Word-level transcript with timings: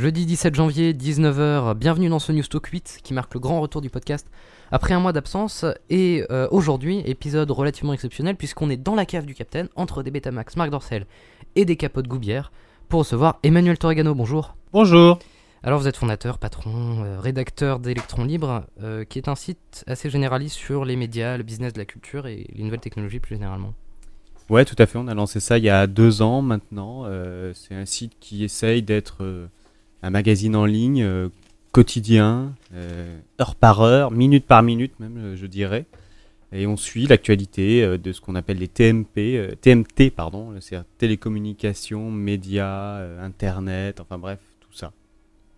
Jeudi 0.00 0.24
17 0.24 0.54
janvier, 0.54 0.94
19h, 0.94 1.74
bienvenue 1.74 2.08
dans 2.08 2.18
ce 2.18 2.32
News 2.32 2.44
Talk 2.44 2.68
8 2.68 3.00
qui 3.04 3.12
marque 3.12 3.34
le 3.34 3.40
grand 3.40 3.60
retour 3.60 3.82
du 3.82 3.90
podcast 3.90 4.26
après 4.72 4.94
un 4.94 4.98
mois 4.98 5.12
d'absence. 5.12 5.66
Et 5.90 6.24
euh, 6.30 6.48
aujourd'hui, 6.50 7.02
épisode 7.04 7.50
relativement 7.50 7.92
exceptionnel 7.92 8.34
puisqu'on 8.34 8.70
est 8.70 8.78
dans 8.78 8.94
la 8.94 9.04
cave 9.04 9.26
du 9.26 9.34
Capitaine 9.34 9.68
entre 9.76 10.02
des 10.02 10.10
Betamax 10.10 10.56
Marc 10.56 10.70
Dorcel 10.70 11.04
et 11.54 11.66
des 11.66 11.76
capotes 11.76 12.08
Goubière 12.08 12.50
pour 12.88 13.00
recevoir 13.00 13.40
Emmanuel 13.42 13.76
Torregano. 13.76 14.14
Bonjour. 14.14 14.56
Bonjour. 14.72 15.18
Alors 15.62 15.78
vous 15.78 15.86
êtes 15.86 15.98
fondateur, 15.98 16.38
patron, 16.38 17.04
euh, 17.04 17.20
rédacteur 17.20 17.78
d'Electron 17.78 18.24
Libre, 18.24 18.64
euh, 18.82 19.04
qui 19.04 19.18
est 19.18 19.28
un 19.28 19.34
site 19.34 19.84
assez 19.86 20.08
généraliste 20.08 20.56
sur 20.56 20.86
les 20.86 20.96
médias, 20.96 21.36
le 21.36 21.42
business 21.42 21.74
de 21.74 21.78
la 21.78 21.84
culture 21.84 22.26
et 22.26 22.46
les 22.54 22.64
nouvelles 22.64 22.80
technologies 22.80 23.20
plus 23.20 23.34
généralement. 23.34 23.74
Ouais, 24.48 24.64
tout 24.64 24.76
à 24.78 24.86
fait. 24.86 24.96
On 24.96 25.08
a 25.08 25.14
lancé 25.14 25.40
ça 25.40 25.58
il 25.58 25.64
y 25.64 25.68
a 25.68 25.86
deux 25.86 26.22
ans 26.22 26.40
maintenant. 26.40 27.04
c'est 27.52 27.74
un 27.74 27.84
site 27.84 28.14
qui 28.18 28.44
essaye 28.44 28.82
d'être 28.82 29.50
un 30.02 30.10
magazine 30.10 30.56
en 30.56 30.64
ligne 30.64 31.02
euh, 31.02 31.28
quotidien, 31.72 32.54
euh, 32.74 33.18
heure 33.40 33.54
par 33.54 33.80
heure, 33.80 34.10
minute 34.10 34.46
par 34.46 34.62
minute 34.62 34.98
même, 35.00 35.18
euh, 35.18 35.36
je 35.36 35.46
dirais. 35.46 35.86
Et 36.52 36.66
on 36.66 36.76
suit 36.76 37.06
l'actualité 37.06 37.96
de 37.96 38.12
ce 38.12 38.20
qu'on 38.20 38.34
appelle 38.34 38.58
les 38.58 38.66
TMP, 38.66 39.56
TMT, 39.60 40.10
pardon, 40.10 40.52
c'est 40.58 40.76
télécommunications, 40.98 42.10
médias, 42.10 42.98
internet, 43.20 44.00
enfin 44.00 44.18
bref, 44.18 44.40
tout 44.58 44.72
ça. 44.72 44.90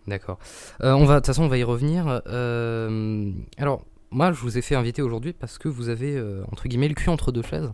D'accord. 0.05 0.37
on 0.81 1.03
va, 1.05 1.15
de 1.15 1.19
toute 1.21 1.25
façon, 1.25 1.45
on 1.45 1.47
va 1.47 1.57
y 1.57 1.63
revenir. 1.63 2.21
alors, 3.57 3.83
moi, 4.11 4.31
je 4.33 4.39
vous 4.39 4.59
ai 4.59 4.61
fait 4.61 4.75
inviter 4.75 5.01
aujourd'hui 5.01 5.33
parce 5.33 5.57
que 5.57 5.67
vous 5.67 5.89
avez 5.89 6.21
entre 6.51 6.67
guillemets 6.67 6.89
le 6.89 6.93
cul 6.93 7.09
entre 7.09 7.31
deux 7.31 7.41
chaises 7.41 7.73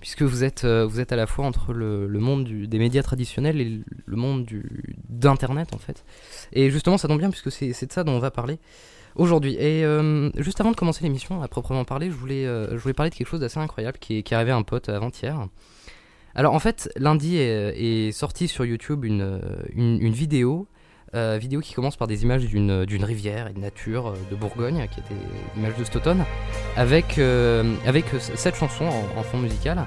puisque 0.00 0.22
vous 0.22 0.44
êtes, 0.44 0.64
euh, 0.64 0.86
vous 0.86 0.98
êtes 0.98 1.12
à 1.12 1.16
la 1.16 1.26
fois 1.26 1.44
entre 1.44 1.72
le, 1.72 2.08
monde 2.08 2.44
des 2.44 2.78
médias 2.78 3.02
traditionnels 3.02 3.60
et 3.60 3.80
le 4.06 4.16
monde 4.16 4.46
d'Internet 5.08 5.74
en 5.74 5.78
fait. 5.78 6.04
Et 6.52 6.70
justement, 6.70 6.98
ça 6.98 7.06
tombe 7.06 7.18
bien 7.18 7.30
puisque 7.30 7.52
c'est 7.52 7.86
de 7.86 7.92
ça 7.92 8.02
dont 8.02 8.12
on 8.12 8.18
va 8.18 8.30
parler 8.30 8.58
aujourd'hui. 9.14 9.54
Et 9.54 9.84
euh, 9.84 10.30
juste 10.38 10.60
avant 10.60 10.70
de 10.70 10.76
commencer 10.76 11.04
l'émission, 11.04 11.42
à 11.42 11.48
proprement 11.48 11.84
parler, 11.84 12.10
je 12.10 12.16
voulais, 12.16 12.46
euh, 12.46 12.70
je 12.72 12.76
voulais 12.78 12.94
parler 12.94 13.10
de 13.10 13.14
quelque 13.14 13.28
chose 13.28 13.40
d'assez 13.40 13.58
incroyable 13.58 13.98
qui 13.98 14.18
est, 14.18 14.22
qui 14.22 14.32
est 14.32 14.36
arrivé 14.36 14.52
à 14.52 14.56
un 14.56 14.62
pote 14.62 14.88
avant-hier. 14.88 15.46
Alors 16.34 16.54
en 16.54 16.60
fait, 16.60 16.90
lundi 16.96 17.36
est, 17.36 18.12
sorti 18.12 18.48
sur 18.48 18.64
YouTube 18.64 19.04
une, 19.04 19.40
une 19.74 20.12
vidéo 20.12 20.68
euh, 21.12 21.38
vidéo 21.40 21.60
qui 21.60 21.74
commence 21.74 21.96
par 21.96 22.06
des 22.06 22.22
images 22.22 22.44
d'une 22.46 23.04
rivière 23.04 23.48
et 23.48 23.52
de 23.52 23.58
nature 23.58 24.08
euh, 24.08 24.14
de 24.30 24.36
Bourgogne, 24.36 24.86
qui 24.92 25.00
était 25.00 25.20
l'image 25.56 25.74
de 25.76 25.82
cet 25.82 26.08
avec, 26.76 27.18
euh, 27.18 27.74
avec 27.84 28.04
cette 28.36 28.54
chanson 28.54 28.84
en, 29.16 29.22
fond 29.24 29.38
musical. 29.38 29.84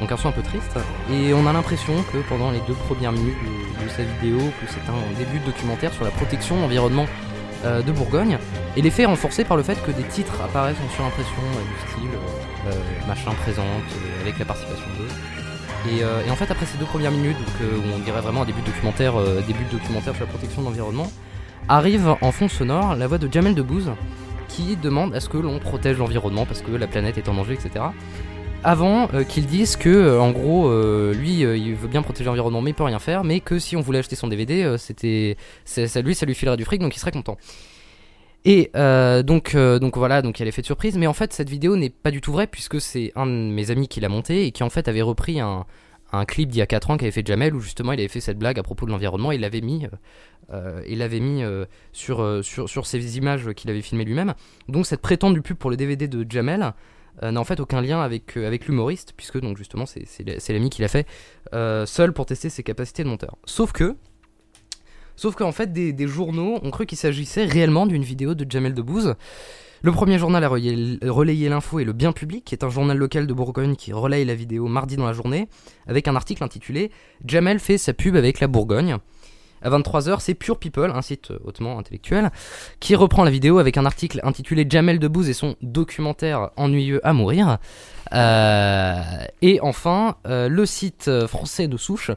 Donc 0.00 0.12
un 0.12 0.18
son 0.18 0.28
un 0.28 0.32
peu 0.32 0.42
triste. 0.42 0.78
Et 1.10 1.32
on 1.32 1.46
a 1.46 1.52
l'impression 1.54 1.94
que 2.12 2.18
pendant 2.28 2.50
les 2.50 2.60
deux 2.66 2.74
premières 2.74 3.12
minutes 3.12 3.36
de, 3.82 3.88
sa 3.88 4.02
vidéo, 4.02 4.38
que 4.38 4.66
c'est 4.68 4.90
un 4.90 5.18
début 5.18 5.38
de 5.38 5.46
documentaire 5.46 5.94
sur 5.94 6.04
la 6.04 6.10
protection 6.10 6.56
de 6.56 6.62
l'environnement 6.62 7.06
de 7.64 7.92
Bourgogne. 7.92 8.38
Et 8.76 8.80
l'effet 8.82 9.02
est 9.02 9.06
renforcé 9.06 9.44
par 9.44 9.58
le 9.58 9.62
fait 9.62 9.82
que 9.82 9.90
des 9.90 10.04
titres 10.04 10.40
apparaissent 10.42 10.78
en 10.86 10.94
surimpression 10.94 11.42
du 11.42 11.90
style 11.90 13.06
machin 13.06 13.32
présente 13.42 13.64
avec 14.22 14.38
la 14.38 14.46
participation 14.46 14.86
d'eux. 14.98 15.29
Euh, 15.86 16.24
et, 16.26 16.30
en 16.30 16.36
fait, 16.36 16.50
après 16.50 16.66
ces 16.66 16.78
deux 16.78 16.84
premières 16.84 17.10
minutes, 17.10 17.36
euh, 17.62 17.78
où 17.78 17.96
on 17.96 17.98
dirait 18.00 18.20
vraiment 18.20 18.42
un 18.42 18.44
début 18.44 18.60
de 18.60 18.66
documentaire, 18.66 19.16
euh, 19.16 19.40
début 19.46 19.64
documentaire 19.70 20.14
sur 20.14 20.24
la 20.24 20.30
protection 20.30 20.62
de 20.62 20.66
l'environnement, 20.66 21.10
arrive 21.68 22.16
en 22.20 22.32
fond 22.32 22.48
sonore 22.48 22.96
la 22.96 23.06
voix 23.06 23.18
de 23.18 23.30
Jamel 23.30 23.54
Debbouze 23.54 23.90
qui 24.48 24.76
demande 24.76 25.14
à 25.14 25.20
ce 25.20 25.28
que 25.28 25.38
l'on 25.38 25.58
protège 25.58 25.98
l'environnement 25.98 26.44
parce 26.44 26.62
que 26.62 26.72
la 26.72 26.86
planète 26.86 27.18
est 27.18 27.28
en 27.28 27.34
danger, 27.34 27.54
etc. 27.54 27.84
Avant 28.64 29.08
qu'il 29.28 29.46
dise 29.46 29.76
que, 29.76 30.18
en 30.18 30.32
gros, 30.32 30.70
lui, 31.12 31.40
il 31.40 31.74
veut 31.74 31.88
bien 31.88 32.02
protéger 32.02 32.26
l'environnement, 32.26 32.60
mais 32.60 32.70
il 32.70 32.74
peut 32.74 32.82
rien 32.82 32.98
faire, 32.98 33.22
mais 33.22 33.40
que 33.40 33.58
si 33.58 33.76
on 33.76 33.80
voulait 33.80 34.00
acheter 34.00 34.16
son 34.16 34.26
DVD, 34.26 34.74
c'était, 34.76 35.36
ça, 35.64 36.02
lui, 36.02 36.14
ça 36.14 36.26
lui 36.26 36.34
filerait 36.34 36.56
du 36.56 36.64
fric, 36.64 36.80
donc 36.82 36.94
il 36.94 36.98
serait 36.98 37.12
content. 37.12 37.38
Et 38.44 38.70
donc, 38.74 39.56
donc 39.56 39.96
voilà, 39.96 40.22
donc 40.22 40.38
il 40.38 40.42
y 40.42 40.44
a 40.44 40.46
l'effet 40.46 40.62
de 40.62 40.66
surprise. 40.66 40.96
Mais 40.96 41.06
en 41.06 41.12
fait, 41.12 41.32
cette 41.32 41.50
vidéo 41.50 41.76
n'est 41.76 41.90
pas 41.90 42.10
du 42.10 42.20
tout 42.20 42.32
vraie 42.32 42.46
puisque 42.46 42.80
c'est 42.80 43.12
un 43.16 43.26
de 43.26 43.32
mes 43.32 43.70
amis 43.70 43.88
qui 43.88 44.00
l'a 44.00 44.08
monté 44.08 44.46
et 44.46 44.52
qui 44.52 44.62
en 44.62 44.70
fait 44.70 44.88
avait 44.88 45.02
repris 45.02 45.40
un, 45.40 45.66
un 46.12 46.24
clip 46.24 46.48
d'il 46.48 46.58
y 46.58 46.62
a 46.62 46.66
4 46.66 46.90
ans 46.90 46.96
qu'avait 46.96 47.10
fait 47.10 47.26
Jamel 47.26 47.54
où 47.54 47.60
justement 47.60 47.92
il 47.92 48.00
avait 48.00 48.08
fait 48.08 48.20
cette 48.20 48.38
blague 48.38 48.58
à 48.58 48.62
propos 48.62 48.86
de 48.86 48.90
l'environnement. 48.90 49.32
Il 49.32 49.42
l'avait 49.42 49.60
mis, 49.60 49.86
il 50.88 50.98
l'avait 50.98 51.20
mis 51.20 51.42
sur, 51.92 52.44
sur, 52.44 52.68
sur 52.68 52.86
ces 52.86 53.18
images 53.18 53.52
qu'il 53.52 53.70
avait 53.70 53.82
filmées 53.82 54.04
lui-même. 54.04 54.34
Donc 54.68 54.86
cette 54.86 55.02
prétendue 55.02 55.42
pub 55.42 55.56
pour 55.56 55.70
le 55.70 55.76
DVD 55.76 56.08
de 56.08 56.26
Jamel 56.28 56.72
n'a 57.22 57.40
en 57.40 57.44
fait 57.44 57.60
aucun 57.60 57.82
lien 57.82 58.00
avec, 58.00 58.36
avec 58.36 58.66
l'humoriste 58.66 59.12
puisque 59.16 59.38
donc 59.38 59.58
justement 59.58 59.84
c'est 59.86 60.52
l'ami 60.52 60.70
qui 60.70 60.82
l'a 60.82 60.88
fait 60.88 61.06
seul 61.52 62.12
pour 62.12 62.26
tester 62.26 62.48
ses 62.48 62.62
capacités 62.62 63.04
de 63.04 63.08
monteur. 63.08 63.36
Sauf 63.44 63.72
que 63.72 63.96
Sauf 65.20 65.34
qu'en 65.34 65.52
fait, 65.52 65.70
des, 65.70 66.08
journaux 66.08 66.58
ont 66.62 66.70
cru 66.70 66.86
qu'il 66.86 66.96
s'agissait 66.96 67.44
réellement 67.44 67.84
d'une 67.84 68.02
vidéo 68.02 68.34
de 68.34 68.50
Jamel 68.50 68.72
Debbouze. 68.72 69.16
Le 69.82 69.92
premier 69.92 70.18
journal 70.18 70.42
à 70.42 70.48
relayer 70.48 71.50
l'info 71.50 71.78
est 71.78 71.84
Le 71.84 71.92
Bien 71.92 72.12
Public, 72.12 72.42
qui 72.42 72.54
est 72.54 72.64
un 72.64 72.70
journal 72.70 72.96
local 72.96 73.26
de 73.26 73.34
Bourgogne 73.34 73.76
qui 73.76 73.92
relaye 73.92 74.24
la 74.24 74.34
vidéo 74.34 74.66
mardi 74.66 74.96
dans 74.96 75.04
la 75.04 75.12
journée, 75.12 75.46
avec 75.86 76.08
un 76.08 76.16
article 76.16 76.42
intitulé 76.42 76.90
Jamel 77.22 77.58
fait 77.58 77.76
sa 77.76 77.92
pub 77.92 78.16
avec 78.16 78.40
la 78.40 78.46
Bourgogne. 78.46 78.96
À 79.60 79.68
23h, 79.68 80.20
c'est 80.20 80.32
Pure 80.32 80.58
People, 80.58 80.90
un 80.90 81.02
site 81.02 81.34
hautement 81.44 81.78
intellectuel, 81.78 82.30
qui 82.78 82.94
reprend 82.94 83.22
la 83.22 83.30
vidéo 83.30 83.58
avec 83.58 83.76
un 83.76 83.84
article 83.84 84.20
intitulé 84.22 84.66
Jamel 84.66 84.98
Debbouze 84.98 85.28
et 85.28 85.34
son 85.34 85.54
documentaire 85.60 86.48
ennuyeux 86.56 87.06
à 87.06 87.12
mourir. 87.12 87.58
Euh, 88.14 89.02
et 89.42 89.60
enfin, 89.60 90.16
euh, 90.26 90.48
le 90.48 90.64
site 90.64 91.10
français 91.26 91.68
de 91.68 91.76
souche, 91.76 92.10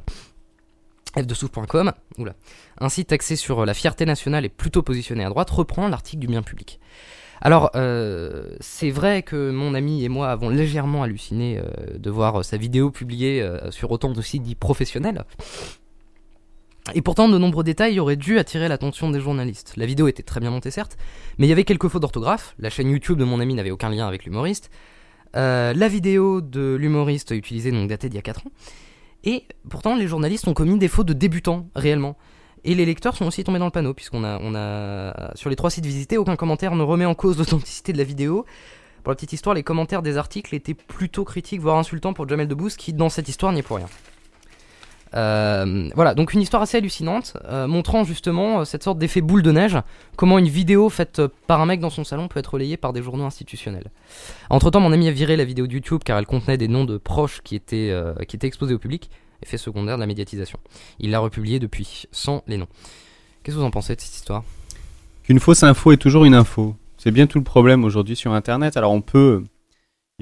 f2souche.com, 1.15 1.93
oula, 2.17 2.33
un 2.79 2.89
site 2.89 3.11
axé 3.11 3.35
sur 3.35 3.65
la 3.65 3.73
fierté 3.73 4.05
nationale 4.05 4.45
et 4.45 4.49
plutôt 4.49 4.81
positionné 4.81 5.23
à 5.23 5.29
droite, 5.29 5.49
reprend 5.49 5.87
l'article 5.87 6.19
du 6.21 6.27
bien 6.27 6.41
public. 6.41 6.79
Alors, 7.45 7.71
euh, 7.75 8.55
c'est 8.61 8.89
vrai 8.89 9.21
que 9.21 9.51
mon 9.51 9.73
ami 9.73 10.05
et 10.05 10.09
moi 10.09 10.31
avons 10.31 10.47
légèrement 10.47 11.03
halluciné 11.03 11.59
euh, 11.59 11.97
de 11.97 12.09
voir 12.09 12.45
sa 12.45 12.55
vidéo 12.55 12.89
publiée 12.89 13.41
euh, 13.41 13.69
sur 13.69 13.91
autant 13.91 14.11
de 14.11 14.21
sites 14.21 14.43
dits 14.43 14.55
professionnels. 14.55 15.25
Et 16.93 17.01
pourtant, 17.01 17.27
de 17.27 17.37
nombreux 17.37 17.65
détails 17.65 17.99
auraient 17.99 18.15
dû 18.15 18.39
attirer 18.39 18.69
l'attention 18.69 19.09
des 19.09 19.19
journalistes. 19.19 19.73
La 19.75 19.85
vidéo 19.85 20.07
était 20.07 20.23
très 20.23 20.39
bien 20.39 20.51
montée, 20.51 20.71
certes, 20.71 20.97
mais 21.37 21.45
il 21.45 21.49
y 21.49 21.53
avait 21.53 21.65
quelques 21.65 21.89
fautes 21.89 22.01
d'orthographe. 22.01 22.55
La 22.59 22.69
chaîne 22.69 22.89
YouTube 22.89 23.17
de 23.17 23.25
mon 23.25 23.41
ami 23.41 23.55
n'avait 23.55 23.71
aucun 23.71 23.89
lien 23.89 24.07
avec 24.07 24.23
l'humoriste. 24.23 24.69
la 25.33 25.87
vidéo 25.89 26.39
de 26.39 26.75
l'humoriste 26.75 27.31
utilisée, 27.31 27.71
donc 27.71 27.89
datée 27.89 28.07
d'il 28.07 28.15
y 28.15 28.19
a 28.19 28.23
4 28.23 28.47
ans. 28.47 28.51
Et 29.23 29.45
pourtant, 29.69 29.95
les 29.95 30.07
journalistes 30.07 30.47
ont 30.47 30.53
commis 30.53 30.77
des 30.77 30.87
fautes 30.87 31.07
de 31.07 31.13
débutants, 31.13 31.67
réellement. 31.75 32.17
Et 32.65 32.75
les 32.75 32.85
lecteurs 32.85 33.15
sont 33.15 33.25
aussi 33.25 33.43
tombés 33.43 33.59
dans 33.59 33.65
le 33.65 33.71
panneau, 33.71 33.93
puisqu'on 33.93 34.23
a, 34.23 35.35
sur 35.35 35.49
les 35.49 35.55
trois 35.55 35.69
sites 35.69 35.85
visités, 35.85 36.17
aucun 36.17 36.35
commentaire 36.35 36.75
ne 36.75 36.83
remet 36.83 37.05
en 37.05 37.15
cause 37.15 37.37
l'authenticité 37.37 37.93
de 37.93 37.97
la 37.97 38.03
vidéo. 38.03 38.45
Pour 39.03 39.11
la 39.11 39.15
petite 39.15 39.33
histoire, 39.33 39.53
les 39.53 39.63
commentaires 39.63 40.01
des 40.01 40.17
articles 40.17 40.55
étaient 40.55 40.73
plutôt 40.73 41.25
critiques, 41.25 41.59
voire 41.59 41.77
insultants 41.77 42.13
pour 42.13 42.27
Jamel 42.27 42.47
Debbouze, 42.47 42.77
qui 42.77 42.93
dans 42.93 43.09
cette 43.09 43.27
histoire 43.27 43.51
n'y 43.51 43.59
est 43.59 43.63
pour 43.63 43.77
rien. 43.77 43.87
Euh, 45.15 45.89
voilà, 45.95 46.15
donc 46.15 46.33
une 46.33 46.41
histoire 46.41 46.61
assez 46.61 46.77
hallucinante, 46.77 47.37
euh, 47.45 47.67
montrant 47.67 48.03
justement 48.03 48.61
euh, 48.61 48.65
cette 48.65 48.83
sorte 48.83 48.97
d'effet 48.97 49.21
boule 49.21 49.43
de 49.43 49.51
neige, 49.51 49.77
comment 50.15 50.39
une 50.39 50.47
vidéo 50.47 50.89
faite 50.89 51.21
par 51.47 51.61
un 51.61 51.65
mec 51.65 51.79
dans 51.79 51.89
son 51.89 52.03
salon 52.03 52.27
peut 52.27 52.39
être 52.39 52.53
relayée 52.53 52.77
par 52.77 52.93
des 52.93 53.03
journaux 53.03 53.25
institutionnels. 53.25 53.91
Entre 54.49 54.71
temps, 54.71 54.79
mon 54.79 54.91
ami 54.91 55.07
a 55.07 55.11
viré 55.11 55.37
la 55.37 55.45
vidéo 55.45 55.67
de 55.67 55.73
YouTube 55.73 56.01
car 56.03 56.17
elle 56.17 56.25
contenait 56.25 56.57
des 56.57 56.67
noms 56.67 56.85
de 56.85 56.97
proches 56.97 57.41
qui 57.43 57.55
étaient, 57.55 57.95
qui 58.27 58.35
étaient 58.35 58.47
exposés 58.47 58.73
au 58.73 58.79
public, 58.79 59.09
effet 59.41 59.57
secondaire 59.57 59.97
de 59.97 60.01
la 60.01 60.07
médiatisation. 60.07 60.59
Il 60.99 61.11
l'a 61.11 61.19
republié 61.19 61.59
depuis, 61.59 62.05
sans 62.11 62.43
les 62.47 62.57
noms. 62.57 62.67
Qu'est-ce 63.43 63.55
que 63.55 63.61
vous 63.61 63.67
en 63.67 63.71
pensez 63.71 63.95
de 63.95 64.01
cette 64.01 64.15
histoire? 64.15 64.43
Qu'une 65.23 65.39
fausse 65.39 65.63
info 65.63 65.91
est 65.91 65.97
toujours 65.97 66.25
une 66.25 66.35
info. 66.35 66.75
C'est 66.97 67.11
bien 67.11 67.27
tout 67.27 67.37
le 67.37 67.43
problème 67.43 67.83
aujourd'hui 67.83 68.15
sur 68.15 68.33
Internet. 68.33 68.77
Alors 68.77 68.91
on 68.91 69.01
peut 69.01 69.43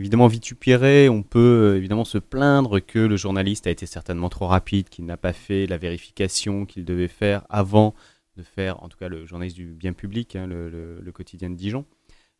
évidemment 0.01 0.25
vitupérer, 0.25 1.09
on 1.09 1.21
peut 1.21 1.75
évidemment 1.77 2.05
se 2.05 2.17
plaindre 2.17 2.79
que 2.79 2.97
le 2.97 3.17
journaliste 3.17 3.67
a 3.67 3.69
été 3.69 3.85
certainement 3.85 4.29
trop 4.29 4.47
rapide, 4.47 4.89
qu'il 4.89 5.05
n'a 5.05 5.15
pas 5.15 5.31
fait 5.31 5.67
la 5.67 5.77
vérification 5.77 6.65
qu'il 6.65 6.85
devait 6.85 7.07
faire 7.07 7.43
avant 7.49 7.93
de 8.35 8.41
faire, 8.41 8.81
en 8.81 8.89
tout 8.89 8.97
cas 8.97 9.09
le 9.09 9.27
journaliste 9.27 9.55
du 9.55 9.67
bien 9.67 9.93
public, 9.93 10.35
hein, 10.35 10.47
le, 10.47 11.11
quotidien 11.13 11.51
de 11.51 11.55
Dijon, 11.55 11.85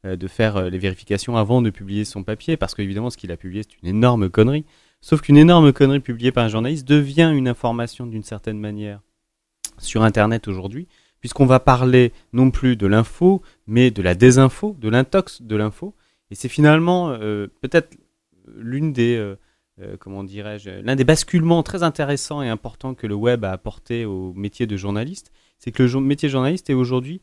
euh, 0.06 0.16
de 0.16 0.28
faire 0.28 0.58
euh, 0.58 0.70
les 0.72 0.80
vérifications 0.80 1.38
avant 1.38 1.62
de 1.62 1.70
publier 1.70 2.04
son 2.04 2.24
papier, 2.24 2.58
parce 2.58 2.74
qu'évidemment 2.74 3.12
ce 3.12 3.18
qu'il 3.18 3.32
a 3.32 3.38
publié 3.38 3.62
c'est 3.62 3.78
une 3.84 3.90
énorme 3.96 4.30
connerie. 4.30 4.66
Sauf 5.00 5.22
qu'une 5.22 5.38
énorme 5.38 5.72
connerie 5.72 6.00
publiée 6.00 6.32
par 6.32 6.46
un 6.46 6.50
journaliste 6.50 6.88
devient 6.88 7.32
une 7.32 7.48
information 7.48 8.08
d'une 8.08 8.24
certaine 8.24 8.58
manière 8.58 9.02
sur 9.78 10.02
Internet 10.02 10.48
aujourd'hui, 10.48 10.88
puisqu'on 11.20 11.46
va 11.46 11.60
parler 11.60 12.12
non 12.34 12.50
plus 12.50 12.76
de 12.76 12.88
l'info, 12.88 13.44
mais 13.68 13.92
de 13.92 14.02
la 14.02 14.16
désinfo, 14.16 14.76
de 14.80 14.90
l'intox 14.90 15.44
de 15.44 15.56
l'info. 15.56 15.94
Et 16.32 16.36
c'est 16.36 16.50
finalement 16.50 17.10
euh, 17.10 17.48
peut-être 17.62 17.98
l'une 18.56 18.94
des, 18.94 19.16
euh, 19.18 19.36
euh, 19.82 19.98
comment 20.00 20.24
dirais-je, 20.24 20.70
l'un 20.70 20.96
des 20.96 21.04
basculements 21.04 21.62
très 21.62 21.84
intéressants 21.84 22.42
et 22.42 22.50
importants 22.50 22.96
que 22.96 23.06
le 23.06 23.16
web 23.16 23.44
a 23.44 23.52
apporté 23.52 24.06
au 24.06 24.34
métier 24.34 24.66
de 24.66 24.78
journaliste, 24.78 25.32
c'est 25.60 25.72
que 25.72 25.84
le 25.84 26.00
métier 26.00 26.30
de 26.30 26.32
journaliste 26.32 26.70
est 26.70 26.74
aujourd'hui 26.74 27.22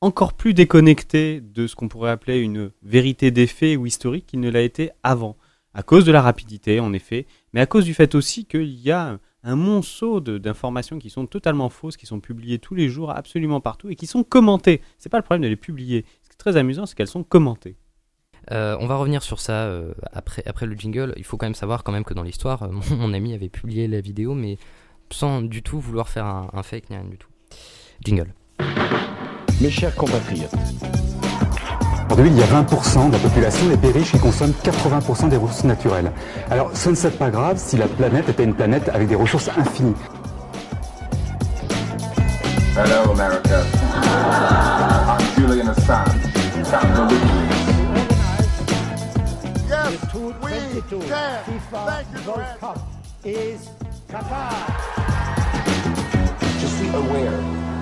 encore 0.00 0.34
plus 0.34 0.54
déconnecté 0.54 1.40
de 1.40 1.66
ce 1.66 1.74
qu'on 1.74 1.88
pourrait 1.88 2.10
appeler 2.10 2.38
une 2.38 2.70
vérité 2.82 3.30
des 3.30 3.46
faits 3.46 3.78
ou 3.78 3.86
historique 3.86 4.26
qu'il 4.26 4.40
ne 4.40 4.50
l'a 4.50 4.62
été 4.62 4.90
avant 5.02 5.36
à 5.72 5.82
cause 5.82 6.04
de 6.04 6.12
la 6.12 6.22
rapidité 6.22 6.80
en 6.80 6.92
effet, 6.92 7.26
mais 7.52 7.60
à 7.60 7.66
cause 7.66 7.84
du 7.84 7.94
fait 7.94 8.14
aussi 8.14 8.44
qu'il 8.44 8.74
y 8.74 8.90
a 8.90 9.18
un 9.44 9.56
monceau 9.56 10.20
d'informations 10.20 10.98
qui 10.98 11.10
sont 11.10 11.26
totalement 11.26 11.68
fausses, 11.68 11.96
qui 11.96 12.06
sont 12.06 12.20
publiées 12.20 12.58
tous 12.58 12.74
les 12.74 12.88
jours, 12.88 13.10
absolument 13.10 13.60
partout, 13.60 13.88
et 13.88 13.94
qui 13.94 14.06
sont 14.06 14.24
commentées. 14.24 14.80
C'est 14.98 15.08
pas 15.08 15.18
le 15.18 15.22
problème 15.22 15.42
de 15.42 15.48
les 15.48 15.56
publier. 15.56 16.04
Ce 16.22 16.28
qui 16.28 16.34
est 16.34 16.38
très 16.38 16.56
amusant, 16.56 16.86
c'est 16.86 16.96
qu'elles 16.96 17.06
sont 17.06 17.22
commentées. 17.22 17.76
Euh, 18.50 18.76
on 18.80 18.86
va 18.86 18.96
revenir 18.96 19.22
sur 19.22 19.40
ça 19.40 19.52
euh, 19.52 19.92
après, 20.12 20.42
après 20.46 20.66
le 20.66 20.74
jingle. 20.74 21.12
Il 21.16 21.24
faut 21.24 21.36
quand 21.36 21.46
même 21.46 21.54
savoir 21.54 21.84
quand 21.84 21.92
même 21.92 22.04
que 22.04 22.14
dans 22.14 22.22
l'histoire, 22.22 22.62
euh, 22.64 22.68
mon, 22.90 23.12
ami 23.12 23.34
avait 23.34 23.48
publié 23.48 23.88
la 23.88 24.00
vidéo, 24.00 24.34
mais 24.34 24.58
sans 25.10 25.42
du 25.42 25.62
tout 25.62 25.80
vouloir 25.80 26.08
faire 26.08 26.26
un, 26.26 26.48
un 26.52 26.62
fake 26.62 26.90
ni 26.90 26.96
rien 26.96 27.04
du 27.04 27.18
tout. 27.18 27.28
Jingle. 28.04 28.32
Mes 29.60 29.70
chers 29.70 29.94
compatriotes, 29.94 30.54
Aujourd'hui, 32.10 32.32
il 32.32 32.38
y 32.38 32.42
a 32.42 32.62
20% 32.62 33.08
de 33.08 33.12
la 33.12 33.18
population 33.18 33.68
des 33.68 33.76
pays 33.76 33.92
riches 33.92 34.12
qui 34.12 34.18
consomment 34.18 34.54
80% 34.64 35.28
des 35.28 35.36
ressources 35.36 35.64
naturelles. 35.64 36.10
Alors, 36.50 36.70
ce 36.74 36.88
ne 36.88 36.94
serait 36.94 37.12
pas 37.12 37.28
grave 37.28 37.58
si 37.58 37.76
la 37.76 37.86
planète 37.86 38.28
était 38.30 38.44
une 38.44 38.54
planète 38.54 38.88
avec 38.88 39.08
des 39.08 39.14
ressources 39.14 39.50
infinies. 39.56 39.94
Hello, 42.74 43.12
America. 43.12 43.62
I'm 45.06 45.20
Julian 45.36 45.68
Assange, 45.68 47.37
we 50.96 51.08
can. 51.08 51.44
Thank 51.44 52.06
you, 52.14 52.20
Grant. 52.24 52.76
je 56.60 56.66
suis 56.66 56.88
aware. 56.88 57.32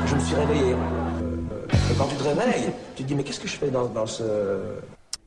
Je 0.06 0.14
me 0.14 0.20
suis 0.20 0.34
réveillé. 0.34 0.72
Et 0.72 1.94
quand 1.96 2.06
tu 2.06 2.16
te 2.16 2.22
réveilles, 2.24 2.72
tu 2.96 3.02
te 3.02 3.08
dis 3.08 3.14
mais 3.14 3.22
qu'est-ce 3.22 3.40
que 3.40 3.48
je 3.48 3.56
fais 3.56 3.70
dans, 3.70 3.86
dans 3.86 4.06
ce... 4.06 4.24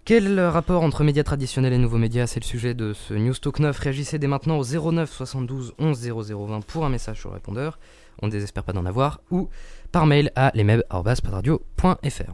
Quel 0.06 0.40
rapport 0.40 0.84
entre 0.84 1.04
médias 1.04 1.24
traditionnels 1.24 1.74
et 1.74 1.78
nouveaux 1.78 1.98
médias? 1.98 2.26
C'est 2.28 2.40
le 2.40 2.46
sujet 2.46 2.74
de 2.74 2.94
ce 2.94 3.14
News 3.14 3.36
Talk 3.36 3.60
9. 3.60 3.78
Réagissez 3.78 4.18
dès 4.18 4.28
maintenant 4.28 4.58
au 4.58 4.64
09 4.64 5.12
72 5.12 5.74
11 5.78 6.12
0020 6.32 6.66
pour 6.66 6.86
un 6.86 6.90
message 6.90 7.20
sur 7.20 7.30
le 7.30 7.36
répondeur. 7.36 7.80
On 8.22 8.25
ne 8.25 8.32
désespère 8.32 8.64
pas 8.64 8.74
d'en 8.74 8.86
avoir. 8.86 9.22
Ou 9.32 9.50
par 9.92 10.06
mail 10.06 10.32
à 10.36 10.52
lesmeb.padradio.fr. 10.56 12.34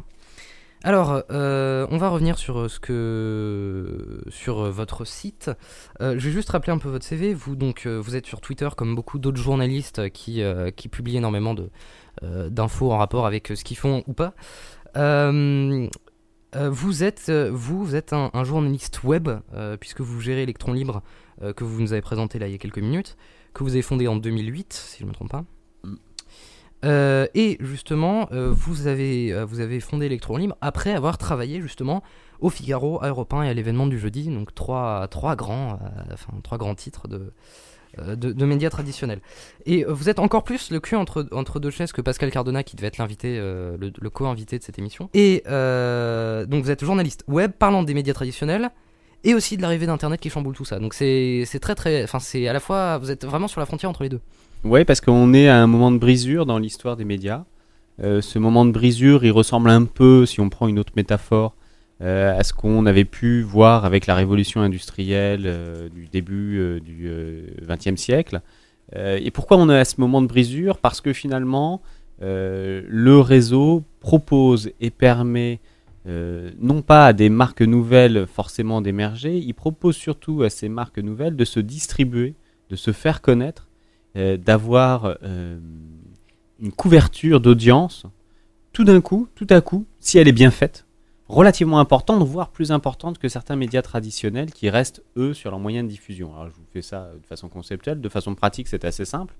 Alors, 0.85 1.23
euh, 1.31 1.87
on 1.89 1.97
va 1.97 2.09
revenir 2.09 2.37
sur 2.37 2.69
ce 2.69 2.79
que 2.79 4.21
sur 4.29 4.71
votre 4.71 5.03
site. 5.03 5.49
Euh, 5.99 6.13
je 6.19 6.27
vais 6.27 6.31
juste 6.31 6.51
rappeler 6.51 6.73
un 6.73 6.77
peu 6.77 6.89
votre 6.89 7.03
CV. 7.03 7.33
Vous 7.33 7.55
donc, 7.55 7.87
euh, 7.87 7.97
vous 7.99 8.15
êtes 8.15 8.27
sur 8.27 8.39
Twitter 8.39 8.69
comme 8.77 8.93
beaucoup 8.93 9.17
d'autres 9.17 9.41
journalistes 9.41 10.11
qui 10.11 10.43
euh, 10.43 10.69
qui 10.69 10.87
publient 10.87 11.17
énormément 11.17 11.55
euh, 12.21 12.49
d'infos 12.49 12.91
en 12.91 12.99
rapport 12.99 13.25
avec 13.25 13.47
ce 13.47 13.63
qu'ils 13.63 13.77
font 13.77 14.03
ou 14.05 14.13
pas. 14.13 14.35
Euh, 14.95 15.87
euh, 16.55 16.69
vous 16.69 17.03
êtes 17.03 17.29
euh, 17.29 17.49
vous, 17.51 17.95
êtes 17.95 18.13
un, 18.13 18.29
un 18.35 18.43
journaliste 18.43 19.03
web 19.03 19.27
euh, 19.55 19.77
puisque 19.77 20.01
vous 20.01 20.21
gérez 20.21 20.43
Electron 20.43 20.73
Libre 20.73 21.01
euh, 21.41 21.51
que 21.51 21.63
vous 21.63 21.81
nous 21.81 21.93
avez 21.93 22.03
présenté 22.03 22.37
là 22.37 22.47
il 22.47 22.51
y 22.51 22.55
a 22.55 22.59
quelques 22.59 22.77
minutes, 22.77 23.17
que 23.55 23.63
vous 23.63 23.71
avez 23.71 23.81
fondé 23.81 24.07
en 24.07 24.17
2008 24.17 24.71
si 24.71 24.99
je 24.99 25.05
ne 25.05 25.09
me 25.09 25.15
trompe 25.15 25.31
pas. 25.31 25.45
Euh, 26.85 27.27
et 27.33 27.57
justement, 27.59 28.27
euh, 28.31 28.51
vous, 28.51 28.87
avez, 28.87 29.33
euh, 29.33 29.45
vous 29.45 29.59
avez 29.59 29.79
fondé 29.79 30.05
Electron 30.05 30.37
Libre 30.37 30.55
après 30.61 30.93
avoir 30.93 31.17
travaillé 31.17 31.61
justement 31.61 32.03
au 32.39 32.49
Figaro, 32.49 33.01
à 33.03 33.09
Europe 33.09 33.33
1 33.33 33.43
et 33.43 33.49
à 33.49 33.53
l'événement 33.53 33.87
du 33.87 33.97
jeudi, 33.97 34.27
donc 34.27 34.53
trois, 34.53 35.07
trois, 35.07 35.35
grands, 35.35 35.79
enfin, 36.13 36.33
trois 36.43 36.57
grands 36.57 36.75
titres 36.75 37.07
de, 37.07 37.31
de, 37.97 38.45
médias 38.45 38.69
traditionnels. 38.69 39.21
Et 39.65 39.85
vous 39.85 40.09
êtes 40.09 40.19
encore 40.19 40.43
plus 40.43 40.69
le 40.69 40.81
cul 40.81 40.95
entre, 40.95 41.27
entre 41.31 41.61
deux 41.61 41.69
chaises 41.69 41.93
que 41.93 42.01
Pascal 42.01 42.29
Cardona, 42.31 42.63
qui 42.63 42.75
devait 42.75 42.87
être 42.87 42.97
l'invité, 42.97 43.39
le, 43.39 44.09
co-invité 44.09 44.59
de 44.59 44.63
cette 44.63 44.77
émission. 44.77 45.09
Et 45.13 45.43
donc 45.45 46.63
vous 46.63 46.71
êtes 46.71 46.83
journaliste 46.83 47.23
web 47.29 47.51
parlant 47.53 47.83
des 47.83 47.93
médias 47.93 48.13
traditionnels 48.13 48.69
et 49.23 49.33
aussi 49.33 49.55
de 49.55 49.61
l'arrivée 49.61 49.87
d'Internet 49.87 50.19
qui 50.19 50.29
chamboule 50.29 50.55
tout 50.55 50.65
ça. 50.65 50.79
Donc 50.79 50.93
c'est 50.93 51.45
très 51.61 51.73
très, 51.73 52.03
enfin 52.03 52.19
c'est 52.19 52.49
à 52.49 52.53
la 52.53 52.59
fois, 52.59 52.97
vous 52.97 53.11
êtes 53.11 53.25
vraiment 53.25 53.47
sur 53.47 53.61
la 53.61 53.65
frontière 53.65 53.89
entre 53.89 54.03
les 54.03 54.09
deux. 54.09 54.21
Ouais, 54.65 54.83
parce 54.83 54.99
qu'on 54.99 55.35
est 55.35 55.47
à 55.47 55.61
un 55.61 55.67
moment 55.67 55.91
de 55.91 55.99
brisure 55.99 56.47
dans 56.47 56.57
l'histoire 56.57 56.97
des 56.97 57.05
médias. 57.05 57.45
Euh, 58.01 58.19
ce 58.19 58.39
moment 58.39 58.65
de 58.65 58.71
brisure, 58.71 59.23
il 59.23 59.29
ressemble 59.29 59.69
un 59.69 59.85
peu, 59.85 60.25
si 60.25 60.41
on 60.41 60.49
prend 60.49 60.67
une 60.67 60.79
autre 60.79 60.93
métaphore, 60.95 61.55
euh, 62.01 62.35
à 62.35 62.43
ce 62.43 62.51
qu'on 62.51 62.87
avait 62.87 63.05
pu 63.05 63.43
voir 63.43 63.85
avec 63.85 64.07
la 64.07 64.15
révolution 64.15 64.61
industrielle 64.61 65.43
euh, 65.45 65.87
du 65.89 66.07
début 66.07 66.81
du 66.83 67.11
XXe 67.61 68.01
siècle. 68.01 68.41
Et 68.95 69.29
pourquoi 69.29 69.57
on 69.57 69.69
est 69.69 69.77
à 69.77 69.85
ce 69.85 70.01
moment 70.01 70.21
de 70.21 70.27
brisure? 70.27 70.79
Parce 70.79 70.99
que 70.99 71.13
finalement, 71.13 71.81
le 72.21 73.19
réseau 73.19 73.83
propose 73.99 74.71
et 74.79 74.89
permet 74.89 75.59
non 76.05 76.81
pas 76.81 77.07
à 77.07 77.13
des 77.13 77.29
marques 77.29 77.61
nouvelles 77.63 78.25
forcément 78.27 78.81
d'émerger, 78.81 79.37
il 79.37 79.53
propose 79.53 79.95
surtout 79.95 80.43
à 80.43 80.49
ces 80.49 80.69
marques 80.69 80.99
nouvelles 80.99 81.35
de 81.35 81.45
se 81.45 81.59
distribuer, 81.59 82.35
de 82.69 82.75
se 82.75 82.91
faire 82.91 83.21
connaître, 83.21 83.64
d'avoir 84.15 85.17
euh, 85.23 85.59
une 86.61 86.71
couverture 86.71 87.41
d'audience 87.41 88.05
tout 88.71 88.83
d'un 88.83 89.01
coup, 89.01 89.27
tout 89.35 89.47
à 89.49 89.61
coup, 89.61 89.85
si 89.99 90.17
elle 90.17 90.27
est 90.27 90.33
bien 90.33 90.51
faite, 90.51 90.85
relativement 91.27 91.79
importante, 91.79 92.23
voire 92.23 92.49
plus 92.49 92.71
importante 92.71 93.17
que 93.17 93.29
certains 93.29 93.55
médias 93.55 93.81
traditionnels 93.81 94.51
qui 94.51 94.69
restent, 94.69 95.03
eux, 95.17 95.33
sur 95.33 95.49
leur 95.49 95.59
moyen 95.59 95.83
de 95.83 95.89
diffusion. 95.89 96.33
Alors 96.33 96.49
je 96.49 96.55
vous 96.55 96.65
fais 96.73 96.81
ça 96.81 97.11
de 97.21 97.25
façon 97.25 97.49
conceptuelle, 97.49 98.01
de 98.01 98.09
façon 98.09 98.35
pratique, 98.35 98.67
c'est 98.67 98.85
assez 98.85 99.05
simple. 99.05 99.33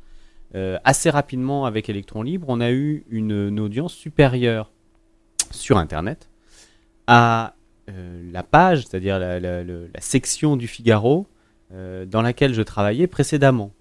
Euh, 0.53 0.77
assez 0.83 1.09
rapidement, 1.09 1.65
avec 1.65 1.89
Electron 1.89 2.21
Libre, 2.21 2.47
on 2.49 2.61
a 2.61 2.71
eu 2.71 3.03
une, 3.09 3.59
audience 3.59 3.93
supérieure 3.93 4.71
sur 5.51 5.77
Internet 5.77 6.29
à 7.07 7.55
euh, 7.89 8.31
la 8.31 8.43
page, 8.43 8.85
c'est-à-dire 8.85 9.19
la, 9.19 9.63
section 9.99 10.55
du 10.55 10.67
Figaro 10.67 11.27
euh, 11.73 12.05
dans 12.05 12.21
laquelle 12.21 12.53
je 12.53 12.61
travaillais 12.61 13.07
précédemment. 13.07 13.71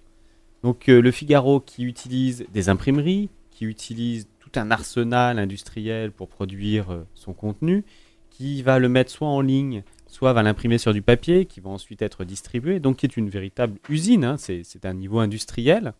Donc 0.65 0.89
euh, 0.89 0.99
le 0.99 1.11
Figaro 1.11 1.59
qui 1.59 1.83
utilise 1.83 2.47
des 2.51 2.69
imprimeries, 2.69 3.29
qui 3.51 3.65
utilise 3.65 4.27
tout 4.39 4.49
un 4.55 4.71
arsenal 4.71 5.37
industriel 5.37 6.11
pour 6.11 6.27
produire 6.27 6.91
euh, 6.91 7.05
son 7.13 7.33
contenu, 7.33 7.85
qui 8.31 8.63
va 8.63 8.79
le 8.79 8.89
mettre 8.89 9.11
soit 9.11 9.27
en 9.27 9.41
ligne, 9.41 9.83
soit 10.07 10.33
va 10.33 10.41
l'imprimer 10.41 10.79
sur 10.79 10.91
du 10.91 11.03
papier, 11.03 11.45
qui 11.45 11.59
va 11.59 11.69
ensuite 11.69 12.01
être 12.01 12.23
distribué, 12.23 12.79
donc 12.79 12.97
qui 12.97 13.05
est 13.05 13.15
une 13.15 13.29
véritable 13.29 13.77
usine, 13.89 14.25
hein, 14.25 14.37
c'est 14.37 14.85
un 14.85 14.95
niveau 14.95 15.19
industriel, 15.19 15.93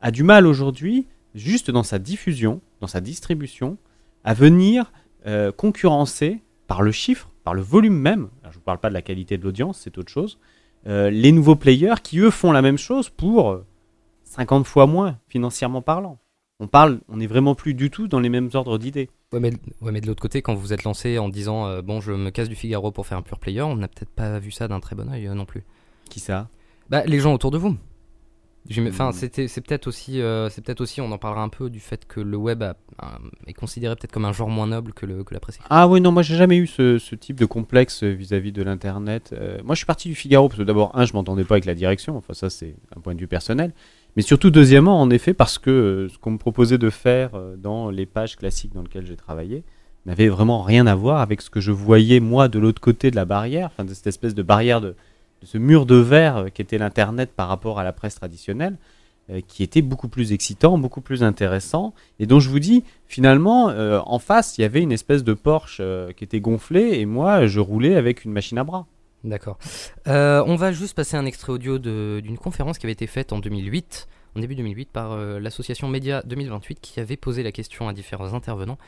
a 0.00 0.10
du 0.10 0.24
mal 0.24 0.44
aujourd'hui, 0.44 1.06
juste 1.36 1.70
dans 1.70 1.84
sa 1.84 2.00
diffusion, 2.00 2.60
dans 2.80 2.88
sa 2.88 3.00
distribution, 3.00 3.78
à 4.24 4.34
venir 4.34 4.90
euh, 5.24 5.52
concurrencer 5.52 6.40
par 6.66 6.82
le 6.82 6.90
chiffre, 6.90 7.30
par 7.44 7.54
le 7.54 7.62
volume 7.62 7.96
même, 7.96 8.28
je 8.42 8.48
ne 8.48 8.54
vous 8.54 8.60
parle 8.60 8.80
pas 8.80 8.88
de 8.88 8.94
la 8.94 9.02
qualité 9.02 9.38
de 9.38 9.44
l'audience, 9.44 9.78
c'est 9.78 9.98
autre 9.98 10.10
chose, 10.10 10.40
les 10.84 11.30
nouveaux 11.30 11.56
players 11.56 12.02
qui 12.02 12.18
eux 12.18 12.30
font 12.30 12.50
la 12.50 12.62
même 12.62 12.78
chose 12.78 13.10
pour 13.10 13.62
50 14.30 14.66
fois 14.66 14.86
moins 14.86 15.18
financièrement 15.28 15.82
parlant. 15.82 16.18
On 16.60 16.66
parle, 16.68 17.00
on 17.08 17.16
n'est 17.16 17.26
vraiment 17.26 17.54
plus 17.54 17.74
du 17.74 17.90
tout 17.90 18.06
dans 18.06 18.20
les 18.20 18.28
mêmes 18.28 18.50
ordres 18.54 18.78
d'idées. 18.78 19.08
Ouais 19.32 19.40
mais, 19.40 19.50
ouais, 19.80 19.92
mais 19.92 20.00
de 20.00 20.06
l'autre 20.06 20.20
côté, 20.22 20.40
quand 20.42 20.54
vous 20.54 20.60
vous 20.60 20.72
êtes 20.72 20.84
lancé 20.84 21.18
en 21.18 21.28
disant 21.28 21.66
euh, 21.66 21.82
bon, 21.82 22.00
je 22.00 22.12
me 22.12 22.30
casse 22.30 22.48
du 22.48 22.54
Figaro 22.54 22.90
pour 22.92 23.06
faire 23.06 23.18
un 23.18 23.22
pur 23.22 23.38
player, 23.38 23.62
on 23.62 23.76
n'a 23.76 23.88
peut-être 23.88 24.10
pas 24.10 24.38
vu 24.38 24.50
ça 24.50 24.68
d'un 24.68 24.78
très 24.80 24.94
bon 24.94 25.10
oeil 25.10 25.26
euh, 25.26 25.34
non 25.34 25.46
plus. 25.46 25.64
Qui 26.10 26.20
ça? 26.20 26.48
Bah, 26.90 27.02
les 27.06 27.18
gens 27.20 27.32
autour 27.34 27.50
de 27.50 27.58
vous. 27.58 27.76
Enfin, 28.88 29.08
Mm. 29.08 29.12
c'était, 29.12 29.48
c'est 29.48 29.62
peut-être 29.62 29.86
aussi, 29.86 30.20
euh, 30.20 30.50
c'est 30.50 30.62
peut-être 30.62 30.82
aussi, 30.82 31.00
on 31.00 31.10
en 31.10 31.18
parlera 31.18 31.42
un 31.42 31.48
peu 31.48 31.70
du 31.70 31.80
fait 31.80 32.06
que 32.06 32.20
le 32.20 32.36
web 32.36 32.62
a- 32.62 32.76
a- 32.98 33.18
est 33.46 33.54
considéré 33.54 33.96
peut-être 33.96 34.12
comme 34.12 34.26
un 34.26 34.32
genre 34.34 34.50
moins 34.50 34.66
noble 34.66 34.92
que, 34.92 35.06
le, 35.06 35.24
que 35.24 35.32
la 35.32 35.40
presse. 35.40 35.58
Ah 35.70 35.88
oui, 35.88 36.00
non, 36.02 36.12
moi 36.12 36.22
j'ai 36.22 36.36
jamais 36.36 36.58
eu 36.58 36.66
ce, 36.66 36.98
ce 36.98 37.14
type 37.14 37.36
de 37.40 37.46
complexe 37.46 38.02
vis-à-vis 38.04 38.52
de 38.52 38.62
l'internet. 38.62 39.30
Euh, 39.32 39.58
moi 39.64 39.74
je 39.74 39.78
suis 39.78 39.86
parti 39.86 40.08
du 40.08 40.14
Figaro 40.14 40.48
parce 40.48 40.58
que 40.58 40.64
d'abord, 40.64 40.90
un, 40.94 41.06
je 41.06 41.14
m'entendais 41.14 41.44
pas 41.44 41.54
avec 41.54 41.64
la 41.64 41.74
direction, 41.74 42.16
enfin 42.18 42.34
ça 42.34 42.50
c'est 42.50 42.76
un 42.94 43.00
point 43.00 43.14
de 43.14 43.20
vue 43.20 43.28
personnel. 43.28 43.72
Mais 44.16 44.22
surtout, 44.22 44.50
deuxièmement, 44.50 45.00
en 45.00 45.10
effet, 45.10 45.34
parce 45.34 45.58
que 45.58 45.70
euh, 45.70 46.08
ce 46.08 46.18
qu'on 46.18 46.32
me 46.32 46.38
proposait 46.38 46.78
de 46.78 46.90
faire 46.90 47.30
euh, 47.34 47.56
dans 47.56 47.90
les 47.90 48.06
pages 48.06 48.36
classiques 48.36 48.74
dans 48.74 48.82
lesquelles 48.82 49.06
j'ai 49.06 49.16
travaillé 49.16 49.62
n'avait 50.06 50.28
vraiment 50.28 50.62
rien 50.62 50.86
à 50.86 50.94
voir 50.94 51.20
avec 51.20 51.42
ce 51.42 51.50
que 51.50 51.60
je 51.60 51.72
voyais 51.72 52.20
moi 52.20 52.48
de 52.48 52.58
l'autre 52.58 52.80
côté 52.80 53.10
de 53.10 53.16
la 53.16 53.24
barrière, 53.24 53.66
enfin 53.66 53.84
de 53.84 53.94
cette 53.94 54.06
espèce 54.06 54.34
de 54.34 54.42
barrière 54.42 54.80
de, 54.80 54.96
ce 55.42 55.58
mur 55.58 55.86
de 55.86 55.96
verre 55.96 56.36
euh, 56.38 56.48
qu'était 56.48 56.78
l'internet 56.78 57.30
par 57.36 57.48
rapport 57.48 57.78
à 57.78 57.84
la 57.84 57.92
presse 57.92 58.14
traditionnelle, 58.14 58.76
qui 59.46 59.62
était 59.62 59.82
beaucoup 59.82 60.08
plus 60.08 60.32
excitant, 60.32 60.76
beaucoup 60.76 61.00
plus 61.00 61.22
intéressant, 61.22 61.94
et 62.18 62.26
dont 62.26 62.40
je 62.40 62.48
vous 62.48 62.58
dis, 62.58 62.82
finalement, 63.06 63.66
en 63.66 64.18
face, 64.18 64.58
il 64.58 64.62
y 64.62 64.64
avait 64.64 64.82
une 64.82 64.90
espèce 64.90 65.22
de 65.22 65.34
Porsche 65.34 65.80
qui 66.16 66.24
était 66.24 66.40
gonflée, 66.40 66.98
et 66.98 67.06
moi, 67.06 67.46
je 67.46 67.60
roulais 67.60 67.94
avec 67.94 68.24
une 68.24 68.32
machine 68.32 68.58
à 68.58 68.64
bras. 68.64 68.88
D'accord. 69.24 69.58
Euh, 70.08 70.42
on 70.46 70.56
va 70.56 70.72
juste 70.72 70.94
passer 70.94 71.16
un 71.16 71.26
extrait 71.26 71.52
audio 71.52 71.78
d'une 71.78 72.38
conférence 72.38 72.78
qui 72.78 72.86
avait 72.86 72.92
été 72.92 73.06
faite 73.06 73.32
en 73.32 73.38
2008, 73.38 74.08
en 74.36 74.40
début 74.40 74.54
2008, 74.54 74.90
par 74.90 75.12
euh, 75.12 75.38
l'association 75.38 75.88
Média 75.88 76.22
2028, 76.24 76.80
qui 76.80 77.00
avait 77.00 77.16
posé 77.16 77.42
la 77.42 77.52
question 77.52 77.88
à 77.88 77.92
différents 77.92 78.32
intervenants 78.32 78.78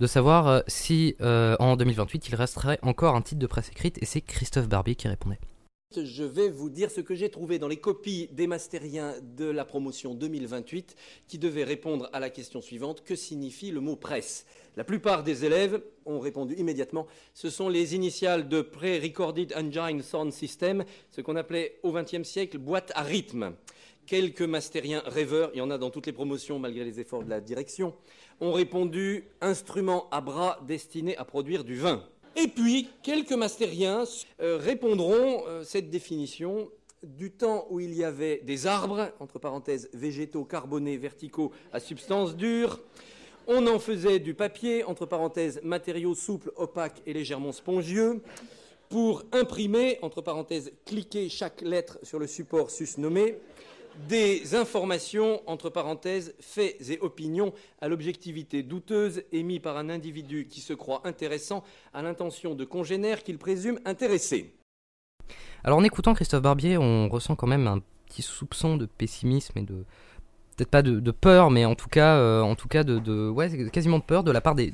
de 0.00 0.06
savoir 0.06 0.48
euh, 0.48 0.60
si 0.66 1.16
en 1.20 1.76
2028 1.76 2.28
il 2.28 2.34
resterait 2.34 2.78
encore 2.82 3.14
un 3.14 3.22
titre 3.22 3.40
de 3.40 3.46
presse 3.46 3.70
écrite, 3.70 4.02
et 4.02 4.06
c'est 4.06 4.22
Christophe 4.22 4.68
Barbier 4.68 4.94
qui 4.94 5.08
répondait. 5.08 5.38
Je 6.00 6.24
vais 6.24 6.48
vous 6.48 6.70
dire 6.70 6.90
ce 6.90 7.00
que 7.00 7.14
j'ai 7.14 7.28
trouvé 7.28 7.58
dans 7.58 7.68
les 7.68 7.76
copies 7.76 8.28
des 8.32 8.46
mastériens 8.46 9.14
de 9.36 9.44
la 9.44 9.64
promotion 9.64 10.14
2028 10.14 10.96
qui 11.28 11.38
devaient 11.38 11.64
répondre 11.64 12.08
à 12.12 12.20
la 12.20 12.30
question 12.30 12.62
suivante 12.62 13.04
que 13.04 13.14
signifie 13.14 13.70
le 13.70 13.80
mot 13.80 13.96
presse? 13.96 14.46
La 14.76 14.84
plupart 14.84 15.22
des 15.22 15.44
élèves 15.44 15.82
ont 16.06 16.18
répondu 16.18 16.54
immédiatement 16.54 17.06
ce 17.34 17.50
sont 17.50 17.68
les 17.68 17.94
initiales 17.94 18.48
de 18.48 18.62
Pre-Recorded 18.62 19.52
Engine 19.54 20.02
Sound 20.02 20.32
System, 20.32 20.84
ce 21.10 21.20
qu'on 21.20 21.36
appelait 21.36 21.78
au 21.82 21.92
XXe 21.92 22.22
siècle 22.22 22.58
boîte 22.58 22.92
à 22.94 23.02
rythme. 23.02 23.52
Quelques 24.06 24.42
mastériens 24.42 25.02
rêveurs, 25.06 25.50
il 25.54 25.58
y 25.58 25.60
en 25.60 25.70
a 25.70 25.78
dans 25.78 25.90
toutes 25.90 26.06
les 26.06 26.12
promotions 26.12 26.58
malgré 26.58 26.84
les 26.84 27.00
efforts 27.00 27.22
de 27.22 27.30
la 27.30 27.40
direction, 27.40 27.94
ont 28.40 28.52
répondu 28.52 29.24
instrument 29.40 30.08
à 30.10 30.20
bras 30.20 30.58
destiné 30.66 31.16
à 31.18 31.24
produire 31.24 31.64
du 31.64 31.76
vin. 31.76 32.02
Et 32.36 32.48
puis, 32.48 32.88
quelques 33.02 33.32
mastériens 33.32 34.04
euh, 34.40 34.56
répondront 34.56 35.44
euh, 35.46 35.64
cette 35.64 35.90
définition. 35.90 36.70
Du 37.02 37.32
temps 37.32 37.66
où 37.68 37.80
il 37.80 37.94
y 37.94 38.04
avait 38.04 38.42
des 38.44 38.68
arbres, 38.68 39.10
entre 39.18 39.40
parenthèses 39.40 39.90
végétaux 39.92 40.44
carbonés 40.44 40.96
verticaux 40.96 41.50
à 41.72 41.80
substance 41.80 42.36
dure, 42.36 42.78
on 43.48 43.66
en 43.66 43.80
faisait 43.80 44.20
du 44.20 44.34
papier, 44.34 44.84
entre 44.84 45.04
parenthèses 45.04 45.60
matériaux 45.64 46.14
souples, 46.14 46.52
opaques 46.54 47.02
et 47.04 47.12
légèrement 47.12 47.50
spongieux, 47.50 48.22
pour 48.88 49.24
imprimer, 49.32 49.98
entre 50.02 50.20
parenthèses 50.20 50.72
cliquer 50.84 51.28
chaque 51.28 51.62
lettre 51.62 51.98
sur 52.04 52.20
le 52.20 52.28
support 52.28 52.70
susnommé, 52.70 53.36
des 54.08 54.54
informations, 54.54 55.42
entre 55.46 55.70
parenthèses, 55.70 56.34
faits 56.40 56.76
et 56.90 56.98
opinions 57.00 57.52
à 57.80 57.88
l'objectivité 57.88 58.62
douteuse 58.62 59.22
émis 59.32 59.60
par 59.60 59.76
un 59.76 59.88
individu 59.88 60.46
qui 60.48 60.60
se 60.60 60.72
croit 60.72 61.02
intéressant 61.04 61.64
à 61.92 62.02
l'intention 62.02 62.54
de 62.54 62.64
congénères 62.64 63.22
qu'il 63.22 63.38
présume 63.38 63.80
intéressés. 63.84 64.54
Alors 65.64 65.78
en 65.78 65.84
écoutant 65.84 66.14
Christophe 66.14 66.42
Barbier, 66.42 66.76
on 66.78 67.08
ressent 67.08 67.36
quand 67.36 67.46
même 67.46 67.66
un 67.66 67.80
petit 68.06 68.22
soupçon 68.22 68.76
de 68.76 68.86
pessimisme 68.86 69.58
et 69.58 69.62
de 69.62 69.84
pas 70.70 70.82
de, 70.82 71.10
peur, 71.10 71.50
mais 71.50 71.64
en 71.64 71.74
tout 71.74 71.88
cas, 71.88 72.16
euh, 72.16 72.40
en 72.42 72.54
tout 72.54 72.68
cas 72.68 72.84
de, 72.84 73.28
ouais, 73.28 73.68
quasiment 73.70 73.98
de 73.98 74.04
peur 74.04 74.24
de 74.24 74.30
la 74.30 74.40
part 74.40 74.54
des, 74.54 74.72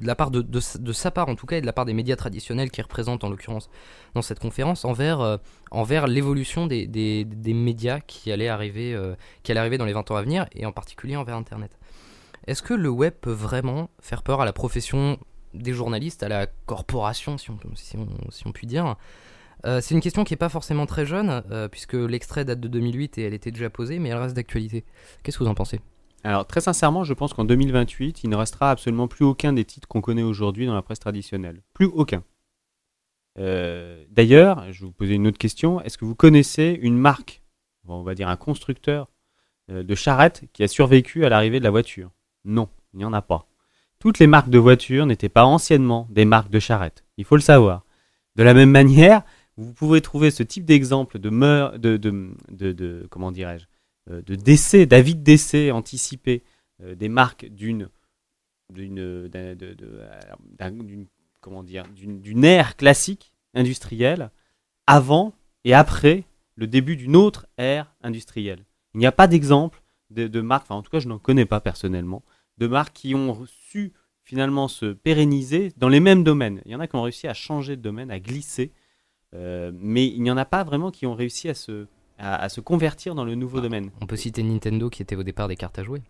de 0.00 0.06
la 0.06 0.14
part 0.14 0.30
de, 0.30 0.60
sa 0.92 1.10
part 1.10 1.28
en 1.28 1.34
tout 1.34 1.46
cas 1.46 1.58
et 1.58 1.60
de 1.60 1.66
la 1.66 1.72
part 1.72 1.84
des 1.84 1.94
médias 1.94 2.16
traditionnels 2.16 2.70
qui 2.70 2.82
représentent 2.82 3.24
en 3.24 3.30
l'occurrence 3.30 3.70
dans 4.14 4.22
cette 4.22 4.38
conférence 4.38 4.84
envers, 4.84 5.20
euh, 5.20 5.36
envers 5.70 6.06
l'évolution 6.06 6.66
des, 6.66 6.86
des, 6.86 7.24
des, 7.24 7.54
médias 7.54 8.00
qui 8.00 8.32
allaient 8.32 8.48
arriver, 8.48 8.94
euh, 8.94 9.14
qui 9.42 9.52
allait 9.52 9.60
arriver 9.60 9.78
dans 9.78 9.84
les 9.84 9.92
20 9.92 10.10
ans 10.10 10.16
à 10.16 10.22
venir 10.22 10.46
et 10.52 10.66
en 10.66 10.72
particulier 10.72 11.16
envers 11.16 11.36
Internet. 11.36 11.78
Est-ce 12.46 12.62
que 12.62 12.74
le 12.74 12.88
web 12.88 13.14
peut 13.20 13.32
vraiment 13.32 13.90
faire 14.00 14.22
peur 14.22 14.40
à 14.40 14.44
la 14.44 14.52
profession 14.52 15.18
des 15.54 15.72
journalistes, 15.72 16.22
à 16.22 16.28
la 16.28 16.46
corporation, 16.66 17.38
si 17.38 17.50
on, 17.50 17.58
si 17.74 17.96
on, 17.96 18.08
si 18.30 18.46
on 18.46 18.52
peut 18.52 18.66
dire 18.66 18.96
euh, 19.66 19.80
c'est 19.80 19.94
une 19.94 20.00
question 20.00 20.24
qui 20.24 20.32
n'est 20.32 20.38
pas 20.38 20.48
forcément 20.48 20.86
très 20.86 21.04
jeune, 21.04 21.42
euh, 21.50 21.68
puisque 21.68 21.94
l'extrait 21.94 22.44
date 22.44 22.60
de 22.60 22.68
2008 22.68 23.18
et 23.18 23.22
elle 23.22 23.34
était 23.34 23.50
déjà 23.50 23.70
posée, 23.70 23.98
mais 23.98 24.10
elle 24.10 24.18
reste 24.18 24.36
d'actualité. 24.36 24.84
Qu'est-ce 25.22 25.38
que 25.38 25.44
vous 25.44 25.50
en 25.50 25.54
pensez? 25.54 25.80
Alors, 26.24 26.46
très 26.46 26.60
sincèrement, 26.60 27.04
je 27.04 27.14
pense 27.14 27.32
qu'en 27.32 27.44
2028, 27.44 28.24
il 28.24 28.30
ne 28.30 28.36
restera 28.36 28.70
absolument 28.70 29.08
plus 29.08 29.24
aucun 29.24 29.52
des 29.52 29.64
titres 29.64 29.88
qu'on 29.88 30.00
connaît 30.00 30.22
aujourd'hui 30.22 30.66
dans 30.66 30.74
la 30.74 30.82
presse 30.82 30.98
traditionnelle. 30.98 31.62
Plus 31.74 31.86
aucun. 31.86 32.22
Euh, 33.38 34.04
d'ailleurs, 34.10 34.64
je 34.72 34.80
vais 34.80 34.86
vous 34.86 34.92
poser 34.92 35.14
une 35.14 35.26
autre 35.26 35.38
question. 35.38 35.80
Est-ce 35.82 35.96
que 35.96 36.04
vous 36.04 36.16
connaissez 36.16 36.78
une 36.82 36.98
marque, 36.98 37.42
on 37.86 38.02
va 38.02 38.14
dire 38.14 38.28
un 38.28 38.36
constructeur 38.36 39.08
de 39.68 39.94
charrettes 39.94 40.44
qui 40.54 40.62
a 40.62 40.68
survécu 40.68 41.24
à 41.24 41.28
l'arrivée 41.28 41.58
de 41.58 41.64
la 41.64 41.70
voiture? 41.70 42.10
Non, 42.44 42.68
il 42.94 42.98
n'y 42.98 43.04
en 43.04 43.12
a 43.12 43.22
pas. 43.22 43.46
Toutes 43.98 44.18
les 44.18 44.26
marques 44.26 44.50
de 44.50 44.58
voitures 44.58 45.06
n'étaient 45.06 45.28
pas 45.28 45.44
anciennement 45.44 46.06
des 46.10 46.24
marques 46.24 46.50
de 46.50 46.58
charrettes. 46.58 47.04
Il 47.16 47.24
faut 47.24 47.36
le 47.36 47.42
savoir. 47.42 47.84
De 48.36 48.44
la 48.44 48.54
même 48.54 48.70
manière, 48.70 49.24
vous 49.58 49.74
pouvez 49.74 50.00
trouver 50.00 50.30
ce 50.30 50.42
type 50.42 50.64
d'exemple 50.64 51.18
de, 51.18 51.28
de, 51.76 51.96
de, 51.96 52.72
de, 52.72 53.06
comment 53.10 53.32
dirais-je, 53.32 53.66
euh, 54.10 54.22
de 54.22 54.34
décès, 54.36 54.86
d'avis 54.86 55.16
de 55.16 55.22
décès 55.22 55.70
anticipé 55.70 56.42
euh, 56.82 56.94
des 56.94 57.08
marques 57.08 57.46
d'une 57.46 57.88
d'une 58.70 59.30
comment 61.40 61.62
dire 61.62 61.84
d'une 61.88 62.44
ère 62.44 62.76
classique 62.76 63.32
industrielle 63.54 64.30
avant 64.86 65.34
et 65.64 65.72
après 65.72 66.24
le 66.54 66.66
début 66.66 66.96
d'une 66.96 67.16
autre 67.16 67.46
ère 67.56 67.94
industrielle. 68.02 68.64
Il 68.94 68.98
n'y 68.98 69.06
a 69.06 69.12
pas 69.12 69.26
d'exemple 69.26 69.82
de, 70.10 70.40
marques, 70.40 70.64
enfin 70.64 70.74
en 70.74 70.82
tout 70.82 70.90
cas 70.90 71.00
je 71.00 71.08
n'en 71.08 71.18
connais 71.18 71.46
pas 71.46 71.60
personnellement, 71.60 72.22
de 72.58 72.66
marques 72.66 72.94
qui 72.94 73.14
ont 73.14 73.46
su 73.46 73.92
finalement 74.22 74.68
se 74.68 74.92
pérenniser 74.92 75.72
dans 75.78 75.88
les 75.88 76.00
mêmes 76.00 76.24
domaines. 76.24 76.60
Il 76.66 76.72
y 76.72 76.74
en 76.74 76.80
a 76.80 76.86
qui 76.86 76.96
ont 76.96 77.02
réussi 77.02 77.26
à 77.26 77.34
changer 77.34 77.76
de 77.76 77.82
domaine, 77.82 78.10
à 78.10 78.20
glisser 78.20 78.72
euh, 79.34 79.70
mais 79.74 80.06
il 80.06 80.22
n'y 80.22 80.30
en 80.30 80.36
a 80.36 80.44
pas 80.44 80.64
vraiment 80.64 80.90
qui 80.90 81.06
ont 81.06 81.14
réussi 81.14 81.48
à 81.48 81.54
se, 81.54 81.86
à, 82.18 82.48
se 82.48 82.60
convertir 82.60 83.14
dans 83.14 83.24
le 83.24 83.34
nouveau 83.34 83.58
bah, 83.58 83.64
domaine. 83.64 83.90
On 84.00 84.06
peut 84.06 84.16
citer 84.16 84.42
Nintendo 84.42 84.90
qui 84.90 85.02
était 85.02 85.16
au 85.16 85.22
départ 85.22 85.48
des 85.48 85.56
cartes 85.56 85.78
à 85.78 85.84
jouer. 85.84 86.02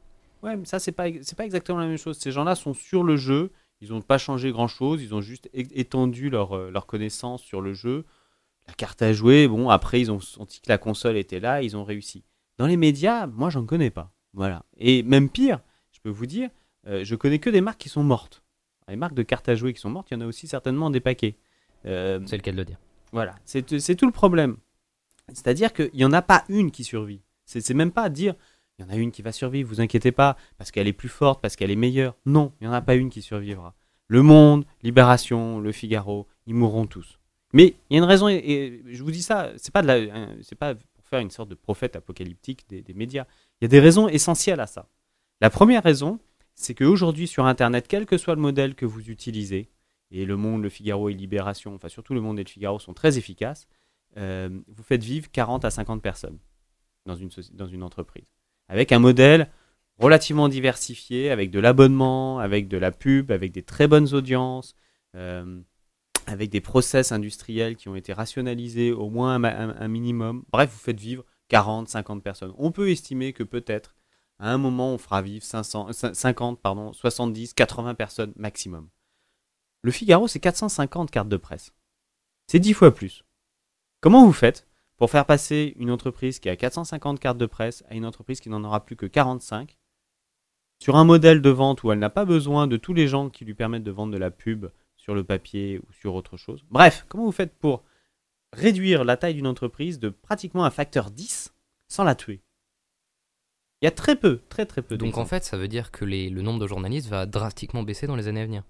Ouais, 0.42 0.56
mais 0.56 0.64
ça, 0.64 0.78
c'est 0.78 0.92
pas, 0.92 1.06
pas 1.36 1.44
exactement 1.44 1.78
la 1.78 1.86
même 1.86 1.98
chose. 1.98 2.18
Ces 2.18 2.30
gens-là 2.30 2.54
sont 2.54 2.74
sur 2.74 3.02
le 3.02 3.16
jeu, 3.16 3.50
ils 3.80 3.90
n'ont 3.90 4.02
pas 4.02 4.18
changé 4.18 4.50
grand-chose, 4.52 5.02
ils 5.02 5.14
ont 5.14 5.20
juste 5.20 5.48
étendu 5.52 6.30
leur, 6.30 6.56
euh, 6.56 6.70
leur 6.70 6.86
connaissance 6.86 7.42
sur 7.42 7.60
le 7.60 7.72
jeu. 7.72 8.04
La 8.68 8.74
carte 8.74 9.02
à 9.02 9.12
jouer, 9.12 9.48
bon, 9.48 9.68
après, 9.68 10.00
ils 10.00 10.12
ont 10.12 10.20
senti 10.20 10.60
que 10.60 10.68
la 10.68 10.78
console 10.78 11.16
était 11.16 11.40
là, 11.40 11.62
ils 11.62 11.76
ont 11.76 11.84
réussi. 11.84 12.24
Dans 12.58 12.66
les 12.66 12.76
médias, 12.76 13.26
moi, 13.26 13.50
j'en 13.50 13.64
connais 13.64 13.90
pas. 13.90 14.12
Voilà. 14.34 14.64
Et 14.76 15.02
même 15.02 15.28
pire, 15.28 15.60
je 15.90 16.00
peux 16.00 16.10
vous 16.10 16.26
dire, 16.26 16.50
euh, 16.86 17.02
je 17.04 17.14
connais 17.16 17.38
que 17.38 17.50
des 17.50 17.60
marques 17.60 17.80
qui 17.80 17.88
sont 17.88 18.04
mortes. 18.04 18.42
Les 18.88 18.96
marques 18.96 19.14
de 19.14 19.22
cartes 19.22 19.48
à 19.48 19.54
jouer 19.54 19.74
qui 19.74 19.80
sont 19.80 19.90
mortes, 19.90 20.10
il 20.10 20.14
y 20.14 20.16
en 20.16 20.22
a 20.22 20.26
aussi 20.26 20.46
certainement 20.46 20.88
des 20.90 21.00
paquets. 21.00 21.36
c'est 21.84 21.90
le 22.32 22.38
cas 22.38 22.52
de 22.52 22.56
le 22.56 22.64
dire. 22.64 22.78
Voilà, 23.12 23.34
c'est 23.44 23.62
tout 23.64 24.06
le 24.06 24.12
problème. 24.12 24.56
C'est-à-dire 25.28 25.72
qu'il 25.72 25.90
n'y 25.94 26.04
en 26.04 26.12
a 26.12 26.22
pas 26.22 26.44
une 26.48 26.70
qui 26.70 26.84
survit. 26.84 27.22
C'est 27.44 27.70
même 27.74 27.92
pas 27.92 28.08
dire 28.08 28.34
il 28.78 28.84
y 28.84 28.88
en 28.88 28.90
a 28.90 28.96
une 28.96 29.10
qui 29.10 29.22
va 29.22 29.32
survivre, 29.32 29.68
vous 29.68 29.80
inquiétez 29.80 30.12
pas, 30.12 30.36
parce 30.56 30.70
qu'elle 30.70 30.86
est 30.86 30.92
plus 30.92 31.08
forte, 31.08 31.40
parce 31.40 31.56
qu'elle 31.56 31.70
est 31.70 31.76
meilleure. 31.76 32.14
Non, 32.26 32.52
il 32.60 32.64
n'y 32.64 32.68
en 32.68 32.72
a 32.72 32.80
pas 32.80 32.94
une 32.94 33.10
qui 33.10 33.22
survivra. 33.22 33.74
Le 34.06 34.22
Monde, 34.22 34.64
Libération, 34.82 35.58
Le 35.58 35.72
Figaro, 35.72 36.28
ils 36.46 36.54
mourront 36.54 36.86
tous. 36.86 37.18
Mais 37.52 37.74
il 37.90 37.94
y 37.94 37.96
a 37.96 37.98
une 37.98 38.08
raison, 38.08 38.28
et, 38.28 38.82
je 38.86 39.02
vous 39.02 39.10
dis 39.10 39.22
ça, 39.22 39.50
c'est 39.56 39.72
pas, 39.72 39.82
pas 39.82 40.74
pour 40.74 41.06
faire 41.06 41.18
une 41.18 41.30
sorte 41.30 41.48
de 41.48 41.56
prophète 41.56 41.96
apocalyptique 41.96 42.68
des, 42.68 42.82
des 42.82 42.94
médias. 42.94 43.24
Il 43.60 43.64
y 43.64 43.66
a 43.66 43.68
des 43.68 43.80
raisons 43.80 44.08
essentielles 44.08 44.60
à 44.60 44.66
ça. 44.66 44.86
La 45.40 45.50
première 45.50 45.82
raison, 45.82 46.20
c'est 46.54 46.74
qu'aujourd'hui 46.74 47.26
sur 47.26 47.46
Internet, 47.46 47.86
quel 47.88 48.06
que 48.06 48.16
soit 48.16 48.36
le 48.36 48.40
modèle 48.40 48.74
que 48.76 48.86
vous 48.86 49.10
utilisez, 49.10 49.68
et 50.10 50.24
Le 50.24 50.36
Monde, 50.36 50.62
Le 50.62 50.68
Figaro 50.68 51.08
et 51.08 51.14
Libération, 51.14 51.74
enfin 51.74 51.88
surtout 51.88 52.14
Le 52.14 52.20
Monde 52.20 52.38
et 52.38 52.44
Le 52.44 52.48
Figaro 52.48 52.78
sont 52.78 52.94
très 52.94 53.18
efficaces, 53.18 53.68
euh, 54.16 54.48
vous 54.68 54.82
faites 54.82 55.04
vivre 55.04 55.30
40 55.30 55.64
à 55.64 55.70
50 55.70 56.02
personnes 56.02 56.38
dans 57.06 57.14
une, 57.14 57.82
entreprise. 57.82 58.32
Avec 58.68 58.92
un 58.92 58.98
modèle 58.98 59.50
relativement 59.96 60.48
diversifié, 60.48 61.30
avec 61.30 61.50
de 61.50 61.58
l'abonnement, 61.58 62.38
avec 62.38 62.68
de 62.68 62.76
la 62.76 62.92
pub, 62.92 63.30
avec 63.30 63.52
des 63.52 63.62
très 63.62 63.88
bonnes 63.88 64.12
audiences, 64.14 64.74
euh, 65.16 65.60
avec 66.26 66.50
des 66.50 66.60
process 66.60 67.12
industriels 67.12 67.76
qui 67.76 67.88
ont 67.88 67.96
été 67.96 68.12
rationalisés 68.12 68.92
au 68.92 69.08
moins 69.08 69.42
un, 69.42 69.88
minimum. 69.88 70.44
Bref, 70.52 70.70
vous 70.70 70.78
faites 70.78 71.00
vivre 71.00 71.24
40, 71.48 71.88
50 71.88 72.22
personnes. 72.22 72.52
On 72.58 72.70
peut 72.70 72.90
estimer 72.90 73.32
que 73.32 73.42
peut-être 73.42 73.94
à 74.38 74.52
un 74.52 74.58
moment 74.58 74.92
on 74.92 74.98
fera 74.98 75.22
vivre 75.22 75.44
500, 75.44 75.92
50, 75.92 76.60
pardon, 76.60 76.92
70, 76.92 77.54
80 77.54 77.94
personnes 77.94 78.32
maximum. 78.36 78.88
Le 79.82 79.90
Figaro, 79.90 80.26
c'est 80.26 80.40
450 80.40 81.10
cartes 81.10 81.28
de 81.28 81.36
presse. 81.36 81.72
C'est 82.46 82.58
10 82.58 82.72
fois 82.72 82.94
plus. 82.94 83.24
Comment 84.00 84.24
vous 84.24 84.32
faites 84.32 84.66
pour 84.96 85.10
faire 85.10 85.26
passer 85.26 85.74
une 85.78 85.90
entreprise 85.90 86.40
qui 86.40 86.48
a 86.48 86.56
450 86.56 87.20
cartes 87.20 87.38
de 87.38 87.46
presse 87.46 87.84
à 87.88 87.94
une 87.94 88.04
entreprise 88.04 88.40
qui 88.40 88.48
n'en 88.48 88.64
aura 88.64 88.84
plus 88.84 88.96
que 88.96 89.06
45 89.06 89.78
sur 90.80 90.96
un 90.96 91.04
modèle 91.04 91.42
de 91.42 91.50
vente 91.50 91.82
où 91.82 91.92
elle 91.92 91.98
n'a 91.98 92.10
pas 92.10 92.24
besoin 92.24 92.66
de 92.66 92.76
tous 92.76 92.94
les 92.94 93.08
gens 93.08 93.30
qui 93.30 93.44
lui 93.44 93.54
permettent 93.54 93.84
de 93.84 93.90
vendre 93.90 94.12
de 94.12 94.18
la 94.18 94.30
pub 94.30 94.66
sur 94.96 95.14
le 95.14 95.24
papier 95.24 95.78
ou 95.78 95.92
sur 95.92 96.14
autre 96.14 96.36
chose? 96.36 96.64
Bref, 96.70 97.04
comment 97.08 97.24
vous 97.24 97.32
faites 97.32 97.54
pour 97.54 97.84
réduire 98.52 99.04
la 99.04 99.16
taille 99.16 99.34
d'une 99.34 99.46
entreprise 99.46 99.98
de 99.98 100.08
pratiquement 100.08 100.64
un 100.64 100.70
facteur 100.70 101.10
10 101.10 101.54
sans 101.88 102.04
la 102.04 102.14
tuer? 102.14 102.40
Il 103.80 103.84
y 103.84 103.88
a 103.88 103.92
très 103.92 104.16
peu, 104.16 104.40
très 104.48 104.66
très 104.66 104.82
peu. 104.82 104.96
Donc 104.96 105.18
en 105.18 105.24
fait, 105.24 105.44
ça 105.44 105.56
veut 105.56 105.68
dire 105.68 105.92
que 105.92 106.04
le 106.04 106.42
nombre 106.42 106.58
de 106.58 106.66
journalistes 106.66 107.08
va 107.08 107.26
drastiquement 107.26 107.84
baisser 107.84 108.08
dans 108.08 108.16
les 108.16 108.26
années 108.26 108.42
à 108.42 108.46
venir. 108.46 108.64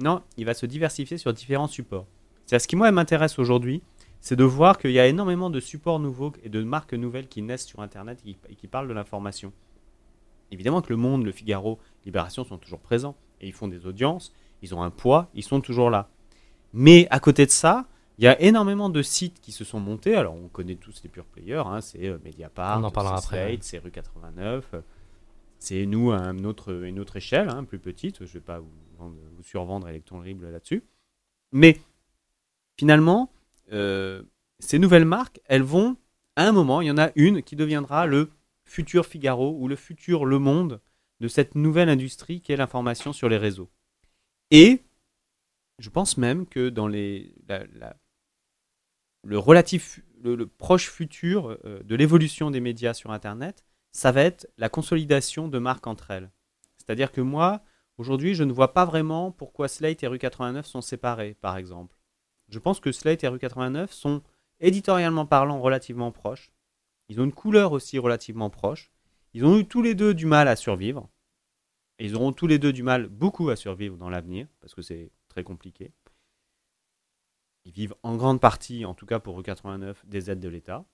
Non, 0.00 0.22
il 0.38 0.46
va 0.46 0.54
se 0.54 0.66
diversifier 0.66 1.18
sur 1.18 1.32
différents 1.32 1.66
supports. 1.66 2.06
C'est 2.46 2.58
ce 2.58 2.66
qui 2.66 2.74
moi 2.74 2.90
m'intéresse 2.90 3.38
aujourd'hui, 3.38 3.82
c'est 4.20 4.36
de 4.36 4.44
voir 4.44 4.78
qu'il 4.78 4.92
y 4.92 4.98
a 4.98 5.06
énormément 5.06 5.50
de 5.50 5.60
supports 5.60 6.00
nouveaux 6.00 6.32
et 6.42 6.48
de 6.48 6.62
marques 6.62 6.94
nouvelles 6.94 7.28
qui 7.28 7.42
naissent 7.42 7.66
sur 7.66 7.80
Internet 7.80 8.22
et 8.26 8.54
qui, 8.54 8.66
parlent 8.66 8.88
de 8.88 8.94
l'information. 8.94 9.52
Évidemment 10.50 10.82
que 10.82 10.90
Le 10.90 10.96
Monde, 10.96 11.24
Le 11.24 11.32
Figaro, 11.32 11.78
Libération 12.06 12.44
sont 12.44 12.58
toujours 12.58 12.80
présents 12.80 13.14
et 13.40 13.46
ils 13.46 13.52
font 13.52 13.68
des 13.68 13.86
audiences, 13.86 14.32
ils 14.62 14.74
ont 14.74 14.82
un 14.82 14.90
poids, 14.90 15.28
ils 15.34 15.42
sont 15.42 15.60
toujours 15.60 15.90
là. 15.90 16.08
Mais 16.72 17.06
à 17.10 17.20
côté 17.20 17.46
de 17.46 17.50
ça, 17.50 17.86
il 18.18 18.24
y 18.24 18.28
a 18.28 18.40
énormément 18.40 18.90
de 18.90 19.02
sites 19.02 19.40
qui 19.40 19.52
se 19.52 19.64
sont 19.64 19.80
montés. 19.80 20.14
Alors 20.14 20.34
on 20.34 20.48
connaît 20.48 20.76
tous 20.76 21.02
les 21.02 21.08
pure 21.08 21.24
players, 21.24 21.62
hein, 21.66 21.80
c'est 21.80 22.06
euh, 22.06 22.18
Mediapart, 22.24 22.80
c'est 23.60 23.78
Rue 23.78 23.90
89, 23.90 24.74
c'est 25.58 25.86
nous 25.86 26.10
à 26.10 26.18
une 26.18 26.46
autre, 26.46 26.84
une 26.84 26.98
autre 26.98 27.16
échelle, 27.16 27.48
hein, 27.48 27.64
plus 27.64 27.78
petite. 27.78 28.18
Je 28.18 28.24
ne 28.24 28.28
vais 28.28 28.40
pas 28.40 28.58
vous, 28.58 28.68
vous 29.08 29.42
survendre 29.42 29.88
Electron 29.88 30.22
là-dessus. 30.22 30.84
Mais 31.52 31.78
finalement, 32.78 33.32
euh, 33.72 34.22
ces 34.58 34.78
nouvelles 34.78 35.04
marques, 35.04 35.40
elles 35.46 35.62
vont, 35.62 35.96
à 36.36 36.46
un 36.46 36.52
moment, 36.52 36.80
il 36.80 36.88
y 36.88 36.90
en 36.90 36.98
a 36.98 37.10
une 37.16 37.42
qui 37.42 37.56
deviendra 37.56 38.06
le 38.06 38.30
futur 38.64 39.06
Figaro 39.06 39.56
ou 39.58 39.68
le 39.68 39.76
futur 39.76 40.24
Le 40.24 40.38
Monde 40.38 40.80
de 41.20 41.28
cette 41.28 41.54
nouvelle 41.54 41.88
industrie 41.88 42.40
qui 42.40 42.52
est 42.52 42.56
l'information 42.56 43.12
sur 43.12 43.28
les 43.28 43.36
réseaux. 43.36 43.70
Et 44.50 44.82
je 45.78 45.90
pense 45.90 46.16
même 46.16 46.46
que 46.46 46.68
dans 46.68 46.88
les, 46.88 47.34
le 49.24 49.38
relatif, 49.38 50.00
le 50.22 50.46
proche 50.46 50.90
futur 50.90 51.58
euh, 51.64 51.82
de 51.82 51.94
l'évolution 51.94 52.50
des 52.50 52.60
médias 52.60 52.94
sur 52.94 53.10
Internet, 53.10 53.64
ça 53.92 54.12
va 54.12 54.22
être 54.22 54.48
la 54.56 54.68
consolidation 54.68 55.48
de 55.48 55.58
marques 55.58 55.86
entre 55.86 56.10
elles. 56.10 56.30
C'est-à-dire 56.76 57.12
que 57.12 57.20
moi, 57.20 57.62
aujourd'hui, 58.00 58.34
je 58.34 58.44
ne 58.44 58.52
vois 58.52 58.72
pas 58.72 58.86
vraiment 58.86 59.30
pourquoi 59.30 59.68
Slate 59.68 60.02
et 60.02 60.06
Rue 60.06 60.18
89 60.18 60.66
sont 60.66 60.80
séparés, 60.80 61.34
par 61.34 61.58
exemple. 61.58 61.96
Je 62.48 62.58
pense 62.58 62.80
que 62.80 62.92
Slate 62.92 63.22
et 63.24 63.28
Rue 63.28 63.38
89 63.38 63.92
sont 63.92 64.22
éditorialement 64.58 65.26
parlant 65.26 65.60
relativement 65.60 66.10
proches. 66.10 66.50
Ils 67.10 67.20
ont 67.20 67.24
une 67.24 67.32
couleur 67.32 67.72
aussi 67.72 67.98
relativement 67.98 68.48
proche. 68.48 68.90
Ils 69.34 69.44
ont 69.44 69.58
eu 69.58 69.66
tous 69.66 69.82
les 69.82 69.94
deux 69.94 70.14
du 70.14 70.24
mal 70.24 70.48
à 70.48 70.56
survivre. 70.56 71.10
Et 71.98 72.06
ils 72.06 72.16
auront 72.16 72.32
tous 72.32 72.46
les 72.46 72.58
deux 72.58 72.72
du 72.72 72.82
mal 72.82 73.08
beaucoup 73.08 73.50
à 73.50 73.56
survivre 73.56 73.98
dans 73.98 74.08
l'avenir, 74.08 74.48
parce 74.60 74.74
que 74.74 74.80
c'est 74.80 75.12
très 75.28 75.44
compliqué. 75.44 75.92
Ils 77.66 77.72
vivent 77.72 77.94
en 78.02 78.16
grande 78.16 78.40
partie, 78.40 78.86
en 78.86 78.94
tout 78.94 79.04
cas 79.04 79.20
pour 79.20 79.36
Rue 79.36 79.42
89, 79.42 80.06
des 80.06 80.30
aides 80.30 80.40
de 80.40 80.48
l'État. 80.48 80.86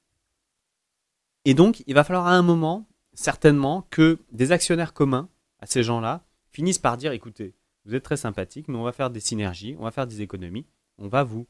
Et 1.44 1.54
donc, 1.54 1.84
il 1.86 1.94
va 1.94 2.02
falloir 2.02 2.26
à 2.26 2.32
un 2.32 2.42
moment, 2.42 2.88
certainement, 3.12 3.86
que 3.90 4.18
des 4.32 4.50
actionnaires 4.50 4.92
communs 4.92 5.28
à 5.60 5.66
ces 5.66 5.84
gens-là 5.84 6.25
finissent 6.56 6.78
par 6.78 6.96
dire 6.96 7.12
écoutez, 7.12 7.52
vous 7.84 7.94
êtes 7.94 8.02
très 8.02 8.16
sympathiques, 8.16 8.68
mais 8.68 8.76
on 8.78 8.82
va 8.82 8.92
faire 8.92 9.10
des 9.10 9.20
synergies, 9.20 9.76
on 9.78 9.84
va 9.84 9.90
faire 9.90 10.06
des 10.06 10.22
économies, 10.22 10.64
on 10.98 11.06
va 11.08 11.22
vous 11.22 11.46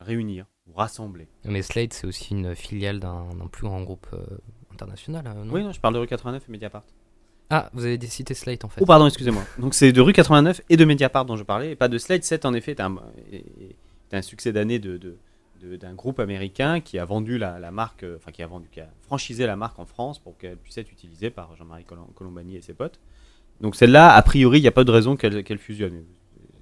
réunir, 0.00 0.46
vous 0.66 0.74
rassembler. 0.74 1.28
Mais 1.44 1.62
Slate, 1.62 1.92
c'est 1.92 2.06
aussi 2.06 2.32
une 2.34 2.54
filiale 2.56 2.98
d'un 3.00 3.28
plus 3.52 3.62
grand 3.62 3.80
groupe 3.82 4.08
euh, 4.12 4.24
international. 4.72 5.24
euh, 5.26 5.44
non 5.44 5.52
Oui, 5.52 5.62
non, 5.62 5.72
je 5.72 5.80
parle 5.80 5.94
de 5.94 6.00
rue 6.00 6.06
89 6.08 6.44
et 6.48 6.52
Mediapart. 6.52 6.82
Ah, 7.50 7.70
vous 7.72 7.84
avez 7.84 7.98
cité 8.06 8.34
Slate 8.34 8.64
en 8.64 8.68
fait. 8.68 8.80
Oh, 8.82 8.86
pardon, 8.86 9.06
excusez-moi. 9.06 9.42
Donc, 9.58 9.72
c'est 9.74 9.92
de 9.92 10.00
rue 10.00 10.12
89 10.12 10.60
et 10.68 10.76
de 10.76 10.84
Mediapart 10.84 11.24
dont 11.24 11.36
je 11.36 11.44
parlais, 11.44 11.70
et 11.70 11.76
pas 11.76 11.88
de 11.88 11.96
Slate. 11.96 12.24
7, 12.24 12.44
en 12.44 12.52
effet, 12.54 12.72
est 12.72 12.80
un, 12.80 12.96
est- 13.32 13.44
est 14.10 14.16
un 14.16 14.22
succès 14.22 14.52
d'année 14.52 14.78
de, 14.80 14.98
d'un 15.76 15.94
groupe 15.94 16.20
américain 16.20 16.80
qui 16.80 16.98
a 16.98 17.04
vendu 17.04 17.38
la, 17.38 17.58
la 17.58 17.70
marque, 17.70 18.02
euh, 18.02 18.16
enfin, 18.16 18.32
qui 18.32 18.42
a 18.42 18.46
vendu, 18.46 18.68
qui 18.70 18.80
a 18.80 18.88
franchisé 19.02 19.46
la 19.46 19.56
marque 19.56 19.78
en 19.78 19.86
France 19.86 20.18
pour 20.18 20.36
qu'elle 20.36 20.56
puisse 20.58 20.76
être 20.78 20.90
utilisée 20.92 21.30
par 21.30 21.54
Jean-Marie 21.56 21.84
Colom- 21.84 22.12
Colombani 22.14 22.56
et 22.56 22.60
ses 22.60 22.74
potes. 22.74 23.00
Donc, 23.60 23.74
celle-là, 23.76 24.14
a 24.14 24.22
priori, 24.22 24.58
il 24.58 24.62
n'y 24.62 24.68
a 24.68 24.72
pas 24.72 24.84
de 24.84 24.90
raison 24.90 25.16
qu'elle, 25.16 25.58
fusionne. 25.58 26.04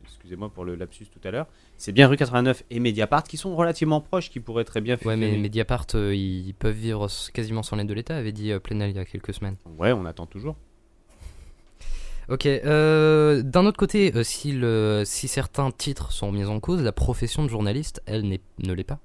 Excusez-moi 0.04 0.48
pour 0.48 0.64
le 0.64 0.74
lapsus 0.74 1.06
tout 1.06 1.20
à 1.26 1.30
l'heure. 1.30 1.46
C'est 1.76 1.92
bien 1.92 2.08
rue 2.08 2.16
89 2.16 2.64
et 2.70 2.80
Mediapart 2.80 3.22
qui 3.24 3.36
sont 3.36 3.54
relativement 3.54 4.00
proches, 4.00 4.30
qui 4.30 4.40
pourraient 4.40 4.64
très 4.64 4.80
bien 4.80 4.94
Ouais, 4.94 5.00
fusionner. 5.14 5.32
mais 5.32 5.38
Mediapart, 5.38 5.86
euh, 5.94 6.14
ils 6.14 6.54
peuvent 6.54 6.74
vivre 6.74 7.06
quasiment 7.32 7.62
sans 7.62 7.76
l'aide 7.76 7.86
de 7.86 7.94
l'État, 7.94 8.16
avait 8.16 8.32
dit 8.32 8.50
euh, 8.50 8.58
Plenel 8.58 8.90
il 8.90 8.96
y 8.96 8.98
a 8.98 9.04
quelques 9.04 9.34
semaines. 9.34 9.56
Ouais, 9.78 9.92
on 9.92 10.04
attend 10.06 10.26
toujours. 10.26 10.56
Ok, 12.28 12.46
euh, 12.46 13.42
d'un 13.42 13.66
autre 13.66 13.78
côté, 13.78 14.12
euh, 14.16 14.24
si, 14.24 14.50
le, 14.50 15.02
si 15.04 15.28
certains 15.28 15.70
titres 15.70 16.10
sont 16.10 16.32
mis 16.32 16.44
en 16.44 16.58
cause, 16.58 16.82
la 16.82 16.90
profession 16.90 17.44
de 17.44 17.48
journaliste, 17.48 18.02
elle 18.06 18.28
ne 18.28 18.72
l'est 18.72 18.82
pas. 18.84 18.98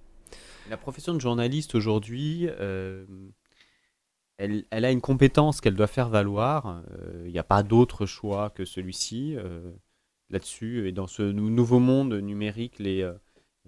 La 0.72 0.78
profession 0.78 1.14
de 1.14 1.20
journaliste 1.22 1.76
aujourd'hui, 1.76 2.48
euh, 2.60 3.06
elle, 4.70 4.86
a 4.86 4.92
une 4.92 5.02
compétence 5.02 5.62
qu'elle 5.62 5.76
doit 5.76 5.88
faire 5.88 6.10
valoir. 6.10 6.84
Euh, 6.92 7.24
Il 7.26 7.32
n'y 7.32 7.40
a 7.40 7.44
pas 7.44 7.64
d'autre 7.64 8.06
choix 8.06 8.50
que 8.50 8.66
celui-ci 8.66 9.36
euh, 9.38 9.72
là-dessus. 10.30 10.88
Et 10.88 10.92
dans 10.92 11.08
ce 11.08 11.24
nou- 11.24 11.50
nouveau 11.50 11.80
monde 11.80 12.14
numérique 12.14 12.82
euh, 12.82 13.14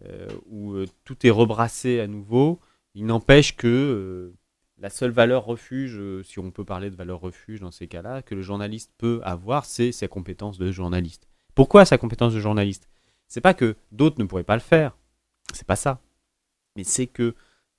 euh, 0.06 0.28
où 0.48 0.74
euh, 0.74 0.86
tout 1.06 1.26
est 1.26 1.32
rebrassé 1.32 2.00
à 2.00 2.08
nouveau, 2.08 2.60
il 2.96 3.06
n'empêche 3.06 3.56
que 3.56 3.68
euh, 3.68 4.36
la 4.80 4.90
seule 4.90 5.12
valeur 5.12 5.46
refuge, 5.46 5.98
euh, 5.98 6.24
si 6.24 6.40
on 6.40 6.52
peut 6.52 6.66
parler 6.66 6.90
de 6.90 6.96
valeur 6.96 7.20
refuge 7.20 7.60
dans 7.60 7.72
ces 7.72 7.88
cas-là, 7.88 8.22
que 8.22 8.36
le 8.36 8.42
journaliste 8.42 8.92
peut 8.98 9.22
avoir, 9.24 9.66
c'est 9.66 9.92
sa 9.92 10.08
compétence 10.08 10.58
de 10.58 10.72
journaliste. 10.72 11.28
Pourquoi 11.56 11.86
sa 11.86 11.98
compétence 11.98 12.34
de 12.34 12.40
journaliste? 12.40 12.90
C'est 13.28 13.42
pas 13.42 13.54
que 13.54 13.76
d'autres 13.92 14.20
ne 14.20 14.26
pourraient 14.26 14.44
pas 14.44 14.56
le 14.56 14.62
faire. 14.62 14.98
C'est 15.54 15.68
pas 15.68 15.76
ça 15.76 16.02
mais 16.76 16.84
c'est 16.84 17.08
que 17.08 17.36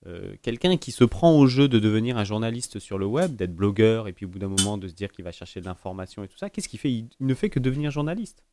euh, 0.07 0.35
quelqu'un 0.43 0.77
qui 0.77 0.93
se 0.93 1.05
prend 1.05 1.33
au 1.33 1.47
jeu 1.47 1.67
de 1.67 1.79
devenir 1.79 2.19
un 2.19 2.25
journaliste 2.25 2.79
sur 2.79 2.99
le 2.99 3.07
web, 3.07 3.37
d'être 3.37 3.55
blogueur, 3.55 4.07
et 4.07 4.13
puis 4.13 4.27
au 4.27 4.29
bout 4.29 4.39
d'un 4.39 4.49
moment 4.49 4.77
de 4.77 4.87
se 4.87 4.93
dire 4.93 5.11
qu'il 5.11 5.25
va 5.25 5.33
chercher 5.33 5.61
de 5.61 5.65
l'information 5.65 6.23
et 6.23 6.29
tout 6.29 6.37
ça, 6.37 6.51
qu'est-ce 6.51 6.69
qu'il 6.69 6.79
fait? 6.79 6.93
Il, 6.93 7.09
ne 7.21 7.35
fait 7.35 7.49
que 7.49 7.59
devenir 7.59 7.91
journaliste. 7.91 8.45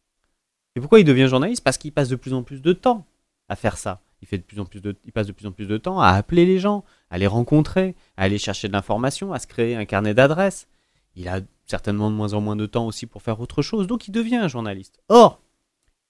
Et 0.76 0.80
pourquoi 0.80 1.00
il 1.00 1.04
devient 1.04 1.28
journaliste? 1.28 1.64
Parce 1.64 1.78
qu'il 1.78 1.92
passe 1.92 2.08
de 2.08 2.16
plus 2.16 2.34
en 2.34 2.44
plus 2.44 2.62
de 2.62 2.72
temps 2.72 3.06
à 3.50 3.58
faire 3.58 3.78
ça. 3.78 4.02
Il, 4.22 4.28
fait 4.28 4.38
de 4.38 4.44
plus 4.44 4.60
en 4.60 4.66
plus 4.66 4.80
de, 4.80 4.96
il 5.04 5.12
passe 5.12 5.28
de 5.28 5.34
plus 5.34 5.46
en 5.46 5.52
plus 5.52 5.68
de 5.68 5.78
temps 5.78 6.00
à 6.00 6.10
appeler 6.10 6.46
les 6.46 6.60
gens, 6.60 6.86
à 7.10 7.18
les 7.18 7.28
rencontrer, 7.28 7.96
à 8.16 8.24
aller 8.24 8.38
chercher 8.38 8.70
de 8.70 8.74
l'information, 8.74 9.34
à 9.34 9.40
se 9.40 9.48
créer 9.48 9.76
un 9.76 9.84
carnet 9.84 10.14
d'adresses. 10.14 10.68
Il 11.16 11.28
a 11.28 11.42
certainement 11.66 12.10
de 12.10 12.16
moins 12.16 12.34
en 12.34 12.40
moins 12.40 12.56
de 12.56 12.66
temps 12.66 12.86
aussi 12.86 13.08
pour 13.08 13.22
faire 13.22 13.42
autre 13.42 13.62
chose, 13.62 13.88
donc 13.88 14.08
il 14.08 14.12
devient 14.12 14.38
un 14.38 14.48
journaliste. 14.48 15.00
Or, 15.10 15.42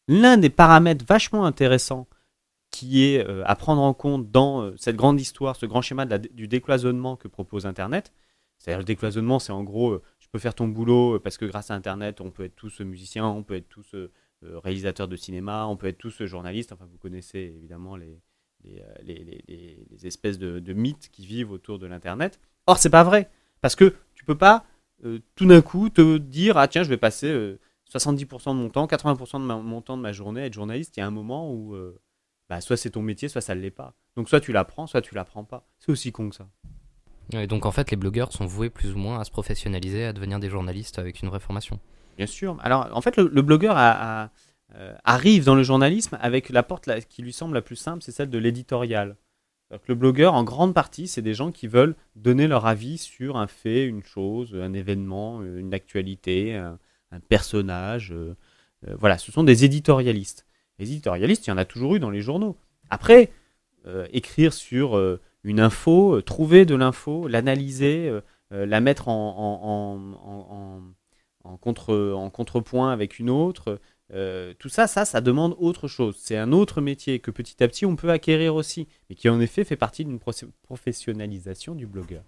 l'un 0.07 0.37
des 0.37 0.49
paramètres 0.49 1.05
vachement 1.07 1.45
intéressants 1.45 2.07
qui 2.71 3.05
est 3.05 3.27
euh, 3.27 3.43
à 3.45 3.55
prendre 3.55 3.81
en 3.81 3.93
compte 3.93 4.31
dans 4.31 4.61
euh, 4.61 4.73
cette 4.77 4.95
grande 4.95 5.19
histoire, 5.19 5.55
ce 5.55 5.65
grand 5.65 5.81
schéma 5.81 6.05
du 6.05 6.47
décloisonnement 6.47 7.17
que 7.17 7.27
propose 7.27 7.65
Internet. 7.65 8.13
C'est-à-dire 8.57 8.79
le 8.79 8.85
décloisonnement, 8.85 9.39
c'est 9.39 9.51
en 9.51 9.63
gros, 9.63 9.91
euh, 9.91 10.01
je 10.19 10.27
peux 10.31 10.39
faire 10.39 10.55
ton 10.55 10.67
boulot 10.67 11.19
parce 11.19 11.37
que 11.37 11.45
grâce 11.45 11.69
à 11.69 11.75
Internet, 11.75 12.21
on 12.21 12.31
peut 12.31 12.45
être 12.45 12.55
tous 12.55 12.79
musiciens, 12.79 13.27
on 13.27 13.43
peut 13.43 13.55
être 13.55 13.69
tous 13.69 13.95
réalisateurs 14.41 15.07
de 15.07 15.15
cinéma, 15.15 15.67
on 15.67 15.75
peut 15.77 15.87
être 15.87 15.97
tous 15.97 16.23
journalistes. 16.23 16.71
Enfin, 16.71 16.87
vous 16.89 16.97
connaissez 16.97 17.53
évidemment 17.57 17.95
les, 17.95 18.17
espèces 20.03 20.39
de, 20.39 20.73
mythes 20.73 21.09
qui 21.11 21.25
vivent 21.25 21.51
autour 21.51 21.77
de 21.77 21.85
l'Internet. 21.85 22.39
Or, 22.65 22.77
c'est 22.77 22.89
pas 22.89 23.03
vrai. 23.03 23.29
Parce 23.59 23.75
que 23.75 23.93
tu 24.15 24.25
peux 24.25 24.37
pas 24.37 24.65
tout 25.35 25.45
d'un 25.45 25.61
coup 25.61 25.89
te 25.89 26.17
dire, 26.17 26.57
ah 26.57 26.67
tiens, 26.67 26.83
je 26.83 26.89
vais 26.89 26.97
passer 26.97 27.27
euh, 27.27 27.59
70% 27.91 28.49
de 28.49 28.53
mon 28.53 28.69
temps, 28.69 28.85
80% 28.85 29.41
de 29.41 29.61
mon 29.61 29.81
temps 29.81 29.97
de 29.97 30.01
ma 30.01 30.11
journée 30.11 30.41
à 30.41 30.45
être 30.45 30.53
journaliste. 30.53 30.95
Il 30.97 31.01
y 31.01 31.03
a 31.03 31.07
un 31.07 31.11
moment 31.11 31.51
où 31.51 31.75
bah, 32.51 32.59
soit 32.59 32.75
c'est 32.75 32.89
ton 32.89 33.01
métier, 33.01 33.29
soit 33.29 33.39
ça 33.39 33.55
ne 33.55 33.61
l'est 33.61 33.71
pas. 33.71 33.93
Donc 34.17 34.27
soit 34.27 34.41
tu 34.41 34.51
l'apprends, 34.51 34.85
soit 34.85 35.01
tu 35.01 35.15
l'apprends 35.15 35.45
pas. 35.45 35.65
C'est 35.79 35.89
aussi 35.89 36.11
con 36.11 36.27
que 36.29 36.35
ça. 36.35 36.49
Et 37.31 37.47
donc 37.47 37.65
en 37.65 37.71
fait, 37.71 37.91
les 37.91 37.95
blogueurs 37.95 38.33
sont 38.33 38.45
voués 38.45 38.69
plus 38.69 38.91
ou 38.93 38.97
moins 38.97 39.21
à 39.21 39.23
se 39.23 39.31
professionnaliser, 39.31 40.03
à 40.03 40.11
devenir 40.11 40.37
des 40.37 40.49
journalistes 40.49 40.99
avec 40.99 41.21
une 41.21 41.29
vraie 41.29 41.39
formation. 41.39 41.79
Bien 42.17 42.25
sûr. 42.27 42.57
Alors 42.61 42.89
en 42.91 42.99
fait, 42.99 43.15
le, 43.15 43.29
le 43.33 43.41
blogueur 43.41 43.77
a- 43.77 44.23
a- 44.25 44.29
euh, 44.75 44.93
arrive 45.05 45.45
dans 45.45 45.55
le 45.55 45.63
journalisme 45.63 46.17
avec 46.21 46.49
la 46.49 46.61
porte 46.61 46.87
la- 46.87 46.99
qui 46.99 47.21
lui 47.21 47.31
semble 47.31 47.53
la 47.53 47.61
plus 47.61 47.77
simple, 47.77 48.03
c'est 48.03 48.11
celle 48.11 48.29
de 48.29 48.37
l'éditorial. 48.37 49.15
Le 49.87 49.95
blogueur, 49.95 50.33
en 50.33 50.43
grande 50.43 50.73
partie, 50.73 51.07
c'est 51.07 51.21
des 51.21 51.33
gens 51.33 51.53
qui 51.53 51.67
veulent 51.67 51.95
donner 52.17 52.45
leur 52.49 52.65
avis 52.65 52.97
sur 52.97 53.37
un 53.37 53.47
fait, 53.47 53.85
une 53.85 54.03
chose, 54.03 54.53
un 54.53 54.73
événement, 54.73 55.41
une 55.41 55.73
actualité, 55.73 56.55
un, 56.55 56.77
un 57.11 57.19
personnage. 57.21 58.11
euh, 58.11 58.35
euh, 58.89 58.95
voilà, 58.99 59.17
ce 59.17 59.31
sont 59.31 59.45
des 59.45 59.63
éditorialistes. 59.63 60.45
Les 60.81 60.91
éditorialistes, 60.91 61.45
il 61.45 61.51
y 61.51 61.53
en 61.53 61.57
a 61.57 61.63
toujours 61.65 61.95
eu 61.95 61.99
dans 61.99 62.09
les 62.09 62.21
journaux. 62.21 62.57
Après, 62.89 63.31
euh, 63.85 64.07
écrire 64.11 64.51
sur 64.51 64.97
euh, 64.97 65.21
une 65.43 65.59
info, 65.59 66.15
euh, 66.17 66.21
trouver 66.21 66.65
de 66.65 66.75
l'info, 66.75 67.27
l'analyser, 67.27 68.11
la 68.49 68.81
mettre 68.81 69.07
en, 69.07 69.13
en- 69.13 69.69
en- 69.69 70.13
en- 70.29 70.81
en- 71.47 71.51
en 71.53 71.57
contre, 71.57 72.11
en 72.13 72.29
contrepoint 72.29 72.91
avec 72.91 73.17
une 73.19 73.29
autre, 73.29 73.79
tout 74.59 74.67
ça, 74.67 74.87
ça, 74.87 75.05
ça 75.05 75.21
demande 75.21 75.55
autre 75.57 75.87
chose. 75.87 76.17
C'est 76.19 76.35
un 76.35 76.51
autre 76.51 76.81
métier 76.81 77.19
que 77.19 77.31
petit 77.31 77.63
à 77.63 77.67
petit 77.69 77.85
on 77.85 77.95
peut 77.95 78.09
acquérir 78.09 78.55
aussi, 78.55 78.87
mais 79.09 79.15
qui 79.15 79.29
en 79.29 79.39
effet 79.39 79.63
fait 79.63 79.77
partie 79.77 80.03
d'une 80.03 80.19
professionnalisation 80.63 81.75
du 81.75 81.87
blogueur. 81.87 82.23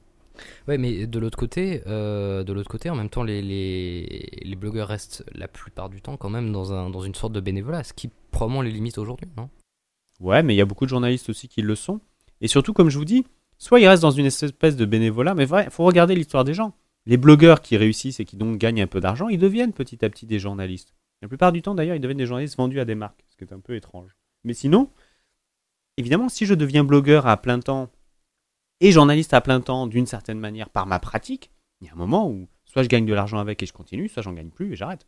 Ouais, 0.67 0.78
mais 0.78 1.06
de 1.08 1.19
l'autre 1.19 1.38
côté, 1.38 1.82
euh, 1.88 2.43
de 2.43 2.54
l'autre 2.54 2.69
côté, 2.69 2.89
en 2.89 2.96
même 2.96 3.10
temps, 3.10 3.24
les, 3.24 3.41
les, 3.41 4.56
blogueurs 4.56 4.88
restent 4.88 5.24
la 5.34 5.48
plupart 5.48 5.89
du 5.89 6.02
temps 6.02 6.17
quand 6.17 6.30
même 6.30 6.52
dans, 6.52 6.74
un, 6.74 6.89
dans 6.89 7.02
une 7.02 7.15
sorte 7.15 7.34
de 7.34 7.39
bénévolat, 7.39 7.84
ce 7.84 7.93
qui 7.93 8.10
probablement 8.32 8.62
les 8.62 8.72
limite 8.72 8.98
aujourd'hui, 8.98 9.30
non? 9.38 9.50
Ouais, 10.19 10.43
mais 10.43 10.54
il 10.54 10.58
y 10.58 10.62
a 10.62 10.65
beaucoup 10.65 10.86
de 10.86 10.89
journalistes 10.89 11.30
aussi 11.30 11.48
qui 11.48 11.62
le 11.62 11.76
sont. 11.76 12.00
Et 12.41 12.48
surtout, 12.48 12.74
comme 12.74 12.89
je 12.89 12.98
vous 12.98 13.06
dis, 13.06 13.26
soit 13.58 13.80
ils 13.80 13.88
restent 13.88 14.02
dans 14.02 14.12
une 14.12 14.26
espèce 14.26 14.76
de 14.76 14.86
bénévolat, 14.86 15.36
mais 15.36 15.43
il 15.46 15.69
faut 15.69 15.84
regarder 15.84 16.15
l'histoire 16.15 16.43
des 16.43 16.54
gens. 16.54 16.74
Les 17.06 17.17
blogueurs 17.17 17.62
qui 17.62 17.78
réussissent 17.78 18.19
et 18.19 18.26
qui 18.26 18.38
donc 18.38 18.58
gagnent 18.58 18.82
un 18.82 18.88
peu 18.88 19.00
d'argent, 19.00 19.28
ils 19.28 19.39
deviennent 19.39 19.74
petit 19.74 20.04
à 20.06 20.10
petit 20.10 20.26
des 20.26 20.39
journalistes. 20.39 20.93
La 21.22 21.28
plupart 21.28 21.52
du 21.52 21.62
temps, 21.62 21.76
d'ailleurs, 21.76 21.96
ils 21.96 22.02
deviennent 22.02 22.17
des 22.17 22.26
journalistes 22.26 22.58
vendus 22.58 22.80
à 22.80 22.86
des 22.86 22.96
marques, 22.96 23.24
ce 23.30 23.38
qui 23.38 23.43
est 23.43 23.54
un 23.54 23.60
peu 23.60 23.76
étrange. 23.76 24.15
Mais 24.43 24.54
sinon, 24.54 24.89
évidemment, 25.98 26.30
si 26.30 26.46
je 26.46 26.54
deviens 26.54 26.84
blogueur 26.84 27.28
à 27.28 27.38
plein 27.38 27.60
temps 27.60 27.89
et 28.84 28.91
journaliste 28.91 29.34
à 29.34 29.41
plein 29.41 29.62
temps 29.62 29.88
d'une 29.88 30.06
certaine 30.06 30.39
manière 30.39 30.69
par 30.69 30.86
ma 30.86 31.00
pratique, 31.00 31.52
il 31.82 31.88
y 31.88 31.89
a 31.89 31.93
un 31.93 31.98
moment 31.98 32.30
où 32.30 32.48
soit 32.65 32.84
je 32.84 32.89
gagne 32.89 33.06
de 33.06 33.13
l'argent 33.13 33.38
avec 33.39 33.63
et 33.63 33.65
je 33.65 33.74
continue, 33.74 34.10
soit 34.10 34.22
j'en 34.22 34.34
gagne 34.34 34.50
plus 34.50 34.74
et 34.74 34.76
j'arrête. 34.76 35.08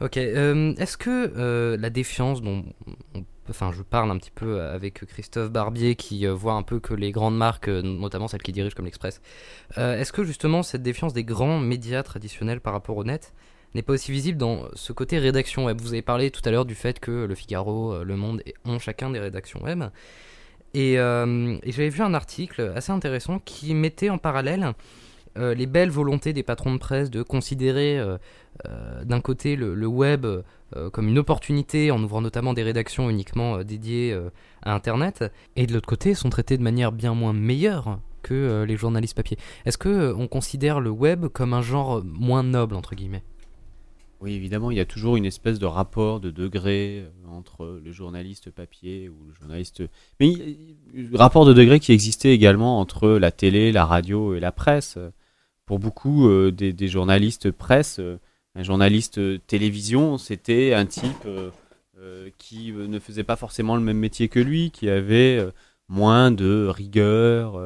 Ok, 0.00 0.16
euh, 0.16 0.74
est-ce 0.78 0.96
que 0.96 1.32
euh, 1.36 1.76
la 1.76 1.90
défiance 1.90 2.42
dont 2.42 2.64
on- 3.14 3.24
enfin, 3.48 3.70
je 3.72 3.82
parle 3.82 4.10
un 4.10 4.18
petit 4.18 4.32
peu 4.32 4.60
avec 4.62 5.04
Christophe 5.06 5.52
Barbier 5.52 5.94
qui 5.94 6.26
euh, 6.26 6.34
voit 6.34 6.54
un 6.54 6.62
peu 6.64 6.80
que 6.80 6.92
les 6.92 7.12
grandes 7.12 7.36
marques, 7.36 7.68
notamment 7.68 8.26
celles 8.26 8.42
qui 8.42 8.50
dirigent 8.52 8.74
comme 8.74 8.86
l'Express, 8.86 9.20
est-ce 9.76 10.12
que 10.12 10.24
justement 10.24 10.64
cette 10.64 10.82
défiance 10.82 11.12
des 11.12 11.24
grands 11.24 11.58
médias 11.60 12.02
traditionnels 12.02 12.60
par 12.60 12.72
rapport 12.72 12.96
au 12.96 13.04
net 13.04 13.32
n'est 13.74 13.82
pas 13.82 13.92
aussi 13.92 14.10
visible 14.10 14.38
dans 14.38 14.66
ce 14.74 14.92
côté 14.92 15.18
rédaction 15.18 15.66
web? 15.66 15.80
Vous 15.80 15.92
avez 15.92 16.02
parlé 16.02 16.30
tout 16.32 16.42
à 16.44 16.50
l'heure 16.50 16.64
du 16.66 16.74
fait 16.74 16.98
que 16.98 17.24
Le 17.26 17.34
Figaro, 17.36 18.02
Le 18.02 18.16
Monde 18.16 18.42
ont 18.64 18.78
chacun 18.80 19.08
des 19.10 19.20
rédactions 19.20 19.62
web. 19.62 19.84
Et, 20.74 20.98
euh, 20.98 21.56
et 21.62 21.72
j'avais 21.72 21.90
vu 21.90 22.02
un 22.02 22.14
article 22.14 22.72
assez 22.74 22.92
intéressant 22.92 23.38
qui 23.44 23.74
mettait 23.74 24.10
en 24.10 24.18
parallèle 24.18 24.72
euh, 25.38 25.54
les 25.54 25.66
belles 25.66 25.90
volontés 25.90 26.32
des 26.32 26.42
patrons 26.42 26.72
de 26.72 26.78
presse 26.78 27.10
de 27.10 27.22
considérer 27.22 27.98
euh, 27.98 28.18
d'un 29.04 29.20
côté 29.20 29.56
le, 29.56 29.86
web 29.86 30.26
comme 30.92 31.08
une 31.08 31.18
opportunité 31.18 31.90
en 31.90 32.02
ouvrant 32.02 32.22
notamment 32.22 32.54
des 32.54 32.62
rédactions 32.62 33.10
uniquement 33.10 33.62
dédiées 33.62 34.18
à 34.62 34.74
Internet, 34.74 35.24
et 35.54 35.66
de 35.66 35.74
l'autre 35.74 35.88
côté 35.88 36.14
sont 36.14 36.30
traités 36.30 36.56
de 36.56 36.62
manière 36.62 36.92
bien 36.92 37.14
moins 37.14 37.34
meilleure 37.34 37.98
que 38.22 38.64
les 38.66 38.76
journalistes 38.76 39.16
papier. 39.16 39.36
Est-ce 39.66 39.78
euh, 39.86 40.14
on 40.16 40.28
considère 40.28 40.80
le 40.80 40.90
web 40.90 41.26
comme 41.26 41.52
un 41.52 41.62
genre 41.62 42.02
moins 42.04 42.42
noble 42.42 42.74
entre 42.74 42.94
guillemets? 42.94 43.22
Oui, 44.22 44.34
évidemment, 44.34 44.70
il 44.70 44.76
y 44.76 44.80
a 44.80 44.84
toujours 44.84 45.16
une 45.16 45.24
espèce 45.24 45.58
de 45.58 45.66
rapport 45.66 46.20
de 46.20 46.30
degré 46.30 47.00
euh, 47.00 47.28
entre 47.28 47.80
le 47.84 47.90
journaliste 47.90 48.52
papier 48.52 49.08
ou 49.08 49.16
le 49.26 49.34
journaliste. 49.34 49.82
Mais 50.20 50.28
il- 50.28 51.10
rapport 51.14 51.44
de 51.44 51.52
degré 51.52 51.80
qui 51.80 51.90
existait 51.90 52.32
également 52.32 52.78
entre 52.78 53.08
la 53.08 53.32
télé, 53.32 53.72
la 53.72 53.84
radio 53.84 54.36
et 54.36 54.40
la 54.40 54.52
presse. 54.52 54.96
Pour 55.66 55.80
beaucoup 55.80 56.28
euh, 56.28 56.52
des, 56.52 56.86
journalistes 56.86 57.50
presse, 57.50 57.98
euh, 57.98 58.20
un 58.54 58.62
journaliste 58.62 59.18
télévision, 59.48 60.18
c'était 60.18 60.72
un 60.72 60.86
type 60.86 61.26
qui 62.36 62.72
ne 62.72 62.98
faisait 62.98 63.24
pas 63.24 63.36
forcément 63.36 63.76
le 63.76 63.82
même 63.82 63.96
métier 63.96 64.28
que 64.28 64.40
lui, 64.40 64.70
qui 64.72 64.90
avait 64.90 65.40
moins 65.88 66.30
de 66.32 66.66
rigueur, 66.66 67.58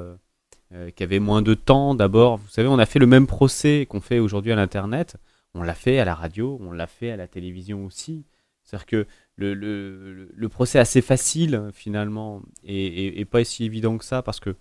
qui 0.94 1.02
avait 1.02 1.18
moins 1.18 1.42
de 1.42 1.54
temps. 1.54 1.94
D'abord, 1.94 2.36
vous 2.36 2.48
savez, 2.48 2.68
on 2.68 2.78
a 2.78 2.86
fait 2.86 2.98
le 3.00 3.06
même 3.06 3.26
procès 3.26 3.86
qu'on 3.88 4.00
fait 4.00 4.20
aujourd'hui 4.20 4.52
à 4.52 4.56
l'Internet. 4.56 5.16
On 5.56 5.62
l'a 5.62 5.74
fait 5.74 5.98
à 5.98 6.04
la 6.04 6.14
radio, 6.14 6.58
on 6.60 6.70
l'a 6.70 6.86
fait 6.86 7.10
à 7.10 7.16
la 7.16 7.26
télévision 7.26 7.84
aussi. 7.86 8.24
C'est-à-dire 8.62 8.86
que 8.86 9.06
le, 9.36 10.48
procès 10.48 10.78
est 10.78 10.80
assez 10.80 11.00
facile 11.00 11.70
finalement 11.72 12.42
et, 12.62 13.24
pas 13.24 13.44
si 13.44 13.64
évident 13.64 13.96
que 13.96 14.04
ça 14.04 14.22
parce 14.22 14.40
que 14.40 14.56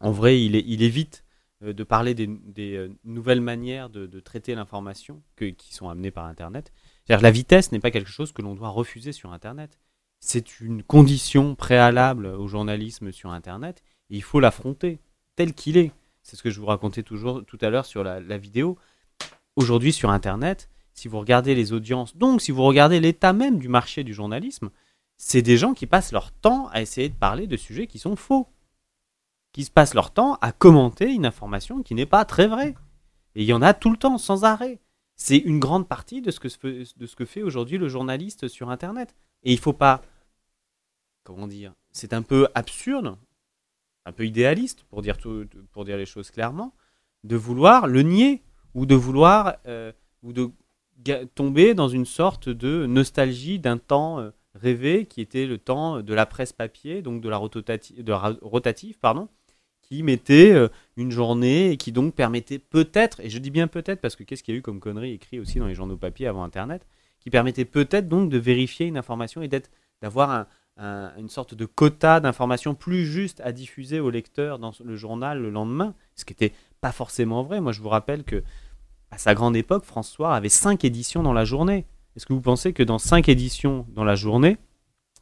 en 0.00 0.10
vrai 0.12 0.42
il, 0.42 0.56
est- 0.56 0.82
évite 0.82 1.24
euh, 1.62 1.72
de 1.72 1.84
parler 1.84 2.14
des, 2.14 2.28
euh, 2.76 2.88
nouvelles 3.04 3.40
manières 3.40 3.90
de, 3.90 4.20
traiter 4.20 4.54
l'information 4.54 5.22
qui 5.36 5.74
sont 5.74 5.88
amenées 5.88 6.10
par 6.10 6.24
Internet. 6.24 6.72
C'est-à-dire 7.04 7.22
la 7.22 7.30
vitesse 7.30 7.70
n'est 7.70 7.80
pas 7.80 7.90
quelque 7.90 8.10
chose 8.10 8.32
que 8.32 8.42
l'on 8.42 8.54
doit 8.54 8.70
refuser 8.70 9.12
sur 9.12 9.32
Internet. 9.32 9.78
C'est 10.20 10.60
une 10.60 10.82
condition 10.82 11.54
préalable 11.54 12.26
au 12.26 12.48
journalisme 12.48 13.12
sur 13.12 13.30
Internet 13.30 13.82
et 14.10 14.16
il 14.16 14.22
faut 14.22 14.40
l'affronter 14.40 15.00
tel 15.36 15.52
qu'il 15.52 15.76
est. 15.76 15.92
C'est 16.22 16.36
ce 16.36 16.42
que 16.42 16.50
je 16.50 16.60
vous 16.60 16.66
racontais 16.66 17.02
toujours 17.02 17.44
tout 17.44 17.58
à 17.60 17.70
l'heure 17.70 17.86
sur 17.86 18.02
la 18.04 18.38
vidéo. 18.38 18.78
Aujourd'hui 19.58 19.92
sur 19.92 20.10
Internet, 20.10 20.70
si 20.94 21.08
vous 21.08 21.18
regardez 21.18 21.56
les 21.56 21.72
audiences, 21.72 22.16
donc 22.16 22.40
si 22.40 22.52
vous 22.52 22.62
regardez 22.62 23.00
l'état 23.00 23.32
même 23.32 23.58
du 23.58 23.66
marché 23.66 24.04
du 24.04 24.14
journalisme, 24.14 24.70
c'est 25.16 25.42
des 25.42 25.56
gens 25.56 25.74
qui 25.74 25.88
passent 25.88 26.12
leur 26.12 26.30
temps 26.30 26.68
à 26.68 26.80
essayer 26.80 27.08
de 27.08 27.16
parler 27.16 27.48
de 27.48 27.56
sujets 27.56 27.88
qui 27.88 27.98
sont 27.98 28.14
faux, 28.14 28.46
qui 29.50 29.64
se 29.64 29.72
passent 29.72 29.94
leur 29.94 30.12
temps 30.12 30.38
à 30.42 30.52
commenter 30.52 31.12
une 31.12 31.26
information 31.26 31.82
qui 31.82 31.96
n'est 31.96 32.06
pas 32.06 32.24
très 32.24 32.46
vraie. 32.46 32.76
Et 33.34 33.42
il 33.42 33.46
y 33.48 33.52
en 33.52 33.60
a 33.60 33.74
tout 33.74 33.90
le 33.90 33.96
temps, 33.96 34.16
sans 34.16 34.44
arrêt. 34.44 34.78
C'est 35.16 35.38
une 35.38 35.58
grande 35.58 35.88
partie 35.88 36.22
de 36.22 36.30
ce 36.30 36.38
que, 36.38 37.24
fait- 37.24 37.42
aujourd'hui 37.42 37.78
le 37.78 37.88
journaliste 37.88 38.46
sur 38.46 38.70
Internet. 38.70 39.16
Et 39.42 39.52
il 39.52 39.58
faut 39.58 39.72
pas, 39.72 40.02
comment 41.24 41.48
dire, 41.48 41.74
c'est 41.90 42.12
un 42.12 42.22
peu 42.22 42.46
absurde, 42.54 43.16
un 44.06 44.12
peu 44.12 44.24
idéaliste 44.24 44.84
pour 44.84 45.02
dire 45.02 45.16
les 45.74 46.06
choses 46.06 46.30
clairement, 46.30 46.76
de 47.24 47.34
vouloir 47.34 47.88
le 47.88 48.02
nier 48.02 48.44
ou 48.74 48.86
de 48.86 48.94
vouloir 48.94 49.56
euh, 49.66 49.92
ou 50.22 50.32
de 50.32 50.50
tomber 51.34 51.74
dans 51.74 51.88
une 51.88 52.04
sorte 52.06 52.48
de 52.48 52.86
nostalgie 52.86 53.58
d'un 53.58 53.78
temps 53.78 54.18
euh, 54.20 54.30
rêvé 54.54 55.06
qui 55.06 55.20
était 55.20 55.46
le 55.46 55.58
temps 55.58 56.00
de 56.02 56.14
la 56.14 56.26
presse 56.26 56.52
papier, 56.52 57.02
donc 57.02 57.20
de 57.22 57.28
la, 57.28 57.38
de 57.38 58.12
rotative, 58.42 58.98
pardon, 58.98 59.28
qui 59.82 60.02
mettait 60.02 60.52
euh, 60.52 60.68
une 60.96 61.10
journée 61.12 61.70
et 61.70 61.76
qui 61.76 61.92
donc 61.92 62.14
permettait 62.14 62.58
peut-être, 62.58 63.20
et 63.20 63.30
je 63.30 63.38
dis 63.38 63.50
bien 63.50 63.68
peut-être 63.68 64.00
parce 64.00 64.16
que 64.16 64.24
qu'est-ce 64.24 64.42
qu'il 64.42 64.54
y 64.54 64.56
a 64.56 64.58
eu 64.58 64.62
comme 64.62 64.80
connerie 64.80 65.12
écrit 65.12 65.38
aussi 65.38 65.58
dans 65.58 65.66
les 65.66 65.74
journaux 65.74 65.96
papier 65.96 66.26
avant 66.26 66.42
Internet, 66.42 66.86
qui 67.20 67.30
permettait 67.30 67.64
peut-être 67.64 68.08
donc 68.08 68.28
de 68.28 68.38
vérifier 68.38 68.86
une 68.86 68.96
information 68.98 69.40
et 69.42 69.48
d'avoir 70.02 70.30
un- 70.30 70.46
un- 70.76 71.12
une 71.16 71.28
sorte 71.28 71.54
de 71.54 71.64
quota 71.64 72.20
d'informations 72.20 72.74
plus 72.74 73.04
juste 73.06 73.40
à 73.40 73.52
diffuser 73.52 73.98
au 74.00 74.10
lecteur 74.10 74.58
dans 74.58 74.72
le 74.84 74.96
journal 74.96 75.40
le 75.40 75.50
lendemain, 75.50 75.94
ce 76.14 76.24
qui 76.24 76.32
n'était 76.32 76.52
pas 76.80 76.92
forcément 76.92 77.42
vrai. 77.42 77.60
Moi, 77.60 77.72
je 77.72 77.80
vous 77.80 77.88
rappelle 77.88 78.24
que 78.24 78.42
à 79.10 79.18
sa 79.18 79.34
grande 79.34 79.56
époque, 79.56 79.84
François 79.84 80.34
avait 80.34 80.48
cinq 80.48 80.84
éditions 80.84 81.22
dans 81.22 81.32
la 81.32 81.44
journée. 81.44 81.86
Est-ce 82.16 82.26
que 82.26 82.32
vous 82.32 82.40
pensez 82.40 82.72
que 82.72 82.82
dans 82.82 82.98
cinq 82.98 83.28
éditions 83.28 83.86
dans 83.94 84.04
la 84.04 84.14
journée, 84.14 84.58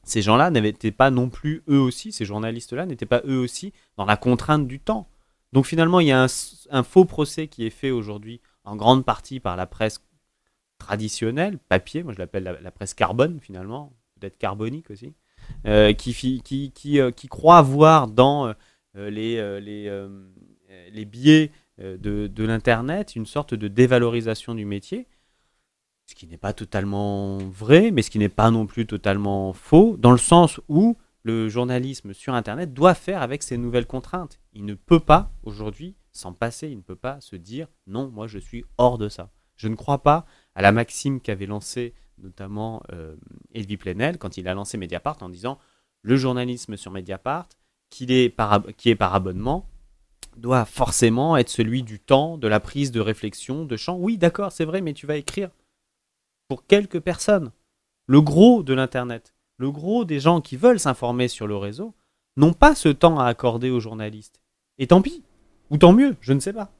ces 0.02 0.22
gens-là 0.22 0.50
n'étaient 0.50 0.92
pas 0.92 1.10
non 1.10 1.28
plus 1.28 1.62
eux 1.68 1.78
aussi, 1.78 2.12
ces 2.12 2.24
journalistes-là 2.24 2.86
n'étaient 2.86 3.06
pas 3.06 3.22
eux 3.26 3.38
aussi 3.38 3.72
dans 3.96 4.04
la 4.04 4.16
contrainte 4.16 4.66
du 4.66 4.80
temps? 4.80 5.08
Donc 5.52 5.66
finalement, 5.66 6.00
il 6.00 6.08
y 6.08 6.12
a 6.12 6.26
un, 6.70 6.82
faux 6.82 7.04
procès 7.04 7.48
qui 7.48 7.66
est 7.66 7.70
fait 7.70 7.90
aujourd'hui 7.90 8.40
en 8.64 8.76
grande 8.76 9.04
partie 9.04 9.40
par 9.40 9.56
la 9.56 9.66
presse 9.66 10.00
traditionnelle, 10.78 11.58
papier, 11.58 12.02
moi 12.02 12.12
je 12.12 12.18
l'appelle 12.18 12.58
la, 12.62 12.70
presse 12.70 12.94
carbone 12.94 13.40
finalement, 13.40 13.92
peut-être 14.20 14.36
carbonique 14.38 14.90
aussi, 14.90 15.14
euh, 15.66 15.92
euh, 15.92 17.10
qui 17.10 17.28
croit 17.28 17.62
voir 17.62 18.08
dans 18.08 18.48
euh, 18.96 19.10
les, 19.10 19.60
les, 19.60 20.06
les 20.90 21.04
biais 21.04 21.50
euh, 21.80 21.96
de, 21.96 22.26
de 22.26 22.44
l'Internet 22.44 23.16
une 23.16 23.26
sorte 23.26 23.54
de 23.54 23.68
dévalorisation 23.68 24.54
du 24.54 24.64
métier, 24.64 25.06
ce 26.06 26.14
qui 26.14 26.26
n'est 26.26 26.36
pas 26.36 26.52
totalement 26.52 27.38
vrai, 27.38 27.90
mais 27.90 28.02
ce 28.02 28.10
qui 28.10 28.18
n'est 28.18 28.28
pas 28.28 28.50
non 28.50 28.66
plus 28.66 28.86
totalement 28.86 29.52
faux, 29.52 29.96
dans 29.98 30.12
le 30.12 30.18
sens 30.18 30.60
où 30.68 30.96
le 31.22 31.48
journalisme 31.48 32.12
sur 32.14 32.34
Internet 32.34 32.72
doit 32.72 32.94
faire 32.94 33.20
avec 33.20 33.42
ces 33.42 33.58
nouvelles 33.58 33.86
contraintes. 33.86 34.38
Il 34.52 34.64
ne 34.64 34.74
peut 34.74 35.00
pas 35.00 35.32
aujourd'hui 35.42 35.96
s'en 36.12 36.32
passer, 36.32 36.68
il 36.68 36.76
ne 36.76 36.82
peut 36.82 36.96
pas 36.96 37.20
se 37.20 37.34
dire 37.34 37.66
non, 37.86 38.08
moi 38.10 38.28
je 38.28 38.38
suis 38.38 38.64
hors 38.78 38.96
de 38.96 39.08
ça. 39.08 39.30
Je 39.56 39.68
ne 39.68 39.74
crois 39.74 40.02
pas 40.02 40.24
à 40.54 40.62
la 40.62 40.70
maxime 40.70 41.20
qu'avait 41.20 41.46
lancée 41.46 41.94
notamment 42.18 42.82
euh, 42.92 43.16
Edwy 43.54 43.76
Plenel 43.76 44.18
quand 44.18 44.36
il 44.36 44.48
a 44.48 44.54
lancé 44.54 44.78
Mediapart 44.78 45.18
en 45.20 45.28
disant 45.28 45.58
le 46.02 46.16
journalisme 46.16 46.76
sur 46.76 46.92
Mediapart, 46.92 47.48
qu'il 47.90 48.12
est 48.12 48.28
par 48.28 48.64
qui 48.76 48.90
est 48.90 48.96
par 48.96 49.14
abonnement, 49.14 49.68
doit 50.36 50.64
forcément 50.64 51.36
être 51.36 51.48
celui 51.48 51.82
du 51.82 51.98
temps, 51.98 52.38
de 52.38 52.48
la 52.48 52.60
prise 52.60 52.92
de 52.92 53.00
réflexion, 53.00 53.64
de 53.64 53.76
champ. 53.76 53.96
Oui, 53.96 54.18
d'accord, 54.18 54.52
c'est 54.52 54.64
vrai, 54.64 54.80
mais 54.80 54.92
tu 54.92 55.06
vas 55.06 55.16
écrire 55.16 55.50
pour 56.48 56.66
quelques 56.66 57.00
personnes. 57.00 57.52
Le 58.06 58.20
gros 58.20 58.62
de 58.62 58.74
l'Internet, 58.74 59.34
le 59.58 59.70
gros 59.70 60.04
des 60.04 60.20
gens 60.20 60.40
qui 60.40 60.56
veulent 60.56 60.80
s'informer 60.80 61.28
sur 61.28 61.46
le 61.46 61.56
réseau, 61.56 61.94
n'ont 62.36 62.52
pas 62.52 62.74
ce 62.74 62.88
temps 62.88 63.18
à 63.18 63.26
accorder 63.26 63.70
aux 63.70 63.80
journalistes. 63.80 64.40
Et 64.78 64.86
tant 64.86 65.02
pis, 65.02 65.22
ou 65.70 65.78
tant 65.78 65.92
mieux, 65.92 66.16
je 66.20 66.32
ne 66.32 66.40
sais 66.40 66.52
pas. 66.52 66.70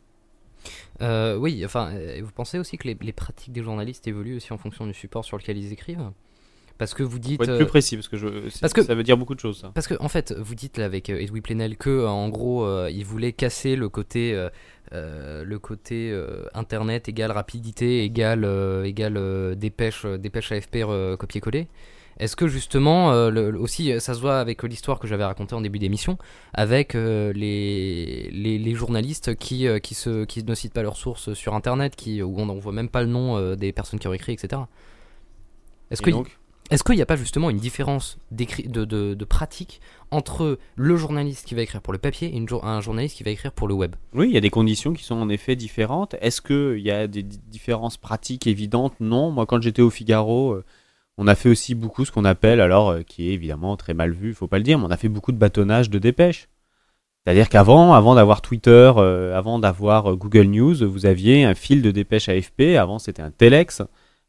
Euh, 1.00 1.36
oui, 1.36 1.64
enfin, 1.64 1.92
euh, 1.94 2.20
vous 2.22 2.32
pensez 2.32 2.58
aussi 2.58 2.76
que 2.76 2.88
les 2.88 3.12
pratiques 3.12 3.52
des 3.52 3.62
journalistes 3.62 4.06
évoluent 4.06 4.36
aussi 4.36 4.52
en 4.52 4.58
fonction 4.58 4.86
du 4.86 4.94
support 4.94 5.24
sur 5.24 5.36
lequel 5.38 5.56
ils 5.56 5.72
écrivent? 5.72 6.10
Parce 6.78 6.92
que 6.94 7.02
vous 7.02 7.18
dites. 7.18 7.38
Faut 7.38 7.44
être 7.44 7.50
euh, 7.50 7.56
plus 7.58 7.66
précis, 7.66 7.96
parce 7.96 8.08
que, 8.08 8.16
je, 8.16 8.28
parce 8.60 8.72
que- 8.72 8.82
ça 8.82 8.94
veut 8.94 9.02
dire 9.02 9.16
beaucoup 9.16 9.34
de 9.34 9.40
choses, 9.40 9.60
ça. 9.60 9.70
Parce 9.74 9.86
que 9.86 9.94
en 10.00 10.08
fait, 10.08 10.32
vous 10.36 10.54
dites 10.54 10.76
là 10.76 10.84
avec 10.84 11.08
euh, 11.10 11.18
Edoui 11.20 11.40
Plenel 11.40 11.76
que 11.76 11.88
euh, 11.90 12.08
en 12.08 12.28
gros, 12.28 12.64
euh, 12.64 12.90
il 12.92 13.04
voulait 13.04 13.32
casser 13.32 13.76
le 13.76 13.88
côté, 13.88 14.34
euh, 14.34 14.50
euh, 14.92 15.42
le 15.44 15.58
côté 15.58 16.10
euh, 16.12 16.44
internet 16.54 17.08
égale 17.08 17.32
rapidité 17.32 18.04
égale 18.04 18.44
euh, 18.44 18.84
égale 18.84 19.16
euh, 19.16 19.54
dépêche, 19.54 20.04
euh, 20.04 20.18
dépêche 20.18 20.52
AFP 20.52 20.76
euh, 20.82 21.16
copier-coller. 21.16 21.66
Est-ce 22.18 22.34
que 22.36 22.46
justement, 22.48 23.12
euh, 23.12 23.30
le- 23.30 23.58
aussi, 23.60 23.92
euh, 23.92 24.00
ça 24.00 24.14
se 24.14 24.20
voit 24.20 24.38
avec 24.40 24.62
l'histoire 24.62 24.98
que 24.98 25.06
j'avais 25.06 25.24
racontée 25.24 25.54
en 25.54 25.60
début 25.60 25.78
d'émission, 25.78 26.16
avec 26.54 26.94
euh, 26.94 27.30
les, 27.34 28.30
les, 28.32 28.58
les 28.58 28.74
journalistes 28.74 29.34
qui, 29.34 29.66
euh, 29.66 29.78
qui, 29.78 29.94
se, 29.94 30.24
qui 30.24 30.42
ne 30.42 30.54
citent 30.54 30.72
pas 30.72 30.82
leurs 30.82 30.96
sources 30.96 31.34
sur 31.34 31.54
Internet, 31.54 31.94
qui, 31.94 32.22
où 32.22 32.34
on 32.38 32.46
ne 32.46 32.58
voit 32.60 32.72
même 32.72 32.88
pas 32.88 33.02
le 33.02 33.08
nom 33.08 33.36
euh, 33.36 33.54
des 33.54 33.70
personnes 33.72 33.98
qui 33.98 34.08
ont 34.08 34.14
écrit, 34.14 34.32
etc. 34.32 34.62
Est-ce 35.90 36.00
que 36.02 36.10
donc, 36.10 36.38
est-ce 36.70 36.82
qu'il 36.82 36.96
n'y 36.96 37.02
a 37.02 37.06
pas 37.06 37.16
justement 37.16 37.50
une 37.50 37.58
différence 37.58 38.18
de, 38.30 39.24
pratique 39.24 39.80
entre 40.10 40.58
le 40.76 40.96
journaliste 40.96 41.46
qui 41.46 41.54
va 41.54 41.62
écrire 41.62 41.80
pour 41.80 41.92
le 41.92 41.98
papier 41.98 42.34
et 42.36 42.46
un 42.62 42.80
journaliste 42.80 43.16
qui 43.16 43.22
va 43.22 43.30
écrire 43.30 43.52
pour 43.52 43.68
le 43.68 43.74
web? 43.74 43.94
Oui, 44.14 44.26
il 44.28 44.34
y 44.34 44.36
a 44.36 44.40
des 44.40 44.50
conditions 44.50 44.92
qui 44.92 45.04
sont 45.04 45.16
en 45.16 45.28
effet 45.28 45.56
différentes. 45.56 46.14
Est-ce 46.20 46.40
qu'il 46.40 46.82
y 46.84 46.90
a 46.90 47.06
des 47.06 47.22
di- 47.22 47.40
différences 47.48 47.96
pratiques 47.96 48.46
évidentes? 48.46 48.94
Non. 49.00 49.30
Moi, 49.30 49.46
quand 49.46 49.62
j'étais 49.62 49.82
au 49.82 49.90
Figaro, 49.90 50.52
euh, 50.52 50.64
on 51.18 51.26
a 51.28 51.34
fait 51.34 51.48
aussi 51.48 51.74
beaucoup 51.74 52.04
ce 52.04 52.12
qu'on 52.12 52.24
appelle, 52.24 52.60
alors, 52.60 52.90
euh, 52.90 53.02
qui 53.02 53.28
est 53.28 53.32
évidemment 53.32 53.76
très 53.76 53.94
mal 53.94 54.12
vu, 54.12 54.28
il 54.28 54.34
faut 54.34 54.48
pas 54.48 54.58
le 54.58 54.64
dire, 54.64 54.78
mais 54.78 54.86
on 54.86 54.90
a 54.90 54.96
fait 54.96 55.08
beaucoup 55.08 55.32
de 55.32 55.38
bâtonnage 55.38 55.90
de 55.90 55.98
dépêches. 55.98 56.48
C'est-à-dire 57.24 57.48
qu'avant, 57.48 57.94
avant 57.94 58.14
d'avoir 58.14 58.40
Twitter, 58.40 58.92
euh, 58.96 59.36
avant 59.36 59.58
d'avoir 59.58 60.16
Google 60.16 60.46
News, 60.46 60.88
vous 60.88 61.06
aviez 61.06 61.44
un 61.44 61.54
fil 61.54 61.82
de 61.82 61.90
dépêche 61.90 62.28
AFP. 62.28 62.76
Avant, 62.76 62.98
c'était 63.00 63.22
un 63.22 63.30
Telex 63.30 63.82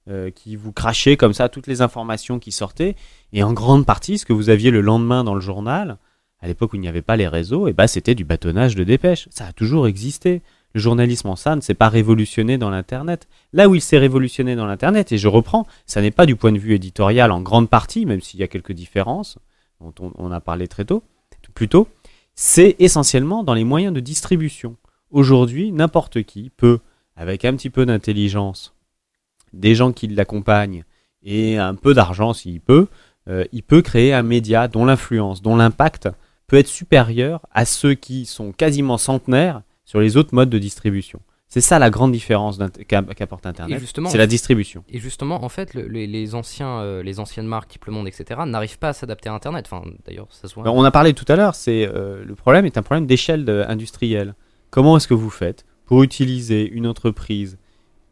euh, 0.09 0.29
qui 0.31 0.55
vous 0.55 0.71
crachait 0.71 1.17
comme 1.17 1.33
ça 1.33 1.49
toutes 1.49 1.67
les 1.67 1.81
informations 1.81 2.39
qui 2.39 2.51
sortaient. 2.51 2.95
Et 3.33 3.43
en 3.43 3.53
grande 3.53 3.85
partie, 3.85 4.17
ce 4.17 4.25
que 4.25 4.33
vous 4.33 4.49
aviez 4.49 4.71
le 4.71 4.81
lendemain 4.81 5.23
dans 5.23 5.35
le 5.35 5.41
journal, 5.41 5.97
à 6.39 6.47
l'époque 6.47 6.73
où 6.73 6.75
il 6.75 6.81
n'y 6.81 6.87
avait 6.87 7.01
pas 7.01 7.17
les 7.17 7.27
réseaux, 7.27 7.67
et 7.67 7.73
ben 7.73 7.87
c'était 7.87 8.15
du 8.15 8.23
bâtonnage 8.23 8.75
de 8.75 8.83
dépêches. 8.83 9.27
Ça 9.31 9.47
a 9.47 9.53
toujours 9.53 9.87
existé. 9.87 10.41
Le 10.73 10.81
journalisme 10.81 11.29
en 11.29 11.35
ça 11.35 11.55
ne 11.55 11.61
s'est 11.61 11.73
pas 11.73 11.89
révolutionné 11.89 12.57
dans 12.57 12.69
l'Internet. 12.69 13.27
Là 13.53 13.67
où 13.67 13.75
il 13.75 13.81
s'est 13.81 13.97
révolutionné 13.97 14.55
dans 14.55 14.65
l'Internet, 14.65 15.11
et 15.11 15.17
je 15.17 15.27
reprends, 15.27 15.65
ça 15.85 16.01
n'est 16.01 16.11
pas 16.11 16.25
du 16.25 16.35
point 16.35 16.51
de 16.51 16.59
vue 16.59 16.75
éditorial 16.75 17.31
en 17.31 17.41
grande 17.41 17.69
partie, 17.69 18.05
même 18.05 18.21
s'il 18.21 18.39
y 18.39 18.43
a 18.43 18.47
quelques 18.47 18.73
différences, 18.73 19.39
dont 19.81 19.93
on, 19.99 20.11
on 20.17 20.31
a 20.31 20.39
parlé 20.39 20.67
très 20.67 20.85
tôt, 20.85 21.03
plus 21.57 21.67
tôt, 21.67 21.87
c'est 22.35 22.75
essentiellement 22.77 23.43
dans 23.43 23.55
les 23.55 23.63
moyens 23.63 23.91
de 23.91 23.99
distribution. 23.99 24.75
Aujourd'hui, 25.09 25.71
n'importe 25.71 26.21
qui 26.21 26.51
peut, 26.55 26.79
avec 27.15 27.45
un 27.45 27.55
petit 27.55 27.71
peu 27.71 27.83
d'intelligence, 27.83 28.75
des 29.57 29.75
gens 29.75 29.91
qui 29.91 30.07
l'accompagnent 30.07 30.83
et 31.23 31.57
un 31.57 31.75
peu 31.75 31.93
d'argent 31.93 32.33
s'il 32.33 32.61
peut, 32.61 32.87
euh, 33.27 33.43
il 33.51 33.63
peut 33.63 33.81
créer 33.81 34.13
un 34.13 34.23
média 34.23 34.67
dont 34.67 34.85
l'influence, 34.85 35.41
dont 35.41 35.55
l'impact 35.55 36.09
peut 36.47 36.57
être 36.57 36.67
supérieur 36.67 37.45
à 37.51 37.65
ceux 37.65 37.93
qui 37.93 38.25
sont 38.25 38.51
quasiment 38.53 38.97
centenaires 38.97 39.61
sur 39.83 39.99
les 39.99 40.15
autres 40.15 40.33
modes 40.33 40.49
de 40.49 40.59
distribution. 40.59 41.19
C'est 41.49 41.61
ça 41.61 41.79
la 41.79 41.89
grande 41.89 42.11
différence 42.11 42.59
qu'apporte 42.89 43.45
Et 43.45 43.49
Internet. 43.49 43.81
C'est 44.09 44.17
la 44.17 44.27
distribution. 44.27 44.83
Et 44.89 44.99
justement, 44.99 45.43
en 45.45 45.49
fait, 45.49 45.73
le- 45.73 45.87
les, 45.87 46.05
les 46.05 46.35
anciens, 46.35 46.79
euh, 46.81 47.01
les 47.01 47.19
anciennes 47.21 47.47
marques 47.47 47.69
type 47.69 47.85
Le 47.85 47.93
Monde, 47.93 48.05
etc., 48.07 48.41
n'arrivent 48.45 48.77
pas 48.79 48.89
à 48.89 48.93
s'adapter 48.93 49.29
à 49.29 49.33
Internet. 49.33 49.65
Enfin, 49.71 49.89
d'ailleurs, 50.05 50.27
ça 50.29 50.49
se 50.49 50.55
voit. 50.55 50.65
Ben, 50.65 50.71
On 50.71 50.83
a 50.83 50.91
parlé 50.91 51.13
tout 51.13 51.23
à 51.29 51.37
l'heure, 51.37 51.55
c'est 51.55 51.87
euh, 51.87 52.23
le 52.25 52.35
problème 52.35 52.65
est 52.65 52.77
un 52.77 52.81
problème 52.81 53.05
d'échelle 53.05 53.49
industrielle. 53.69 54.35
Comment 54.71 54.97
est-ce 54.97 55.07
que 55.07 55.13
vous 55.13 55.29
faites 55.29 55.65
pour 55.85 56.03
utiliser 56.03 56.69
une 56.69 56.85
entreprise 56.85 57.57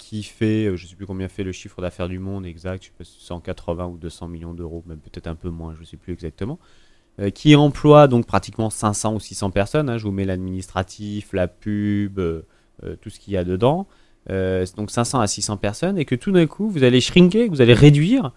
qui 0.09 0.21
fait, 0.21 0.67
euh, 0.67 0.75
je 0.75 0.83
ne 0.83 0.89
sais 0.89 0.95
plus 0.95 1.07
combien 1.07 1.27
fait 1.27 1.43
le 1.43 1.51
chiffre 1.51 1.81
d'affaires 1.81 2.07
du 2.07 2.19
monde 2.19 2.45
exact, 2.45 2.83
je 2.83 2.87
sais 2.89 2.93
pas 2.95 3.03
si 3.03 3.17
c'est 3.19 3.25
180 3.27 3.87
ou 3.87 3.97
200 3.97 4.27
millions 4.27 4.53
d'euros, 4.53 4.83
même 4.85 4.99
peut-être 4.99 5.25
un 5.25 5.33
peu 5.33 5.49
moins, 5.49 5.73
je 5.73 5.79
ne 5.79 5.85
sais 5.85 5.97
plus 5.97 6.13
exactement, 6.13 6.59
euh, 7.19 7.31
qui 7.31 7.55
emploie 7.55 8.07
donc 8.07 8.27
pratiquement 8.27 8.69
500 8.69 9.15
ou 9.15 9.19
600 9.19 9.49
personnes. 9.49 9.89
hein, 9.89 9.97
je 9.97 10.03
vous 10.03 10.11
mets 10.11 10.25
l'administratif, 10.25 11.33
la 11.33 11.47
pub, 11.47 12.19
euh, 12.19 12.43
tout 13.01 13.09
ce 13.09 13.19
qu'il 13.19 13.33
y 13.33 13.37
a 13.37 13.43
dedans. 13.43 13.87
Donc 14.27 14.91
500 14.91 15.19
à 15.19 15.27
600 15.27 15.57
personnes, 15.57 15.97
et 15.97 16.05
que 16.05 16.15
tout 16.15 16.31
d'un 16.31 16.47
coup, 16.47 16.69
vous 16.69 16.83
allez 16.83 16.99
shrinker, 16.99 17.47
vous 17.49 17.61
allez 17.61 17.73
réduire 17.75 18.31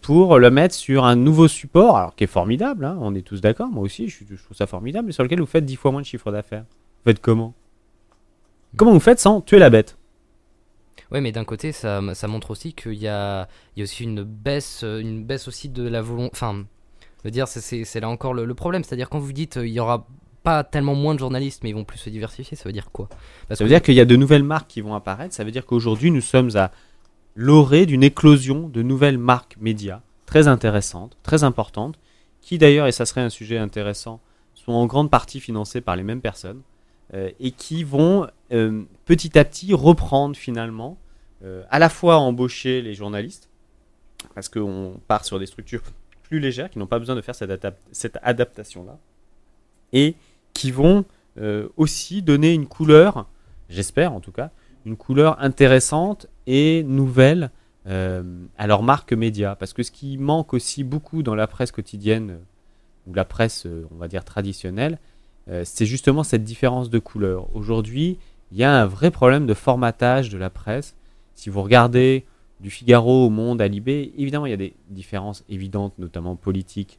pour 0.00 0.38
le 0.38 0.50
mettre 0.50 0.74
sur 0.74 1.04
un 1.04 1.16
nouveau 1.16 1.48
support, 1.48 1.96
alors 1.96 2.16
qui 2.16 2.24
est 2.24 2.28
formidable, 2.28 2.84
hein, 2.86 2.96
on 3.00 3.14
est 3.14 3.22
tous 3.22 3.40
d'accord, 3.42 3.68
moi 3.68 3.82
aussi, 3.82 4.08
je, 4.08 4.24
je 4.28 4.42
trouve 4.42 4.56
ça 4.56 4.66
formidable, 4.66 5.06
mais 5.06 5.12
sur 5.12 5.22
lequel 5.22 5.40
vous 5.40 5.46
faites 5.46 5.66
10 5.66 5.76
fois 5.76 5.92
moins 5.92 6.00
de 6.00 6.06
chiffre 6.06 6.32
d'affaires. 6.32 6.64
Vous 7.04 7.10
faites 7.12 7.20
comment? 7.20 7.54
Comment 8.76 8.92
vous 8.92 9.00
faites 9.00 9.20
sans 9.20 9.42
tuer 9.42 9.58
la 9.58 9.68
bête? 9.68 9.97
Ouais, 11.10 11.20
mais 11.20 11.32
d'un 11.32 11.44
côté, 11.44 11.72
ça, 11.72 12.02
ça 12.14 12.28
montre 12.28 12.50
aussi 12.50 12.74
qu'il 12.74 12.94
y 12.94 13.08
a, 13.08 13.48
il 13.74 13.80
y 13.80 13.82
a 13.82 13.84
aussi 13.84 14.04
une 14.04 14.22
baisse, 14.24 14.82
euh, 14.84 14.98
une 15.00 15.24
baisse 15.24 15.48
aussi 15.48 15.68
de 15.70 15.86
la 15.88 16.02
volonté. 16.02 16.30
Enfin, 16.34 16.64
je 17.18 17.22
veux 17.24 17.30
dire, 17.30 17.48
c'est- 17.48 18.00
là 18.00 18.08
encore 18.10 18.34
le, 18.34 18.44
le 18.44 18.54
problème. 18.54 18.84
C'est-à-dire, 18.84 19.08
quand 19.08 19.18
vous 19.18 19.32
dites 19.32 19.56
euh, 19.56 19.66
il 19.66 19.72
y 19.72 19.80
aura 19.80 20.06
pas 20.42 20.64
tellement 20.64 20.94
moins 20.94 21.14
de 21.14 21.18
journalistes, 21.18 21.62
mais 21.64 21.70
ils 21.70 21.74
vont 21.74 21.84
plus 21.84 21.98
se 21.98 22.10
diversifier, 22.10 22.56
ça 22.56 22.64
veut 22.68 22.72
dire 22.72 22.90
quoi? 22.92 23.08
Parce 23.48 23.58
Ça 23.58 23.64
veut 23.64 23.68
que- 23.68 23.74
dire 23.74 23.82
qu'il 23.82 23.94
y 23.94 24.00
a 24.00 24.04
de 24.04 24.16
nouvelles 24.16 24.44
marques 24.44 24.68
qui 24.68 24.80
vont 24.82 24.94
apparaître, 24.94 25.34
ça 25.34 25.44
veut 25.44 25.50
dire 25.50 25.64
qu'aujourd'hui, 25.66 26.10
nous 26.10 26.20
sommes 26.20 26.50
à 26.56 26.70
l'orée 27.34 27.86
d'une 27.86 28.02
éclosion 28.02 28.68
de 28.68 28.82
nouvelles 28.82 29.18
marques 29.18 29.56
médias 29.60 30.00
très 30.26 30.46
intéressantes, 30.48 31.16
très 31.22 31.42
importantes, 31.42 31.98
qui 32.42 32.58
d'ailleurs, 32.58 32.86
et 32.86 32.92
ça 32.92 33.06
serait 33.06 33.20
un 33.22 33.30
sujet 33.30 33.58
intéressant, 33.58 34.20
sont 34.54 34.72
en 34.72 34.86
grande 34.86 35.10
partie 35.10 35.40
financées 35.40 35.80
par 35.80 35.96
les 35.96 36.02
mêmes 36.02 36.20
personnes, 36.20 36.60
et 37.14 37.52
qui 37.52 37.84
vont 37.84 38.26
euh, 38.52 38.84
petit 39.04 39.38
à 39.38 39.44
petit 39.44 39.72
reprendre 39.72 40.36
finalement, 40.36 40.98
euh, 41.42 41.62
à 41.70 41.78
la 41.78 41.88
fois 41.88 42.18
embaucher 42.18 42.82
les 42.82 42.94
journalistes, 42.94 43.48
parce 44.34 44.48
qu'on 44.48 45.00
part 45.06 45.24
sur 45.24 45.38
des 45.38 45.46
structures 45.46 45.82
plus 46.22 46.40
légères, 46.40 46.68
qui 46.70 46.78
n'ont 46.78 46.86
pas 46.86 46.98
besoin 46.98 47.16
de 47.16 47.22
faire 47.22 47.34
cette, 47.34 47.50
adap- 47.50 47.76
cette 47.92 48.18
adaptation-là, 48.22 48.98
et 49.92 50.16
qui 50.52 50.70
vont 50.70 51.04
euh, 51.38 51.68
aussi 51.76 52.20
donner 52.20 52.52
une 52.52 52.66
couleur, 52.66 53.26
j'espère 53.70 54.12
en 54.12 54.20
tout 54.20 54.32
cas, 54.32 54.50
une 54.84 54.96
couleur 54.96 55.40
intéressante 55.40 56.26
et 56.46 56.82
nouvelle 56.82 57.50
euh, 57.86 58.22
à 58.58 58.66
leur 58.66 58.82
marque 58.82 59.12
média. 59.12 59.56
Parce 59.56 59.72
que 59.72 59.82
ce 59.82 59.90
qui 59.90 60.18
manque 60.18 60.52
aussi 60.52 60.84
beaucoup 60.84 61.22
dans 61.22 61.34
la 61.34 61.46
presse 61.46 61.72
quotidienne, 61.72 62.30
euh, 62.32 62.38
ou 63.06 63.14
la 63.14 63.24
presse, 63.24 63.64
euh, 63.64 63.86
on 63.90 63.96
va 63.96 64.08
dire, 64.08 64.24
traditionnelle, 64.24 64.98
euh, 65.50 65.62
c'est 65.64 65.86
justement 65.86 66.22
cette 66.22 66.44
différence 66.44 66.90
de 66.90 66.98
couleur. 66.98 67.48
Aujourd'hui, 67.54 68.18
il 68.52 68.58
y 68.58 68.64
a 68.64 68.72
un 68.72 68.86
vrai 68.86 69.10
problème 69.10 69.46
de 69.46 69.54
formatage 69.54 70.28
de 70.30 70.38
la 70.38 70.50
presse. 70.50 70.94
Si 71.34 71.50
vous 71.50 71.62
regardez 71.62 72.24
du 72.60 72.70
Figaro 72.70 73.26
au 73.26 73.30
Monde 73.30 73.60
à 73.62 73.68
Libé, 73.68 74.12
évidemment, 74.16 74.46
il 74.46 74.50
y 74.50 74.54
a 74.54 74.58
des 74.58 74.74
différences 74.90 75.44
évidentes, 75.48 75.94
notamment 75.98 76.36
politiques, 76.36 76.98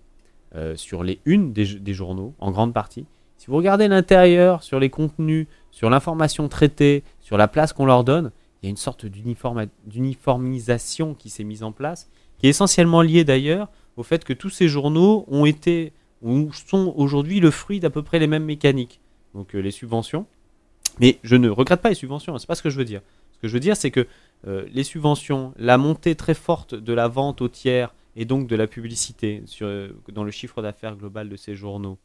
euh, 0.55 0.75
sur 0.75 1.03
les 1.03 1.19
unes 1.25 1.53
des, 1.53 1.93
journaux, 1.93 2.33
en 2.39 2.51
grande 2.51 2.73
partie. 2.73 3.05
Si 3.38 3.47
vous 3.47 3.57
regardez 3.57 3.88
l'intérieur, 3.88 4.63
sur 4.63 4.79
les 4.79 4.89
contenus, 4.89 5.47
sur 5.71 5.89
l'information 5.89 6.47
traitée, 6.47 7.03
sur 7.19 7.38
la 7.38 7.47
place 7.47 7.71
qu'on 7.71 7.85
leur 7.85 8.03
donne, 8.03 8.31
il 8.62 8.65
y 8.65 8.67
a 8.67 8.71
une 8.71 8.77
sorte 8.77 9.05
d'uniformisation 9.05 11.13
qui 11.13 11.29
s'est 11.29 11.43
mise 11.43 11.63
en 11.63 11.71
place, 11.71 12.09
qui 12.38 12.47
est 12.47 12.49
essentiellement 12.49 13.01
liée 13.01 13.23
d'ailleurs 13.23 13.69
au 13.95 14.03
fait 14.03 14.23
que 14.23 14.33
tous 14.33 14.49
ces 14.49 14.67
journaux 14.67 15.25
ont 15.27 15.45
été 15.45 15.93
ou 16.21 16.51
sont 16.53 16.93
aujourd'hui 16.95 17.39
le 17.39 17.51
fruit 17.51 17.79
d'à 17.79 17.89
peu 17.89 18.03
près 18.03 18.19
les 18.19 18.27
mêmes 18.27 18.45
mécaniques. 18.45 18.99
Donc 19.34 19.55
euh, 19.55 19.60
les 19.60 19.71
subventions. 19.71 20.25
Mais 20.99 21.19
je 21.23 21.36
ne 21.36 21.49
regrette 21.49 21.82
pas 21.82 21.89
les 21.89 21.95
subventions, 21.95 22.36
hein, 22.36 22.39
c'est 22.39 22.47
pas 22.47 22.55
ce 22.55 22.63
que 22.63 22.69
je 22.69 22.77
veux 22.77 22.86
dire. 22.86 23.01
Ce 23.32 23.38
que 23.39 23.47
je 23.47 23.53
veux 23.53 23.60
dire, 23.60 23.77
c'est 23.77 23.91
que 23.91 24.08
euh, 24.47 24.65
les 24.71 24.84
subventions, 24.84 25.53
la 25.58 25.77
montée 25.77 26.15
très 26.15 26.34
forte 26.34 26.75
de 26.75 26.93
la 26.93 27.08
vente 27.08 27.41
au 27.41 27.47
tiers 27.47 27.93
et 28.15 28.25
donc 28.25 28.47
de 28.47 28.55
la 28.55 28.67
publicité 28.67 29.43
sur, 29.45 29.67
euh, 29.67 29.89
dans 30.12 30.23
le 30.23 30.32
chiffre 30.32 30.62
d'affaires 30.62 30.95
global 30.95 31.29
de 31.29 31.36
ces 31.38 31.55
journaux, 31.55 31.97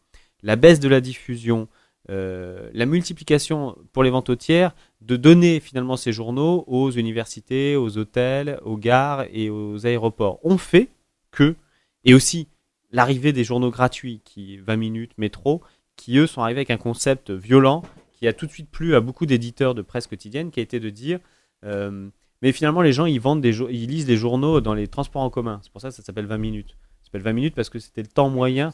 la 0.42 0.56
baisse 0.56 0.80
de 0.80 0.88
la 0.88 1.00
diffusion, 1.00 1.68
la 2.06 2.84
multiplication 2.84 3.78
pour 3.94 4.02
les 4.02 4.10
ventes 4.10 4.28
au 4.28 4.36
tiers 4.36 4.74
de 5.00 5.16
donner 5.16 5.58
finalement 5.58 5.96
ces 5.96 6.12
journaux 6.12 6.62
aux 6.66 6.90
universités, 6.90 7.76
aux 7.76 7.96
hôtels, 7.96 8.60
aux 8.62 8.76
gares 8.76 9.24
et 9.32 9.48
aux 9.48 9.86
aéroports 9.86 10.38
ont 10.44 10.58
fait 10.58 10.90
que, 11.30 11.56
et 12.04 12.12
aussi 12.12 12.46
l'arrivée 12.94 13.32
des 13.32 13.44
journaux 13.44 13.70
gratuits, 13.70 14.22
qui 14.24 14.56
20 14.58 14.76
minutes, 14.76 15.12
métro, 15.18 15.62
qui 15.96 16.16
eux 16.16 16.26
sont 16.26 16.42
arrivés 16.42 16.60
avec 16.60 16.70
un 16.70 16.76
concept 16.76 17.30
violent 17.30 17.82
qui 18.12 18.28
a 18.28 18.32
tout 18.32 18.46
de 18.46 18.50
suite 18.52 18.70
plu 18.70 18.94
à 18.94 19.00
beaucoup 19.00 19.26
d'éditeurs 19.26 19.74
de 19.74 19.82
presse 19.82 20.06
quotidienne, 20.06 20.50
qui 20.50 20.60
a 20.60 20.62
été 20.62 20.80
de 20.80 20.88
dire 20.90 21.18
euh, 21.64 22.08
mais 22.40 22.52
finalement 22.52 22.82
les 22.82 22.92
gens 22.92 23.06
ils 23.06 23.20
vendent 23.20 23.40
des 23.40 23.58
ils 23.58 23.88
lisent 23.88 24.06
des 24.06 24.16
journaux 24.16 24.60
dans 24.60 24.74
les 24.74 24.86
transports 24.86 25.22
en 25.22 25.30
commun. 25.30 25.60
C'est 25.62 25.72
pour 25.72 25.80
ça 25.80 25.88
que 25.88 25.94
ça 25.94 26.02
s'appelle 26.02 26.26
20 26.26 26.38
minutes. 26.38 26.76
Ça 27.00 27.06
s'appelle 27.06 27.22
20 27.22 27.32
minutes 27.32 27.54
parce 27.54 27.68
que 27.68 27.78
c'était 27.78 28.02
le 28.02 28.08
temps 28.08 28.30
moyen 28.30 28.72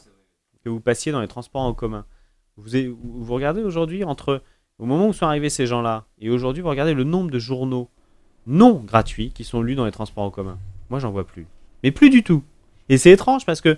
que 0.63 0.69
vous 0.69 0.79
passiez 0.79 1.11
dans 1.11 1.21
les 1.21 1.27
transports 1.27 1.61
en 1.61 1.73
commun. 1.73 2.05
Vous, 2.57 2.69
vous 3.01 3.33
regardez 3.33 3.63
aujourd'hui 3.63 4.03
entre 4.03 4.43
au 4.77 4.85
moment 4.85 5.07
où 5.07 5.13
sont 5.13 5.25
arrivés 5.25 5.49
ces 5.49 5.65
gens-là 5.65 6.05
et 6.19 6.29
aujourd'hui 6.29 6.61
vous 6.61 6.69
regardez 6.69 6.93
le 6.93 7.03
nombre 7.03 7.31
de 7.31 7.39
journaux 7.39 7.89
non 8.45 8.73
gratuits 8.73 9.31
qui 9.31 9.43
sont 9.43 9.61
lus 9.61 9.75
dans 9.75 9.85
les 9.85 9.91
transports 9.91 10.23
en 10.23 10.31
commun. 10.31 10.59
Moi 10.91 10.99
j'en 10.99 11.11
vois 11.11 11.25
plus. 11.25 11.47
Mais 11.83 11.91
plus 11.91 12.11
du 12.11 12.23
tout. 12.23 12.43
Et 12.89 12.97
c'est 12.97 13.11
étrange 13.11 13.45
parce 13.45 13.61
que 13.61 13.77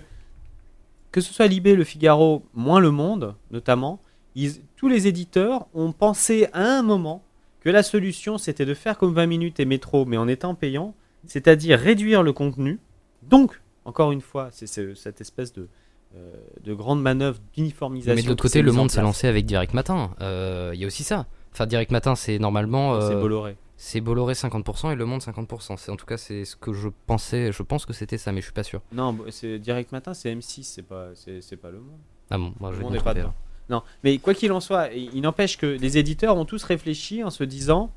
que 1.14 1.20
ce 1.20 1.32
soit 1.32 1.46
Libé, 1.46 1.76
Le 1.76 1.84
Figaro, 1.84 2.42
moins 2.54 2.80
Le 2.80 2.90
Monde 2.90 3.36
notamment, 3.52 4.00
ils- 4.34 4.60
tous 4.76 4.88
les 4.88 5.06
éditeurs 5.06 5.66
ont 5.72 5.92
pensé 5.92 6.48
à 6.52 6.60
un 6.78 6.82
moment 6.82 7.22
que 7.60 7.70
la 7.70 7.84
solution 7.84 8.36
c'était 8.36 8.66
de 8.66 8.74
faire 8.74 8.98
comme 8.98 9.14
20 9.14 9.26
minutes 9.26 9.60
et 9.60 9.64
métro 9.64 10.04
mais 10.06 10.16
en 10.16 10.26
étant 10.26 10.54
payant, 10.56 10.92
c'est-à-dire 11.26 11.78
réduire 11.78 12.22
le 12.24 12.32
contenu. 12.32 12.80
Donc, 13.22 13.60
encore 13.84 14.10
une 14.12 14.20
fois, 14.20 14.48
c'est 14.50 14.66
ce- 14.66 14.94
cette 14.94 15.20
espèce 15.20 15.52
de, 15.52 15.68
euh, 16.16 16.32
de 16.64 16.74
grande 16.74 17.00
manœuvre 17.00 17.38
d'uniformisation. 17.54 18.14
Mais 18.16 18.22
de 18.22 18.28
l'autre 18.28 18.42
côté, 18.42 18.60
le 18.62 18.72
monde 18.72 18.90
s'est 18.90 19.00
lancé 19.00 19.26
avec 19.28 19.46
Direct 19.46 19.72
Matin. 19.72 20.10
Euh, 20.20 20.72
Il 20.74 20.80
y 20.80 20.84
a 20.84 20.86
aussi 20.88 21.04
ça. 21.04 21.26
Enfin, 21.52 21.66
Direct 21.66 21.92
Matin, 21.92 22.14
c'est 22.16 22.38
normalement. 22.40 23.00
C'est 23.00 23.14
euh, 23.14 23.20
Bolloré. 23.20 23.56
C'est 23.76 24.00
Bolloré 24.00 24.34
50% 24.34 24.92
et 24.92 24.94
Le 24.94 25.04
Monde 25.04 25.20
50%. 25.20 25.76
C'est 25.78 25.90
en 25.90 25.96
tout 25.96 26.06
cas 26.06 26.16
c'est 26.16 26.44
ce 26.44 26.54
que 26.56 26.72
je 26.72 26.88
pensais. 27.06 27.50
Je 27.52 27.62
pense 27.62 27.84
que 27.86 27.92
c'était 27.92 28.18
ça, 28.18 28.30
mais 28.32 28.40
je 28.40 28.46
suis 28.46 28.52
pas 28.52 28.62
sûr. 28.62 28.80
Non, 28.92 29.12
bo- 29.12 29.24
c'est 29.30 29.58
Direct 29.58 29.90
Matin, 29.92 30.14
c'est 30.14 30.32
M6, 30.34 30.62
c'est 30.62 30.82
pas, 30.82 31.08
c'est, 31.14 31.56
pas 31.56 31.70
Le 31.70 31.78
Monde. 31.80 31.98
Ah 32.30 32.38
bon, 32.38 32.54
moi 32.60 32.70
je 32.72 32.78
Le 32.78 32.82
Monde 32.84 33.02
pas 33.02 33.14
dedans. 33.14 33.34
Non, 33.70 33.82
mais 34.04 34.18
quoi 34.18 34.34
qu'il 34.34 34.52
en 34.52 34.60
soit, 34.60 34.92
il 34.92 35.20
n'empêche 35.22 35.56
que 35.58 35.66
les 35.66 35.98
éditeurs 35.98 36.36
ont 36.36 36.44
tous 36.44 36.62
réfléchi 36.64 37.24
en 37.24 37.30
se 37.30 37.42
disant 37.44 37.90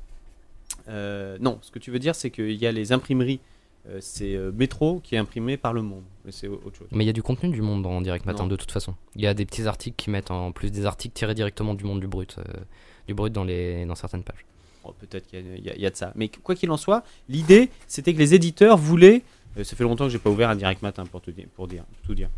euh, 0.88 1.36
non, 1.40 1.58
ce 1.62 1.70
que 1.70 1.78
tu 1.78 1.90
veux 1.90 1.98
dire, 1.98 2.14
c'est 2.14 2.30
qu'il 2.30 2.52
y 2.52 2.66
a 2.66 2.72
les 2.72 2.92
imprimeries, 2.92 3.40
euh, 3.88 3.98
c'est 4.00 4.34
euh, 4.34 4.50
Métro 4.52 5.00
qui 5.00 5.14
est 5.14 5.18
imprimé 5.18 5.56
par 5.56 5.72
Le 5.72 5.82
Monde, 5.82 6.04
mais 6.24 6.32
c'est 6.32 6.48
au- 6.48 6.60
autre 6.64 6.76
chose. 6.78 6.88
Mais 6.92 7.04
il 7.04 7.06
y 7.06 7.10
a 7.10 7.14
du 7.14 7.22
contenu 7.22 7.50
du 7.50 7.62
Monde 7.62 7.82
dans 7.82 8.00
Direct 8.00 8.24
Matin 8.26 8.44
Non. 8.44 8.48
de 8.48 8.56
toute 8.56 8.70
façon. 8.72 8.94
Il 9.14 9.22
y 9.22 9.26
a 9.26 9.34
des 9.34 9.44
petits 9.46 9.66
articles 9.66 9.96
qui 9.96 10.10
mettent 10.10 10.30
en 10.30 10.52
plus 10.52 10.70
des 10.72 10.86
articles 10.86 11.14
tirés 11.14 11.34
directement 11.34 11.74
du 11.74 11.84
Monde 11.84 12.00
du 12.00 12.08
Brut, 12.08 12.36
euh, 12.38 12.42
du 13.06 13.14
Brut 13.14 13.32
dans 13.32 13.44
les 13.44 13.84
dans 13.86 13.94
certaines 13.94 14.24
pages. 14.24 14.44
Bon, 14.88 14.94
Peut-être 14.98 15.26
qu'il 15.26 15.44
y 15.62 15.86
a, 15.86 15.90
de 15.90 15.96
ça. 15.96 16.12
Mais 16.14 16.28
quoi 16.28 16.54
qu'il 16.54 16.70
en 16.70 16.76
soit, 16.76 17.04
l'idée, 17.28 17.68
c'était 17.86 18.14
que 18.14 18.18
les 18.18 18.34
éditeurs 18.34 18.78
voulaient. 18.78 19.22
euh, 19.58 19.64
ça 19.64 19.76
fait 19.76 19.84
longtemps 19.84 20.04
que 20.04 20.10
j'ai 20.10 20.18
pas 20.18 20.30
ouvert 20.30 20.48
un 20.48 20.56
direct 20.56 20.80
matin 20.82 21.04
pour, 21.04 21.20
tout 21.20 21.30
dire. 22.14 22.28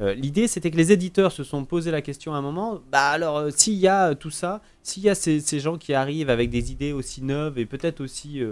Euh, 0.00 0.12
l'idée, 0.14 0.48
c'était 0.48 0.70
que 0.70 0.76
les 0.76 0.92
éditeurs 0.92 1.32
se 1.32 1.44
sont 1.44 1.64
posé 1.64 1.90
la 1.90 2.02
question 2.02 2.34
à 2.34 2.36
un 2.36 2.42
moment. 2.42 2.80
Bah 2.90 3.08
alors, 3.08 3.38
euh, 3.38 3.50
s'il 3.50 3.74
y 3.74 3.88
a 3.88 4.14
tout 4.14 4.30
ça, 4.30 4.60
s'il 4.82 5.02
y 5.04 5.08
a 5.08 5.14
ces, 5.14 5.60
gens 5.60 5.78
qui 5.78 5.94
arrivent 5.94 6.30
avec 6.30 6.50
des 6.50 6.72
idées 6.72 6.92
aussi 6.92 7.22
neuves 7.22 7.58
et 7.58 7.64
peut-être 7.64 8.00
aussi 8.00 8.42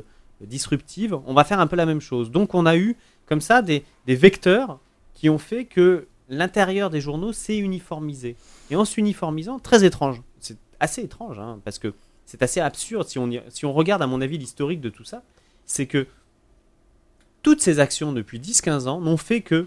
disruptives, 0.40 1.18
on 1.26 1.34
va 1.34 1.44
faire 1.44 1.60
un 1.60 1.66
peu 1.66 1.76
la 1.76 1.86
même 1.86 2.00
chose. 2.00 2.30
Donc, 2.30 2.54
on 2.54 2.64
a 2.64 2.76
eu 2.76 2.96
comme 3.26 3.40
ça 3.40 3.60
des, 3.60 3.84
des 4.06 4.14
vecteurs 4.14 4.78
qui 5.14 5.28
ont 5.28 5.38
fait 5.38 5.66
que 5.66 6.06
l'intérieur 6.28 6.90
des 6.90 7.00
journaux 7.00 7.32
s'est 7.32 7.58
uniformisé. 7.58 8.36
Et 8.70 8.76
en 8.76 8.84
s'uniformisant, 8.84 9.58
très 9.58 9.84
étrange. 9.84 10.22
C'est 10.40 10.56
assez 10.80 11.02
étrange, 11.02 11.38
hein, 11.38 11.60
parce 11.64 11.78
que 11.78 11.92
c'est 12.32 12.42
assez 12.42 12.60
absurde 12.60 13.06
si 13.06 13.18
on, 13.66 13.72
regarde, 13.74 14.00
à 14.00 14.06
mon 14.06 14.22
avis, 14.22 14.38
l'historique 14.38 14.80
de 14.80 14.88
tout 14.88 15.04
ça. 15.04 15.22
C'est 15.66 15.84
que 15.86 16.06
toutes 17.42 17.60
ces 17.60 17.78
actions 17.78 18.14
depuis 18.14 18.40
10-15 18.40 18.88
ans 18.88 19.02
n'ont 19.02 19.18
fait 19.18 19.42
que 19.42 19.66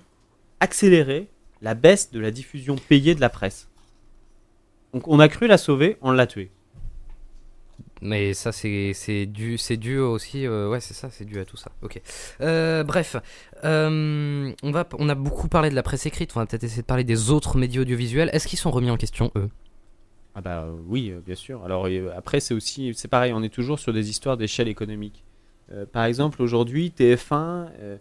accélérer 0.60 1.28
la 1.62 1.75
baisse 1.75 2.10
de 2.12 2.19
la 2.19 2.32
diffusion 2.32 2.75
payée 2.75 3.13
de 3.13 3.21
la 3.21 3.30
presse. 3.30 3.69
Donc 4.93 5.08
on 5.08 5.19
a 5.19 5.28
cru 5.28 5.45
la 5.45 5.60
sauver, 5.60 5.99
on 6.01 6.10
l'a 6.12 6.25
tuée. 6.25 6.49
Mais 8.01 8.34
ça, 8.34 8.51
c'est 8.51 8.93
c'est 8.95 9.28
dû, 9.28 9.60
c'est 9.60 9.78
dû 9.78 9.99
aussi. 9.99 10.47
euh, 10.47 10.67
ouais, 10.67 10.80
c'est 10.80 10.95
ça, 10.95 11.12
c'est 11.12 11.25
dû 11.25 11.39
à 11.39 11.45
tout 11.45 11.58
ça. 11.58 11.71
Ok. 11.84 12.01
Euh, 12.41 12.84
bref, 12.84 13.15
euh, 13.63 14.51
on, 14.63 14.71
va, 14.71 14.88
on 14.97 15.08
a 15.08 15.15
beaucoup 15.15 15.49
parlé 15.49 15.69
de 15.69 15.75
la 15.75 15.84
presse 15.84 16.08
écrite. 16.08 16.32
On 16.36 16.39
va 16.39 16.47
peut-être 16.47 16.63
essayer 16.63 16.82
de 16.82 16.88
parler 16.88 17.04
des 17.04 17.30
autres 17.30 17.60
médias 17.60 17.82
audiovisuels. 17.82 18.32
Est-ce 18.34 18.47
qu'ils 18.47 18.58
sont 18.58 18.71
remis 18.71 18.89
en 18.89 18.97
question, 18.97 19.32
eux? 19.36 19.51
Ah 20.36 20.41
bah 20.41 20.63
euh, 20.63 20.76
oui, 20.88 21.12
euh, 21.12 21.21
bien 21.26 21.36
sûr. 21.36 21.63
Alors 21.63 21.86
euh, 21.88 22.12
après, 22.15 22.39
c'est 22.39 22.54
aussi, 22.54 22.93
c'est 22.93 23.08
pareil, 23.08 23.32
on 23.34 23.41
est 23.41 23.54
toujours 23.54 23.80
sur 23.80 23.93
des 23.93 24.10
histoires 24.10 24.38
d'échelle 24.38 24.67
économique. 24.67 25.24
Euh, 25.71 25.86
par 25.86 26.04
exemple, 26.06 26.41
aujourd'hui, 26.41 26.91
TF1, 26.95 27.69
euh, 27.80 27.98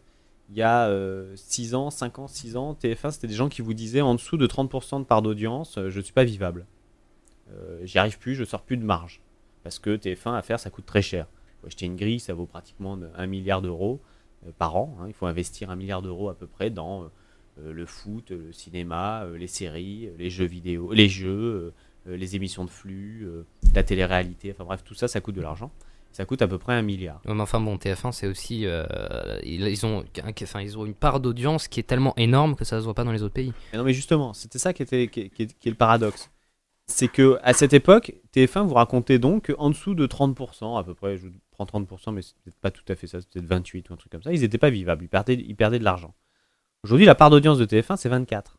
il 0.51 0.57
y 0.57 0.62
a 0.62 0.90
6 1.37 1.75
ans, 1.75 1.90
5 1.90 2.18
ans, 2.18 2.27
6 2.29 2.57
ans, 2.57 2.75
TF1, 2.75 3.12
c'était 3.12 3.29
des 3.29 3.35
gens 3.35 3.49
qui 3.49 3.62
vous 3.62 3.73
disaient 3.73 4.03
en 4.03 4.14
dessous 4.14 4.37
de 4.37 4.47
30% 4.47 4.99
de 5.01 5.05
part 5.05 5.23
d'audience, 5.23 5.79
euh, 5.79 5.88
je 5.90 5.99
ne 5.99 6.03
suis 6.03 6.12
pas 6.12 6.25
vivable. 6.25 6.66
Euh, 7.53 7.81
J'y 7.85 7.99
arrive 7.99 8.18
plus, 8.18 8.35
je 8.35 8.44
sors 8.44 8.62
plus 8.62 8.77
de 8.77 8.85
marge. 8.85 9.20
Parce 9.62 9.79
que 9.79 9.97
TF1 9.97 10.35
à 10.35 10.42
faire, 10.42 10.61
ça 10.61 10.68
coûte 10.70 10.85
très 10.87 11.01
cher. 11.03 11.27
Faut 11.61 11.68
acheter 11.68 11.87
une 11.87 11.97
grille, 11.97 12.20
ça 12.20 12.35
vaut 12.35 12.44
pratiquement 12.47 12.97
de- 12.99 13.09
1 13.16 13.27
milliard 13.27 13.62
d'euros 13.62 14.01
euh, 14.47 14.51
par 14.59 14.77
an. 14.77 14.97
hein. 15.01 15.05
Il 15.09 15.14
faut 15.14 15.27
investir 15.27 15.70
1 15.70 15.77
milliard 15.77 16.03
d'euros 16.03 16.29
à 16.29 16.35
peu 16.35 16.47
près 16.47 16.68
dans 16.68 17.05
euh, 17.05 17.73
le 17.73 17.87
foot, 17.87 18.31
le 18.31 18.53
cinéma, 18.53 19.23
euh, 19.25 19.38
les 19.38 19.47
séries, 19.47 20.09
euh, 20.09 20.14
les 20.18 20.29
jeux 20.29 20.44
vidéo, 20.44 20.92
les 20.92 21.09
jeux, 21.09 21.29
euh, 21.31 21.68
euh, 21.68 21.70
les 22.07 22.37
émissions 22.37 22.64
de 22.64 22.71
flux, 22.71 23.23
euh, 23.27 23.45
la 23.75 23.83
télé-réalité, 23.83 24.53
enfin 24.53 24.64
bref, 24.64 24.83
tout 24.85 24.95
ça, 24.95 25.09
ça 25.09 25.21
coûte 25.21 25.35
de 25.35 25.40
l'argent. 25.43 25.71
Ça 26.12 26.25
coûte 26.25 26.43
à 26.43 26.47
peu 26.47 26.59
près 26.59 26.75
un 26.75 26.83
milliard. 26.83 27.21
Ouais, 27.27 27.35
mais 27.35 27.40
enfin 27.43 27.59
bon, 27.61 27.77
TF1, 27.77 28.12
c'est 28.12 28.29
aussi. 28.29 28.67
euh, 28.67 28.85
ils, 29.43 29.62
ils 29.67 29.85
ont, 29.85 30.05
un- 30.23 30.31
enfin, 30.43 30.61
ils 30.61 30.79
ont 30.79 30.87
une 30.87 30.95
part 30.95 31.19
d'audience 31.19 31.67
qui 31.67 31.81
est 31.81 31.85
tellement 31.85 32.14
énorme 32.17 32.55
que 32.55 32.64
ça 32.64 32.79
se 32.79 32.85
voit 32.85 32.95
pas 32.95 33.03
dans 33.03 33.11
les 33.11 33.25
autres 33.25 33.35
pays. 33.35 33.53
Mais 33.73 33.79
non, 33.79 33.85
mais 33.85 33.93
justement, 33.93 34.33
c'était 34.33 34.61
ça 34.61 34.73
qui, 34.73 34.85
était, 34.85 35.09
qui, 35.09 35.29
qui- 35.31 35.49
qui 35.49 35.69
est 35.69 35.73
le 35.73 35.77
paradoxe. 35.77 36.31
C'est 36.87 37.09
que 37.09 37.40
à 37.43 37.53
cette 37.53 37.73
époque, 37.73 38.14
TF1 38.33 38.64
vous 38.64 38.75
racontait 38.75 39.19
donc 39.19 39.53
qu'en 39.53 39.71
dessous 39.71 39.95
de 39.97 40.07
30%, 40.07 40.79
à 40.79 40.85
peu 40.85 40.95
près, 40.95 41.17
je 41.17 41.27
prends 41.51 41.64
30%, 41.64 42.12
mais 42.12 42.23
c'est 42.23 42.35
peut-être 42.45 42.61
pas 42.61 42.71
tout 42.71 42.85
à 42.88 42.95
fait 42.95 43.07
ça, 43.09 43.21
c'est 43.21 43.29
peut-être 43.31 43.47
28 43.47 43.90
ou 43.90 43.95
un 43.95 43.97
truc 43.97 44.12
comme 44.12 44.23
ça, 44.23 44.33
ils 44.33 44.40
n'étaient 44.43 44.59
pas 44.59 44.71
vivables, 44.71 45.03
ils 45.03 45.09
perdaient, 45.09 45.35
ils 45.35 45.57
perdaient 45.57 45.79
de 45.81 45.85
l'argent. 45.85 46.14
Aujourd'hui, 46.85 47.07
la 47.07 47.14
part 47.17 47.31
d'audience 47.31 47.59
de 47.59 47.64
TF1, 47.64 47.97
c'est 47.97 48.09
24. 48.11 48.59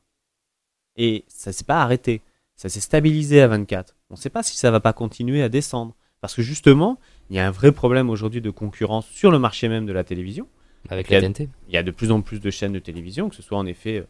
Et 0.97 1.23
ça 1.27 1.51
s'est 1.53 1.63
pas 1.65 1.81
arrêté, 1.81 2.21
ça 2.55 2.69
s'est 2.69 2.79
stabilisé 2.79 3.41
à 3.41 3.47
24. 3.47 3.95
On 4.09 4.13
ne 4.15 4.19
sait 4.19 4.29
pas 4.29 4.43
si 4.43 4.55
ça 4.57 4.71
va 4.71 4.79
pas 4.79 4.93
continuer 4.93 5.41
à 5.41 5.49
descendre. 5.49 5.95
Parce 6.21 6.33
que 6.33 6.41
justement, 6.41 6.99
il 7.29 7.35
y 7.35 7.39
a 7.39 7.47
un 7.47 7.51
vrai 7.51 7.71
problème 7.71 8.09
aujourd'hui 8.09 8.41
de 8.41 8.49
concurrence 8.49 9.05
sur 9.07 9.29
le 9.31 9.37
marché 9.39 9.67
même 9.69 9.85
de 9.85 9.93
la 9.93 10.03
télévision. 10.03 10.47
Avec 10.89 11.09
la 11.09 11.21
TNT. 11.21 11.49
Il 11.67 11.73
y 11.73 11.77
a 11.77 11.83
de 11.83 11.91
plus 11.91 12.11
en 12.11 12.21
plus 12.21 12.39
de 12.39 12.49
chaînes 12.49 12.73
de 12.73 12.79
télévision, 12.79 13.29
que 13.29 13.35
ce 13.35 13.41
soit 13.41 13.57
en 13.57 13.65
effet 13.65 13.97
euh, 13.97 14.03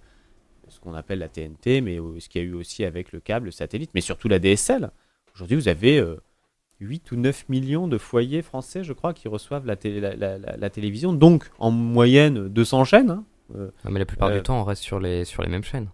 ce 0.70 0.80
qu'on 0.80 0.94
appelle 0.94 1.20
la 1.20 1.28
TNT, 1.30 1.82
mais 1.82 2.00
euh, 2.00 2.20
ce 2.20 2.30
qu'il 2.30 2.42
y 2.42 2.46
a 2.46 2.48
eu 2.48 2.54
aussi 2.54 2.86
avec 2.86 3.12
le 3.12 3.20
câble, 3.20 3.46
le 3.48 3.52
satellite, 3.52 3.92
mais 3.94 4.02
surtout 4.02 4.28
la 4.28 4.40
DSL. 4.40 4.92
Aujourd'hui, 5.34 5.56
vous 5.58 5.68
avez 5.68 5.98
euh, 6.00 6.22
8 6.82 7.12
ou 7.12 7.16
9 7.18 7.50
millions 7.50 7.88
de 7.88 7.98
foyers 7.98 8.42
français, 8.42 8.84
je 8.84 8.94
crois, 8.94 9.14
qui 9.14 9.28
reçoivent 9.28 9.66
la, 9.66 9.76
télé- 9.76 10.00
la- 10.02 10.38
la- 10.38 10.70
télévision. 10.70 11.14
Donc, 11.14 11.50
en 11.60 11.72
moyenne, 11.72 12.48
200 12.50 12.84
chaînes. 12.86 13.10
hein. 13.10 13.24
Euh, 13.56 13.70
Ouais, 13.86 13.92
mais 13.92 14.00
la 14.00 14.06
plupart 14.06 14.30
Euh, 14.30 14.38
du 14.38 14.44
temps, 14.44 14.60
on 14.60 14.64
reste 14.64 14.84
sur 14.84 15.00
les, 15.00 15.24
sur 15.26 15.44
les 15.44 15.50
mêmes 15.50 15.64
chaînes. 15.64 15.88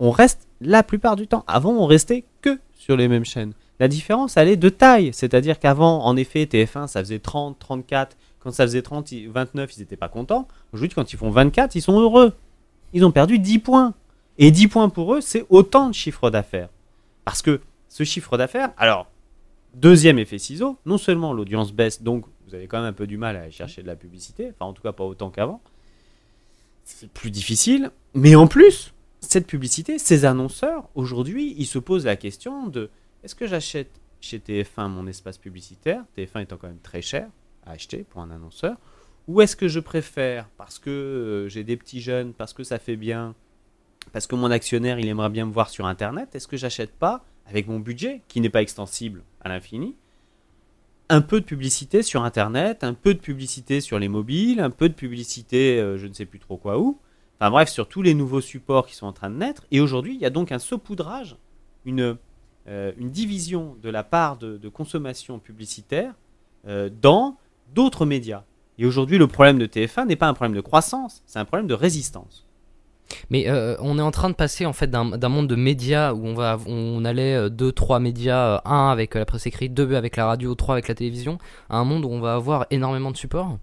On 0.00 0.10
reste 0.10 0.48
la 0.60 0.82
plupart 0.82 1.14
du 1.14 1.26
temps. 1.28 1.44
Avant, 1.46 1.72
on 1.72 1.86
restait 1.86 2.24
que 2.42 2.58
sur 2.74 2.96
les 2.96 3.06
mêmes 3.06 3.24
chaînes. 3.24 3.52
La 3.78 3.86
différence, 3.88 4.36
elle 4.36 4.48
est 4.48 4.56
de 4.56 4.68
taille. 4.68 5.10
C'est-à-dire 5.12 5.58
qu'avant, 5.58 6.04
en 6.04 6.16
effet, 6.16 6.44
TF1, 6.44 6.86
ça 6.86 7.00
faisait 7.00 7.18
30, 7.18 7.58
34. 7.58 8.16
Quand 8.40 8.50
ça 8.50 8.64
faisait 8.64 8.82
30, 8.82 9.12
ils- 9.12 9.28
29, 9.28 9.76
ils 9.76 9.80
n'étaient 9.80 9.96
pas 9.96 10.08
contents. 10.08 10.48
Aujourd'hui, 10.72 10.94
quand 10.94 11.12
ils 11.12 11.16
font 11.16 11.30
24, 11.30 11.74
ils 11.76 11.82
sont 11.82 11.98
heureux. 12.00 12.32
Ils 12.92 13.04
ont 13.04 13.10
perdu 13.12 13.38
10 13.38 13.58
points. 13.58 13.94
Et 14.38 14.50
10 14.50 14.68
points 14.68 14.88
pour 14.88 15.14
eux, 15.14 15.20
c'est 15.20 15.44
autant 15.50 15.88
de 15.88 15.94
chiffre 15.94 16.30
d'affaires. 16.30 16.70
Parce 17.24 17.42
que 17.42 17.60
ce 17.88 18.04
chiffre 18.04 18.36
d'affaires, 18.38 18.72
alors, 18.78 19.06
deuxième 19.74 20.18
effet 20.18 20.38
ciseau, 20.38 20.78
non 20.86 20.96
seulement 20.98 21.32
l'audience 21.34 21.72
baisse, 21.72 22.02
donc 22.02 22.24
vous 22.48 22.54
avez 22.54 22.66
quand 22.66 22.78
même 22.78 22.86
un 22.88 22.92
peu 22.94 23.06
du 23.06 23.18
mal 23.18 23.36
à 23.36 23.42
aller 23.42 23.50
chercher 23.50 23.82
de 23.82 23.86
la 23.86 23.96
publicité, 23.96 24.48
enfin 24.50 24.64
en 24.70 24.72
tout 24.72 24.82
cas 24.82 24.92
pas 24.92 25.04
autant 25.04 25.30
qu'avant. 25.30 25.60
C'est 26.84 27.10
plus 27.10 27.30
difficile, 27.30 27.90
mais 28.14 28.34
en 28.34 28.46
plus, 28.46 28.92
cette 29.20 29.46
publicité, 29.46 29.98
ces 29.98 30.24
annonceurs, 30.24 30.88
aujourd'hui, 30.94 31.54
ils 31.58 31.66
se 31.66 31.78
posent 31.78 32.06
la 32.06 32.16
question 32.16 32.66
de 32.66 32.90
est-ce 33.22 33.34
que 33.34 33.46
j'achète 33.46 34.00
chez 34.20 34.38
TF1 34.38 34.88
mon 34.88 35.06
espace 35.06 35.38
publicitaire, 35.38 36.04
TF1 36.16 36.42
étant 36.42 36.56
quand 36.56 36.68
même 36.68 36.80
très 36.82 37.02
cher 37.02 37.28
à 37.64 37.72
acheter 37.72 38.04
pour 38.08 38.22
un 38.22 38.30
annonceur, 38.30 38.76
ou 39.28 39.40
est-ce 39.40 39.56
que 39.56 39.68
je 39.68 39.80
préfère, 39.80 40.48
parce 40.56 40.78
que 40.78 40.90
euh, 40.90 41.48
j'ai 41.48 41.64
des 41.64 41.76
petits 41.76 42.00
jeunes, 42.00 42.32
parce 42.32 42.52
que 42.52 42.64
ça 42.64 42.78
fait 42.78 42.96
bien, 42.96 43.34
parce 44.12 44.26
que 44.26 44.34
mon 44.34 44.50
actionnaire, 44.50 44.98
il 44.98 45.08
aimerait 45.08 45.28
bien 45.28 45.46
me 45.46 45.52
voir 45.52 45.68
sur 45.68 45.86
Internet, 45.86 46.34
est-ce 46.34 46.48
que 46.48 46.56
j'achète 46.56 46.92
pas, 46.92 47.24
avec 47.46 47.68
mon 47.68 47.78
budget, 47.78 48.22
qui 48.28 48.40
n'est 48.40 48.48
pas 48.48 48.62
extensible 48.62 49.22
à 49.42 49.48
l'infini, 49.48 49.96
un 51.10 51.20
peu 51.20 51.40
de 51.40 51.44
publicité 51.44 52.02
sur 52.02 52.24
Internet, 52.24 52.84
un 52.84 52.94
peu 52.94 53.14
de 53.14 53.18
publicité 53.18 53.80
sur 53.80 53.98
les 53.98 54.08
mobiles, 54.08 54.60
un 54.60 54.70
peu 54.70 54.88
de 54.88 54.94
publicité, 54.94 55.78
euh, 55.78 55.98
je 55.98 56.06
ne 56.06 56.14
sais 56.14 56.24
plus 56.24 56.38
trop 56.38 56.56
quoi 56.56 56.78
où, 56.78 56.98
enfin 57.40 57.50
bref, 57.50 57.68
sur 57.68 57.88
tous 57.88 58.02
les 58.02 58.14
nouveaux 58.14 58.40
supports 58.40 58.86
qui 58.86 58.94
sont 58.94 59.06
en 59.06 59.12
train 59.12 59.30
de 59.30 59.36
naître. 59.36 59.64
Et 59.70 59.80
aujourd'hui, 59.80 60.14
il 60.14 60.20
y 60.20 60.26
a 60.26 60.30
donc 60.30 60.52
un 60.52 60.58
saupoudrage, 60.58 61.36
une, 61.84 62.16
euh, 62.68 62.92
division 62.98 63.76
de 63.82 63.88
la 63.88 64.04
part 64.04 64.36
de, 64.36 64.68
consommation 64.68 65.38
publicitaire 65.38 66.14
euh, 66.68 66.90
dans 67.00 67.38
d'autres 67.74 68.06
médias. 68.06 68.44
Et 68.78 68.86
aujourd'hui, 68.86 69.18
le 69.18 69.26
problème 69.26 69.58
de 69.58 69.66
TF1 69.66 70.06
n'est 70.06 70.16
pas 70.16 70.28
un 70.28 70.34
problème 70.34 70.56
de 70.56 70.60
croissance, 70.60 71.22
c'est 71.26 71.38
un 71.38 71.44
problème 71.44 71.66
de 71.66 71.74
résistance. 71.74 72.46
Mais 73.30 73.48
euh, 73.48 73.76
on 73.80 73.98
est 73.98 74.02
en 74.02 74.10
train 74.10 74.30
de 74.30 74.34
passer 74.34 74.66
en 74.66 74.72
fait 74.72 74.90
d'un 74.90 75.28
monde 75.28 75.48
de 75.48 75.56
médias 75.56 76.12
où 76.12 76.26
on 76.26 76.34
va 76.34 76.58
on 76.66 77.04
allait 77.04 77.34
euh, 77.34 77.48
deux 77.48 77.72
trois 77.72 78.00
médias, 78.00 78.60
un 78.64 78.88
avec 78.90 79.14
la 79.14 79.24
presse 79.24 79.46
écrite, 79.46 79.74
deux 79.74 79.94
avec 79.94 80.16
la 80.16 80.26
radio, 80.26 80.54
trois 80.54 80.74
avec 80.74 80.88
la 80.88 80.94
télévision, 80.94 81.38
à 81.68 81.78
un 81.78 81.84
monde 81.84 82.04
où 82.04 82.08
on 82.08 82.20
va 82.20 82.34
avoir 82.34 82.66
énormément 82.70 83.10
de 83.10 83.16
supports. 83.16 83.58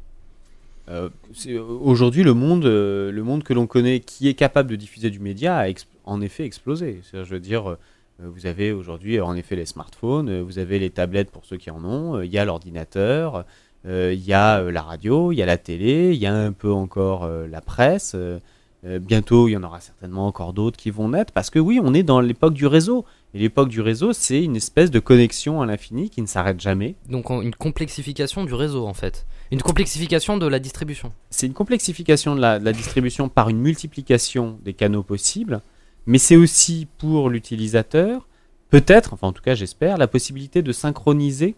Euh, 0.90 1.10
c'est- 1.34 1.58
Aujourd'hui, 1.58 2.24
le 2.24 2.34
monde, 2.34 2.66
euh, 2.66 3.12
le 3.12 3.24
monde 3.24 3.44
que 3.44 3.54
l'on 3.54 3.68
connaît, 3.68 4.00
qui 4.00 4.28
est 4.28 4.34
capable 4.34 4.70
de 4.70 4.76
diffuser 4.76 5.10
du 5.10 5.20
média, 5.20 5.58
a 5.60 5.68
en 6.06 6.22
effet 6.22 6.46
explosé. 6.46 7.02
Je 7.14 7.18
veux 7.24 7.40
dire, 7.40 7.72
euh, 7.72 7.78
vous 8.20 8.46
avez 8.46 8.72
aujourd'hui, 8.72 9.20
en 9.20 9.36
effet, 9.36 9.56
les 9.56 9.66
smartphones, 9.66 10.30
euh, 10.30 10.42
vous 10.44 10.60
avez 10.60 10.80
les 10.80 10.90
tablettes 10.90 11.30
pour 11.30 11.46
ceux 11.46 11.58
qui 11.58 11.70
en 11.72 11.84
ont, 11.84 12.16
euh, 12.18 12.26
il 12.26 12.32
y 12.32 12.38
a 12.38 12.46
l'ordinateur, 12.46 13.44
euh, 13.86 14.14
il 14.14 14.26
y 14.26 14.34
a 14.34 14.60
euh, 14.62 14.72
la 14.72 14.82
radio, 14.82 15.32
il 15.34 15.36
y 15.36 15.42
a 15.42 15.46
la 15.46 15.58
télé, 15.58 16.12
il 16.14 16.20
y 16.20 16.26
a 16.26 16.34
un 16.34 16.52
peu 16.54 16.72
encore 16.72 17.26
euh, 17.26 17.48
la 17.48 17.62
presse. 17.62 18.14
euh, 18.16 18.40
euh, 18.86 19.00
bientôt, 19.00 19.48
il 19.48 19.54
y 19.54 19.58
en 19.58 19.64
aura 19.64 19.82
certainement 19.82 20.28
encore 20.28 20.54
d'autres 20.54 20.78
qui 20.78 20.92
vont 20.92 21.10
naître, 21.10 21.34
parce 21.34 21.50
que 21.50 21.58
oui, 21.60 21.82
on 21.84 21.94
est 21.96 22.04
dans 22.04 22.22
l'époque 22.22 22.54
du 22.54 22.68
réseau. 22.68 23.06
Et 23.34 23.40
l'époque 23.40 23.70
du 23.70 23.82
réseau, 23.82 24.14
c'est 24.14 24.42
une 24.44 24.56
espèce 24.56 24.92
de 24.92 25.00
connexion 25.00 25.62
à 25.62 25.66
l'infini 25.66 26.10
qui 26.12 26.22
ne 26.22 26.28
s'arrête 26.28 26.62
jamais. 26.62 26.96
Donc 27.10 27.30
une 27.30 27.54
complexification 27.56 28.46
du 28.46 28.54
réseau 28.54 28.86
en 28.88 28.94
fait, 28.94 29.26
une 29.52 29.62
complexification 29.62 30.38
de 30.38 30.46
la 30.46 30.60
distribution. 30.60 31.12
c'est 31.30 31.48
une 31.48 31.54
complexification 31.54 32.36
de 32.36 32.42
la, 32.42 32.60
distribution 32.74 33.30
par 33.30 33.50
une 33.50 33.60
multiplication 33.60 34.60
des 34.64 34.74
canaux 34.74 35.04
possibles, 35.04 35.62
mais 36.06 36.18
c'est 36.18 36.36
aussi 36.36 36.88
pour 36.98 37.30
l'utilisateur, 37.30 38.28
peut-être, 38.70 39.14
enfin 39.14 39.28
en 39.28 39.34
tout 39.34 39.44
cas 39.44 39.56
j'espère, 39.56 39.98
la 39.98 40.08
possibilité 40.08 40.62
de 40.62 40.72
synchroniser, 40.72 41.56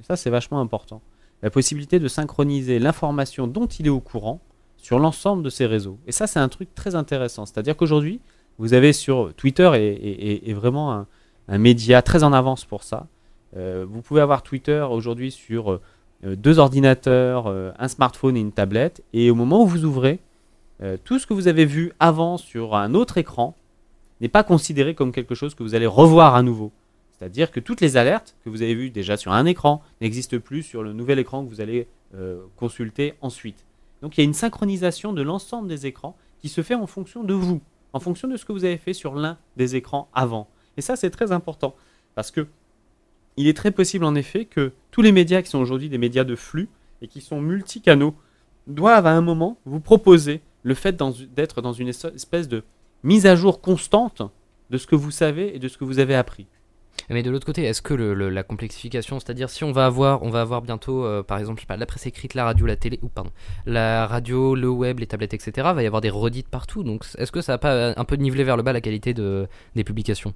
et 0.00 0.02
ça 0.02 0.16
c'est 0.16 0.30
vachement 0.30 0.60
important, 0.60 1.02
la 1.42 1.50
possibilité 1.50 1.98
de 1.98 2.08
synchroniser 2.08 2.78
l'information 2.78 3.46
dont 3.46 3.66
il 3.66 3.86
est 3.86 3.90
au 3.90 4.00
courant 4.00 4.40
sur 4.76 4.98
l'ensemble 4.98 5.42
de 5.42 5.50
ces 5.50 5.66
réseaux. 5.66 5.98
Et 6.06 6.12
ça 6.12 6.26
c'est 6.26 6.38
un 6.38 6.48
truc 6.48 6.74
très 6.74 6.94
intéressant, 6.94 7.44
c'est-à-dire 7.44 7.76
qu'aujourd'hui, 7.76 8.20
vous 8.58 8.72
avez 8.72 8.94
sur 8.94 9.34
Twitter 9.34 9.70
est 9.74 10.54
vraiment 10.54 11.06
un, 11.48 11.58
média 11.58 12.00
très 12.00 12.24
en 12.24 12.32
avance 12.32 12.64
pour 12.64 12.82
ça. 12.82 13.06
Euh, 13.56 13.86
vous 13.88 14.02
pouvez 14.02 14.20
avoir 14.20 14.42
Twitter 14.42 14.84
aujourd'hui 14.90 15.30
sur 15.30 15.72
euh, 15.72 15.80
deux 16.22 16.58
ordinateurs, 16.58 17.46
euh, 17.46 17.72
un 17.78 17.88
smartphone 17.88 18.36
et 18.36 18.40
une 18.40 18.52
tablette, 18.52 19.02
et 19.12 19.30
au 19.30 19.34
moment 19.34 19.62
où 19.62 19.66
vous 19.66 19.84
ouvrez, 19.84 20.20
euh, 20.82 20.96
tout 21.04 21.18
ce 21.18 21.26
que 21.26 21.34
vous 21.34 21.48
avez 21.48 21.64
vu 21.64 21.92
avant 22.00 22.36
sur 22.36 22.74
un 22.74 22.94
autre 22.94 23.18
écran 23.18 23.54
n'est 24.20 24.28
pas 24.28 24.42
considéré 24.42 24.94
comme 24.94 25.12
quelque 25.12 25.34
chose 25.34 25.54
que 25.54 25.62
vous 25.62 25.74
allez 25.74 25.86
revoir 25.86 26.34
à 26.34 26.42
nouveau. 26.42 26.72
C'est-à-dire 27.10 27.50
que 27.50 27.60
toutes 27.60 27.80
les 27.80 27.96
alertes 27.96 28.34
que 28.44 28.50
vous 28.50 28.62
avez 28.62 28.74
vues 28.74 28.90
déjà 28.90 29.16
sur 29.16 29.32
un 29.32 29.46
écran 29.46 29.82
n'existent 30.00 30.38
plus 30.38 30.62
sur 30.62 30.82
le 30.82 30.92
nouvel 30.92 31.18
écran 31.18 31.44
que 31.44 31.48
vous 31.48 31.60
allez 31.60 31.86
euh, 32.14 32.40
consulter 32.56 33.14
ensuite. 33.22 33.64
Donc 34.02 34.16
il 34.16 34.20
y 34.20 34.24
a 34.24 34.24
une 34.24 34.34
synchronisation 34.34 35.12
de 35.12 35.22
l'ensemble 35.22 35.68
des 35.68 35.86
écrans 35.86 36.16
qui 36.38 36.48
se 36.48 36.62
fait 36.62 36.74
en 36.74 36.86
fonction 36.86 37.24
de 37.24 37.32
vous, 37.32 37.60
en 37.92 38.00
fonction 38.00 38.28
de 38.28 38.36
ce 38.36 38.44
que 38.44 38.52
vous 38.52 38.64
avez 38.64 38.76
fait 38.76 38.92
sur 38.92 39.14
l'un 39.14 39.38
des 39.56 39.76
écrans 39.76 40.08
avant. 40.14 40.48
Et 40.76 40.82
ça 40.82 40.96
c'est 40.96 41.10
très 41.10 41.32
important 41.32 41.74
parce 42.14 42.30
que 42.30 42.46
il 43.36 43.48
est 43.48 43.56
très 43.56 43.70
possible 43.70 44.04
en 44.04 44.14
effet 44.14 44.44
que 44.44 44.72
tous 44.90 45.02
les 45.02 45.12
médias 45.12 45.42
qui 45.42 45.50
sont 45.50 45.58
aujourd'hui 45.58 45.88
des 45.88 45.98
médias 45.98 46.24
de 46.24 46.36
flux 46.36 46.68
et 47.02 47.08
qui 47.08 47.20
sont 47.20 47.40
multicanaux 47.40 48.14
doivent 48.66 49.06
à 49.06 49.12
un 49.12 49.20
moment 49.20 49.58
vous 49.64 49.80
proposer 49.80 50.40
le 50.62 50.74
fait 50.74 50.96
d'être 51.34 51.62
dans 51.62 51.72
une 51.72 51.88
es- 51.88 52.06
espèce 52.14 52.48
de 52.48 52.64
mise 53.02 53.26
à 53.26 53.36
jour 53.36 53.60
constante 53.60 54.22
de 54.70 54.78
ce 54.78 54.86
que 54.86 54.96
vous 54.96 55.10
savez 55.10 55.54
et 55.54 55.58
de 55.58 55.68
ce 55.68 55.78
que 55.78 55.84
vous 55.84 55.98
avez 56.00 56.14
appris. 56.14 56.46
Mais 57.10 57.22
de 57.22 57.30
l'autre 57.30 57.46
côté, 57.46 57.62
est-ce 57.62 57.82
que 57.82 57.92
le- 57.94 58.30
la 58.30 58.42
complexification, 58.42 59.20
c'est-à-dire 59.20 59.50
si 59.50 59.62
on 59.62 59.70
va 59.70 59.86
avoir, 59.86 60.22
on 60.22 60.30
va 60.30 60.40
avoir 60.40 60.62
bientôt, 60.62 61.04
euh, 61.04 61.22
par 61.22 61.38
exemple, 61.38 61.58
je 61.60 61.62
sais 61.62 61.66
pas, 61.68 61.76
la 61.76 61.86
presse 61.86 62.06
écrite, 62.06 62.32
la 62.34 62.44
radio, 62.44 62.64
la 62.66 62.74
télé, 62.74 62.98
ou 63.02 63.08
pardon, 63.08 63.30
la 63.66 64.06
radio, 64.06 64.54
le 64.56 64.68
web, 64.70 64.98
les 64.98 65.06
tablettes, 65.06 65.34
etc. 65.34 65.52
Va 65.74 65.82
y 65.82 65.86
avoir 65.86 66.00
des 66.00 66.10
redites 66.10 66.48
partout. 66.48 66.82
Donc, 66.82 67.04
est-ce 67.18 67.30
que 67.30 67.42
ça 67.42 67.52
va 67.52 67.58
pas 67.58 67.92
un 67.96 68.04
peu 68.04 68.16
niveler 68.16 68.42
vers 68.44 68.56
le 68.56 68.62
bas 68.64 68.72
la 68.72 68.80
qualité 68.80 69.12
de, 69.14 69.46
des 69.76 69.84
publications? 69.84 70.32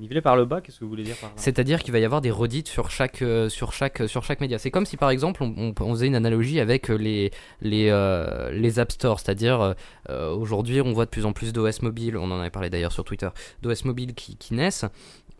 Nivelé 0.00 0.22
par 0.22 0.34
le 0.34 0.46
bas, 0.46 0.62
qu'est-ce 0.62 0.80
que 0.80 0.84
vous 0.84 0.90
voulez 0.90 1.02
dire 1.02 1.16
par 1.16 1.28
là 1.28 1.34
C'est-à-dire 1.36 1.82
qu'il 1.82 1.92
va 1.92 1.98
y 1.98 2.06
avoir 2.06 2.22
des 2.22 2.30
redites 2.30 2.68
sur 2.68 2.90
chaque, 2.90 3.20
euh, 3.20 3.50
sur 3.50 3.74
chaque, 3.74 4.08
sur 4.08 4.24
chaque 4.24 4.40
média. 4.40 4.58
C'est 4.58 4.70
comme 4.70 4.86
si 4.86 4.96
par 4.96 5.10
exemple 5.10 5.42
on, 5.42 5.74
faisait 5.74 6.06
une 6.06 6.14
analogie 6.14 6.58
avec 6.58 6.90
euh, 6.90 6.94
les, 6.94 7.30
les, 7.60 7.88
euh, 7.90 8.50
les 8.50 8.78
App 8.78 8.92
Store. 8.92 9.20
C'est-à-dire 9.20 9.60
euh, 9.60 9.74
euh, 10.08 10.30
aujourd'hui 10.30 10.80
on 10.80 10.92
voit 10.92 11.04
de 11.04 11.10
plus 11.10 11.26
en 11.26 11.32
plus 11.34 11.52
d'OS 11.52 11.82
mobile, 11.82 12.16
on 12.16 12.30
en 12.30 12.40
avait 12.40 12.50
parlé 12.50 12.70
d'ailleurs 12.70 12.92
sur 12.92 13.04
Twitter, 13.04 13.28
d'OS 13.60 13.84
mobile 13.84 14.14
qui, 14.14 14.36
qui 14.36 14.54
naissent. 14.54 14.86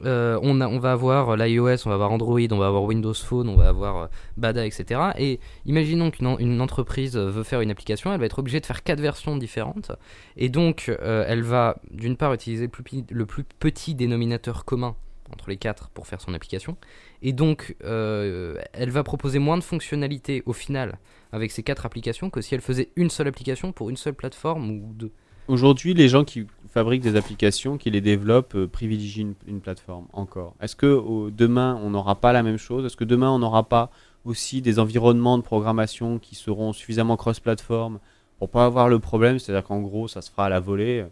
Euh, 0.04 0.38
on, 0.42 0.78
va 0.78 0.92
avoir 0.92 1.36
l'iOS, 1.36 1.86
on 1.86 1.88
va 1.90 1.94
avoir 1.94 2.10
Android, 2.12 2.40
on 2.50 2.58
va 2.58 2.66
avoir 2.66 2.84
Windows 2.84 3.14
Phone, 3.14 3.48
on 3.48 3.56
va 3.56 3.68
avoir 3.68 3.96
euh, 3.96 4.06
Bada, 4.36 4.64
etc. 4.64 5.00
Et 5.18 5.40
imaginons 5.66 6.10
qu'une 6.10 6.26
en- 6.26 6.38
une 6.38 6.60
entreprise 6.60 7.16
euh, 7.16 7.28
veut 7.30 7.42
faire 7.42 7.60
une 7.60 7.70
application, 7.70 8.12
elle 8.12 8.20
va 8.20 8.26
être 8.26 8.38
obligée 8.38 8.60
de 8.60 8.66
faire 8.66 8.82
quatre 8.82 9.00
versions 9.00 9.36
différentes. 9.36 9.92
Et 10.36 10.48
donc, 10.48 10.88
euh, 10.88 11.24
elle 11.28 11.42
va 11.42 11.76
d'une 11.90 12.16
part 12.16 12.32
utiliser 12.32 12.70
le 13.10 13.26
plus, 13.26 13.44
petit 13.58 13.94
dénominateur 13.94 14.64
commun 14.64 14.96
entre 15.32 15.48
les 15.48 15.56
quatre 15.56 15.90
pour 15.90 16.06
faire 16.06 16.20
son 16.20 16.34
application. 16.34 16.76
Et 17.22 17.32
donc, 17.32 17.76
euh, 17.84 18.56
elle 18.72 18.90
va 18.90 19.02
proposer 19.04 19.38
moins 19.38 19.58
de 19.58 19.62
fonctionnalités 19.62 20.42
au 20.46 20.52
final 20.52 20.98
avec 21.32 21.52
ces 21.52 21.62
quatre 21.62 21.86
applications 21.86 22.30
que 22.30 22.40
si 22.40 22.54
elle 22.54 22.60
faisait 22.60 22.90
une 22.96 23.10
seule 23.10 23.28
application 23.28 23.70
pour 23.72 23.90
une 23.90 23.96
seule 23.96 24.14
plateforme 24.14 24.70
ou 24.70 24.92
deux. 24.94 25.12
Aujourd'hui, 25.46 25.94
les 25.94 26.08
gens 26.08 26.24
qui 26.24 26.46
fabriquent 26.70 27.02
des 27.02 27.16
applications, 27.16 27.78
qui 27.78 27.90
les 27.90 28.00
développent, 28.00 28.54
euh, 28.54 28.66
privilégient 28.66 29.34
une, 29.46 29.60
plateforme 29.60 30.06
encore. 30.12 30.54
Est-ce 30.60 30.76
que 30.76 31.30
demain, 31.30 31.78
on 31.82 31.90
n'aura 31.90 32.14
pas 32.14 32.32
la 32.32 32.42
même 32.42 32.56
chose? 32.56 32.84
Est-ce 32.84 32.96
que 32.96 33.04
demain, 33.04 33.30
on 33.30 33.38
n'aura 33.38 33.68
pas 33.68 33.90
aussi 34.24 34.62
des 34.62 34.78
environnements 34.78 35.38
de 35.38 35.42
programmation 35.42 36.18
qui 36.18 36.34
seront 36.34 36.72
suffisamment 36.72 37.16
cross-platform 37.16 37.98
pour 38.38 38.50
pas 38.50 38.64
avoir 38.64 38.88
le 38.88 38.98
problème? 38.98 39.38
C'est-à-dire 39.38 39.66
qu'en 39.66 39.80
gros, 39.80 40.08
ça 40.08 40.22
se 40.22 40.30
fera 40.30 40.46
à 40.46 40.48
la 40.48 40.60
volée. 40.60 41.04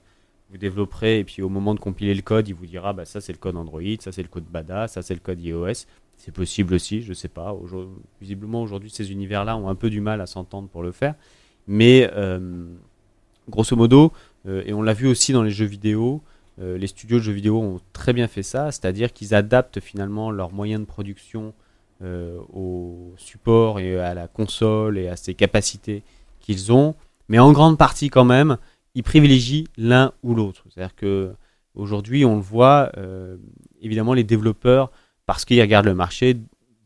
Vous 0.51 0.57
développerez 0.57 1.19
et 1.19 1.25
puis 1.25 1.43
au 1.43 1.51
moment 1.51 1.75
de 1.75 1.81
compiler 1.81 2.15
le 2.15 2.23
code, 2.23 2.49
il 2.49 2.55
vous 2.55 2.65
dira 2.65 2.95
bah, 2.95 3.05
ça 3.05 3.21
c'est 3.21 3.33
le 3.33 3.39
code 3.39 3.57
Android, 3.57 3.83
ça 4.01 4.13
c'est 4.13 4.23
le 4.23 4.29
code 4.29 4.45
Bada, 4.45 4.89
ça 4.89 5.03
c'est 5.03 5.13
le 5.13 5.21
code 5.21 5.41
iOS. 5.43 5.85
C'est 6.17 6.33
possible 6.33 6.75
aussi, 6.75 7.03
je 7.03 7.13
sais 7.13 7.29
pas. 7.29 7.55
Visiblement 8.21 8.63
aujourd'hui, 8.63 8.91
ces 8.91 9.13
univers-là 9.13 9.57
ont 9.57 9.69
un 9.69 9.75
peu 9.75 9.91
du 9.91 10.01
mal 10.01 10.21
à 10.21 10.27
s'entendre 10.27 10.69
pour 10.69 10.83
le 10.83 10.91
faire. 10.91 11.15
Mais 11.67 12.11
euh, 12.15 12.67
grosso 13.49 13.77
modo, 13.77 14.05
euh, 14.07 14.09
et 14.47 14.73
on 14.73 14.83
l'a 14.83 14.95
vu 14.95 15.07
aussi 15.07 15.33
dans 15.33 15.43
les 15.43 15.51
jeux 15.51 15.67
vidéo, 15.67 16.23
euh, 16.61 16.77
les 16.77 16.89
studios 16.89 17.19
de 17.19 17.23
jeux 17.23 17.33
vidéo 17.33 17.61
ont 17.61 17.81
très 17.93 18.13
bien 18.13 18.27
fait 18.27 18.43
ça, 18.43 18.73
c'est-à-dire 18.73 19.13
qu'ils 19.13 19.35
adaptent 19.35 19.79
finalement 19.81 20.31
leurs 20.31 20.53
moyens 20.53 20.81
de 20.81 20.87
production 20.87 21.55
euh, 22.03 22.39
au 22.53 23.15
support 23.17 23.79
et 23.79 23.99
à 23.99 24.15
la 24.15 24.27
console 24.27 24.99
et 24.99 25.09
à 25.09 25.15
ses 25.15 25.35
capacités 25.35 26.03
qu'ils 26.41 26.73
ont, 26.73 26.97
mais 27.29 27.39
en 27.39 27.53
grande 27.53 27.79
partie 27.79 28.11
quand 28.11 28.25
même, 28.25 28.57
ils 28.95 29.05
privilégient 29.05 29.69
l'un 29.77 30.13
ou 30.25 30.35
l'autre. 30.35 30.65
C'est-à-dire 30.71 30.97
que 30.97 31.33
aujourd'hui, 31.75 32.25
on 32.25 32.37
le 32.37 32.43
voit, 32.43 32.91
euh, 32.97 33.37
évidemment, 33.81 34.15
les 34.15 34.25
développeurs, 34.25 34.91
parce 35.27 35.45
qu'ils 35.45 35.61
regardent 35.61 35.87
le 35.87 35.95
marché, 35.95 36.37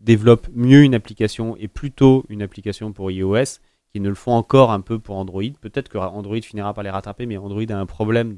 développent 0.01 0.49
mieux 0.55 0.83
une 0.83 0.95
application 0.95 1.57
et 1.57 1.69
plutôt 1.69 2.27
une 2.29 2.43
application 2.43 2.93
pour 2.93 3.11
iOS 3.11 3.61
qui 3.93 4.01
ne 4.01 4.09
le 4.09 4.15
font 4.15 4.33
encore 4.33 4.71
un 4.73 4.81
peu 4.81 4.99
pour 4.99 5.17
Android. 5.17 5.43
Peut-être 5.61 5.89
que 5.89 5.99
Android 5.99 6.41
finira 6.41 6.73
par 6.73 6.83
les 6.83 6.91
rattraper, 6.91 7.27
mais 7.27 7.37
Android 7.37 7.65
a 7.69 7.77
un 7.77 7.87
problème 7.87 8.35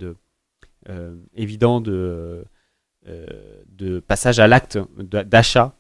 euh, 0.89 1.15
évident 1.35 1.81
de, 1.81 2.45
euh, 3.09 3.27
de 3.69 4.01
passage 4.01 4.41
à 4.41 4.49
l'acte 4.49 4.79
d'a- 4.99 5.25
d'achat 5.25 5.77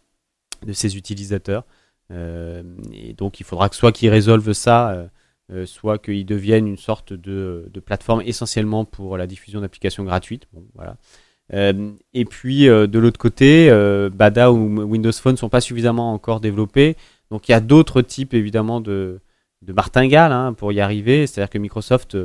de 0.65 0.73
ses 0.73 0.97
utilisateurs. 0.97 1.65
Euh, 2.13 2.63
et 2.93 3.15
donc 3.15 3.41
il 3.41 3.45
faudra 3.45 3.69
que 3.69 3.77
soit 3.77 3.91
qu'ils 3.91 4.11
résolvent 4.11 4.53
ça, 4.53 5.09
soit 5.67 5.99
qu'ils 5.99 6.25
deviennent 6.25 6.67
une 6.67 6.79
sorte 6.79 7.13
de, 7.13 7.71
plateforme 7.85 8.23
essentiellement 8.25 8.85
pour 8.85 9.19
la 9.19 9.27
diffusion 9.27 9.61
d'applications 9.61 10.05
gratuites. 10.05 10.47
Voilà. 10.75 10.97
Et 12.15 12.25
puis 12.25 12.67
de 12.67 12.99
l'autre 12.99 13.19
côté, 13.19 13.69
Bada 14.13 14.53
ou 14.53 14.83
Windows 14.85 15.13
Phone 15.13 15.37
sont 15.37 15.51
pas 15.51 15.61
suffisamment 15.61 16.15
encore 16.15 16.41
développés. 16.41 16.97
Donc 17.31 17.49
il 17.49 17.53
y 17.53 17.55
a 17.55 17.61
d'autres 17.61 18.01
types 18.01 18.33
évidemment 18.33 18.81
de, 18.81 19.21
de 19.65 19.73
martingales 19.73 20.33
hein, 20.33 20.53
pour 20.53 20.73
y 20.73 20.81
arriver. 20.81 21.27
C'est-à-dire 21.27 21.51
que 21.51 21.59
Microsoft 21.59 22.17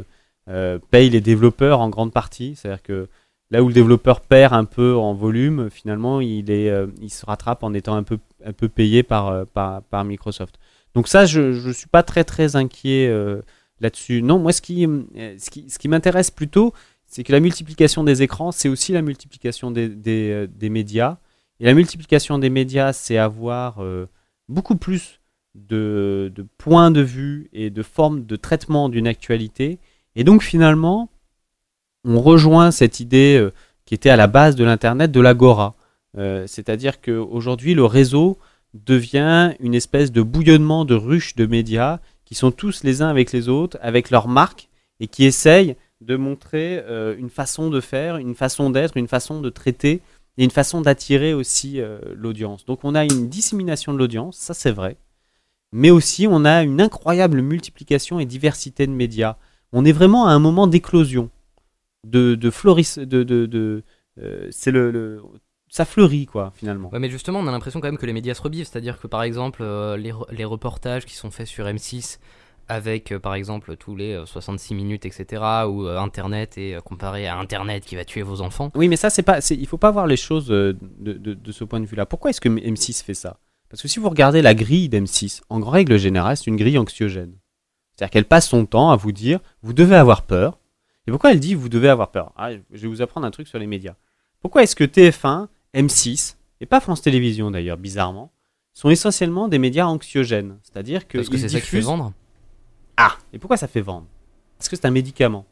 euh, 0.48 0.80
paye 0.92 1.10
les 1.10 1.22
développeurs 1.22 1.80
en 1.80 1.90
grande 1.90 2.14
partie. 2.14 2.56
C'est-à-dire 2.56 2.84
que 2.84 3.08
là 3.52 3.64
où 3.64 3.68
le 3.68 3.74
développeur 3.74 4.22
perd 4.22 4.54
un 4.54 4.66
peu 4.66 4.96
en 4.96 5.14
volume, 5.14 5.70
finalement 5.70 6.22
il, 6.22 6.52
est, 6.52 6.70
euh, 6.70 6.88
il 7.02 7.10
se 7.10 7.26
rattrape 7.26 7.64
en 7.64 7.74
étant 7.74 7.96
un 7.96 8.04
peu, 8.04 8.20
un 8.46 8.54
peu 8.54 8.70
payé 8.70 9.04
par, 9.04 9.28
euh, 9.28 9.46
par, 9.46 9.82
par 9.84 10.04
Microsoft. 10.06 10.60
Donc 10.94 11.08
ça, 11.08 11.26
je 11.26 11.68
ne 11.68 11.74
suis 11.74 11.88
pas 11.88 12.04
très 12.04 12.24
très 12.24 12.56
inquiet 12.56 13.08
euh, 13.08 13.42
là-dessus. 13.80 14.22
Non, 14.22 14.40
moi 14.40 14.52
ce 14.52 14.62
qui, 14.62 14.86
euh, 14.86 15.36
ce 15.38 15.50
qui, 15.50 15.70
ce 15.70 15.80
qui 15.80 15.88
m'intéresse 15.88 16.32
plutôt, 16.32 16.74
c'est 17.06 17.24
que 17.24 17.32
la 17.32 17.40
multiplication 17.40 18.04
des 18.04 18.22
écrans, 18.22 18.52
c'est 18.52 18.70
aussi 18.70 18.92
la 18.92 19.02
multiplication 19.02 19.72
des, 19.72 19.90
des, 19.90 20.32
euh, 20.32 20.48
des 20.48 20.70
médias. 20.70 21.18
Et 21.60 21.66
la 21.66 21.74
multiplication 21.74 22.38
des 22.38 22.50
médias, 22.50 22.94
c'est 22.94 23.18
avoir 23.18 23.84
euh, 23.84 24.08
beaucoup 24.48 24.76
plus 24.76 25.19
de, 25.56 26.32
points 26.58 26.92
de 26.92 27.02
vue 27.02 27.50
et 27.54 27.70
de 27.70 27.84
formes 27.84 28.26
de 28.26 28.36
traitement 28.36 28.90
d'une 28.90 29.08
actualité. 29.08 29.80
Et 30.16 30.24
donc 30.24 30.44
finalement, 30.44 31.10
on 32.06 32.22
rejoint 32.22 32.72
cette 32.72 33.00
idée 33.00 33.38
euh, 33.40 33.52
qui 33.86 33.94
était 33.94 34.10
à 34.10 34.16
la 34.16 34.28
base 34.28 34.56
de 34.56 34.64
l'Internet, 34.64 35.12
de 35.12 35.20
l'agora. 35.20 35.76
Euh, 36.18 36.46
C'est-à-dire 36.48 37.02
qu'aujourd'hui, 37.02 37.74
le 37.74 37.86
réseau 37.86 38.38
devient 38.74 39.54
une 39.60 39.76
espèce 39.76 40.12
de 40.12 40.22
bouillonnement 40.22 40.86
de 40.86 40.96
ruches 40.96 41.36
de 41.36 41.46
médias 41.46 42.00
qui 42.26 42.36
sont 42.36 42.52
tous 42.52 42.84
les 42.84 43.02
uns 43.02 43.10
avec 43.10 43.32
les 43.32 43.50
autres, 43.50 43.78
avec 43.82 44.12
leurs 44.12 44.28
marques, 44.28 44.70
et 45.00 45.08
qui 45.08 45.26
essayent 45.26 45.76
de 46.02 46.16
montrer 46.16 46.82
euh, 46.86 47.16
une 47.18 47.30
façon 47.30 47.70
de 47.70 47.82
faire, 47.82 48.18
une 48.18 48.36
façon 48.36 48.70
d'être, 48.70 48.96
une 48.96 49.08
façon 49.08 49.42
de 49.42 49.50
traiter, 49.50 50.02
et 50.38 50.44
une 50.44 50.52
façon 50.52 50.82
d'attirer 50.82 51.34
aussi 51.34 51.82
l'audience. 52.16 52.66
Donc 52.66 52.86
on 52.86 52.96
a 52.96 53.04
une 53.04 53.28
dissémination 53.28 53.94
de 53.94 53.98
l'audience, 53.98 54.38
ça 54.38 54.54
c'est 54.54 54.72
vrai, 54.72 54.96
mais 55.72 55.90
aussi 55.92 56.28
on 56.28 56.46
a 56.46 56.64
une 56.64 56.82
incroyable 56.82 57.42
multiplication 57.42 58.20
et 58.20 58.26
diversité 58.26 58.88
de 58.88 58.92
médias. 58.92 59.36
On 59.72 59.86
est 59.86 59.92
vraiment 59.92 60.26
à 60.28 60.32
un 60.32 60.40
moment 60.40 60.68
d'éclosion, 60.68 61.30
de, 62.08 62.36
de 62.36 62.50
floris, 62.50 62.98
de, 62.98 63.24
de, 63.24 63.46
de 63.46 63.84
euh, 64.22 64.48
c'est 64.52 64.72
le, 64.72 64.92
le- 64.92 65.22
ça 65.72 65.86
fleurit 65.86 66.26
quoi 66.26 66.52
finalement. 66.56 66.90
Ouais, 66.92 66.98
mais 67.00 67.10
justement, 67.10 67.40
on 67.40 67.48
a 67.48 67.52
l'impression 67.52 67.80
quand 67.80 67.88
même 67.88 68.00
que 68.00 68.06
les 68.08 68.14
médias 68.14 68.34
se 68.34 68.42
rebivent. 68.42 68.66
C'est-à-dire 68.68 69.00
que 69.00 69.06
par 69.08 69.22
exemple, 69.22 69.62
euh, 69.62 69.98
les, 69.98 70.12
re- 70.12 70.26
les 70.32 70.46
reportages 70.46 71.06
qui 71.06 71.16
sont 71.16 71.30
faits 71.30 71.46
sur 71.46 71.66
M6 71.66 72.18
avec 72.68 73.12
euh, 73.12 73.20
par 73.20 73.36
exemple 73.36 73.76
tous 73.78 73.96
les 73.96 74.14
euh, 74.14 74.26
66 74.26 74.74
minutes, 74.74 75.06
etc., 75.06 75.44
ou 75.68 75.86
Internet 75.88 76.58
et 76.58 76.78
comparé 76.84 77.28
à 77.28 77.38
Internet 77.38 77.86
qui 77.86 77.96
va 77.96 78.04
tuer 78.06 78.24
vos 78.24 78.42
enfants. 78.42 78.72
Oui, 78.74 78.88
mais 78.88 78.96
ça, 78.96 79.12
c'est 79.12 79.22
pas, 79.22 79.40
il 79.52 79.68
faut 79.68 79.78
pas 79.78 79.92
voir 79.92 80.08
les 80.08 80.18
choses 80.18 80.48
de, 80.48 80.76
ce 81.52 81.64
point 81.64 81.80
de 81.80 81.86
vue-là. 81.86 82.08
Pourquoi 82.08 82.32
est-ce 82.32 82.42
que 82.42 82.50
M6 82.50 83.04
fait 83.04 83.14
ça? 83.14 83.38
Parce 83.70 83.82
que 83.82 83.88
si 83.88 84.00
vous 84.00 84.10
regardez 84.10 84.42
la 84.42 84.56
grille 84.56 84.90
d'M6, 84.90 85.42
en 85.50 85.60
règle 85.62 85.98
générale, 85.98 86.36
c'est 86.38 86.48
une 86.48 86.56
grille 86.56 86.78
anxiogène. 86.78 87.34
C'est-à-dire 87.96 88.12
qu'elle 88.12 88.26
passe 88.26 88.48
son 88.50 88.66
temps 88.66 88.92
à 88.92 88.96
vous 88.96 89.12
dire, 89.12 89.40
vous 89.62 89.74
devez 89.74 89.96
avoir 89.96 90.24
peur. 90.24 90.58
Et 91.08 91.12
pourquoi 91.12 91.32
elle 91.32 91.40
dit, 91.40 91.54
vous 91.54 91.70
devez 91.70 91.90
avoir 91.90 92.12
peur? 92.12 92.34
Ah, 92.36 92.52
Je 92.72 92.82
vais 92.82 92.88
vous 92.88 93.02
apprendre 93.02 93.28
un 93.28 93.32
truc 93.32 93.48
sur 93.48 93.60
les 93.60 93.68
médias. 93.68 93.96
Pourquoi 94.42 94.64
est-ce 94.64 94.76
que 94.76 94.84
TF1, 94.84 95.48
M6, 95.76 96.36
et 96.62 96.66
pas 96.66 96.80
France 96.80 97.02
Télévisions 97.02 97.52
d'ailleurs, 97.52 97.78
bizarrement, 97.78 98.32
sont 98.74 98.90
essentiellement 98.90 99.48
des 99.48 99.60
médias 99.60 99.86
anxiogènes? 99.86 100.58
C'est-à-dire 100.64 101.08
que 101.08 101.18
Parce 101.18 101.30
que 101.30 101.38
c'est 101.38 101.50
ça 101.50 101.60
qui 101.60 101.68
fait 101.68 101.82
vendre. 101.82 102.14
ah, 102.98 103.18
et 103.34 103.40
pourquoi 103.40 103.58
ça 103.58 103.68
fait 103.68 103.82
vendre? 103.82 104.08
Parce 104.58 104.70
que 104.70 104.76
c'est 104.76 104.86
un 104.86 104.92
médicament. 104.92 105.46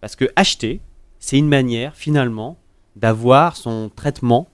Parce 0.00 0.16
que 0.16 0.26
acheter, 0.36 0.80
c'est 1.18 1.38
une 1.38 1.48
manière 1.48 1.94
finalement 1.96 2.58
d'avoir 2.94 3.56
son 3.56 3.88
traitement, 3.94 4.48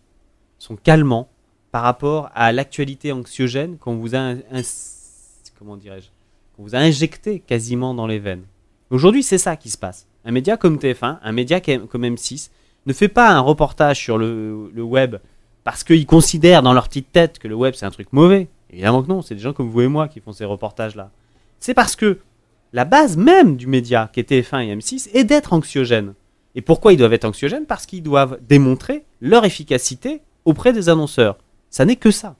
son 0.58 0.76
calmant 0.76 1.28
par 1.72 1.82
rapport 1.82 2.30
à 2.34 2.52
l'actualité 2.52 3.10
anxiogène 3.12 3.78
qu'on 3.78 3.96
vous 3.96 4.14
a, 4.14 4.34
comment 5.58 5.78
injecté 6.74 7.40
quasiment 7.40 7.94
dans 7.94 8.06
les 8.06 8.18
veines. 8.18 8.44
Aujourd'hui, 8.90 9.22
c'est 9.22 9.38
ça 9.38 9.56
qui 9.56 9.70
se 9.70 9.78
passe. 9.78 10.06
Un 10.24 10.32
média 10.32 10.56
comme 10.56 10.76
TF1, 10.76 11.18
un 11.22 11.32
média 11.32 11.60
comme 11.60 11.88
comme 11.88 12.04
M6, 12.04 12.50
ne 12.84 12.92
fait 12.92 13.08
pas 13.08 13.30
un 13.30 13.40
reportage 13.40 13.98
sur 13.98 14.18
le, 14.18 14.70
le 14.72 14.82
web 14.82 15.16
parce 15.64 15.82
qu'ils 15.82 16.06
considèrent 16.06 16.62
dans 16.62 16.74
leur 16.74 16.88
petite 16.88 17.10
tête 17.10 17.38
que 17.38 17.48
le 17.48 17.54
web 17.54 17.74
c'est 17.74 17.86
un 17.86 17.90
truc 17.90 18.12
mauvais. 18.12 18.48
Évidemment 18.70 19.02
que 19.02 19.08
non, 19.08 19.22
c'est 19.22 19.34
des 19.34 19.40
gens 19.40 19.54
comme 19.54 19.70
vous 19.70 19.80
et 19.80 19.88
moi 19.88 20.08
qui 20.08 20.20
font 20.20 20.32
ces 20.32 20.44
reportages-là. 20.44 21.10
C'est 21.58 21.74
parce 21.74 21.96
que 21.96 22.18
la 22.74 22.84
base 22.84 23.16
même 23.16 23.56
du 23.56 23.66
média, 23.66 24.10
qui 24.12 24.20
est 24.20 24.30
TF1 24.30 24.66
et 24.66 24.76
M6, 24.76 25.10
est 25.14 25.24
d'être 25.24 25.52
anxiogène. 25.52 26.14
Et 26.54 26.60
pourquoi 26.60 26.92
ils 26.92 26.96
doivent 26.96 27.12
être 27.12 27.24
anxiogènes? 27.24 27.66
Parce 27.66 27.86
qu'ils 27.86 28.02
doivent 28.02 28.38
démontrer 28.46 29.04
leur 29.20 29.44
efficacité 29.44 30.20
auprès 30.44 30.72
des 30.72 30.88
annonceurs. 30.88 31.38
Ça 31.72 31.84
n'est 31.84 31.96
que 31.96 32.12
ça. 32.12 32.36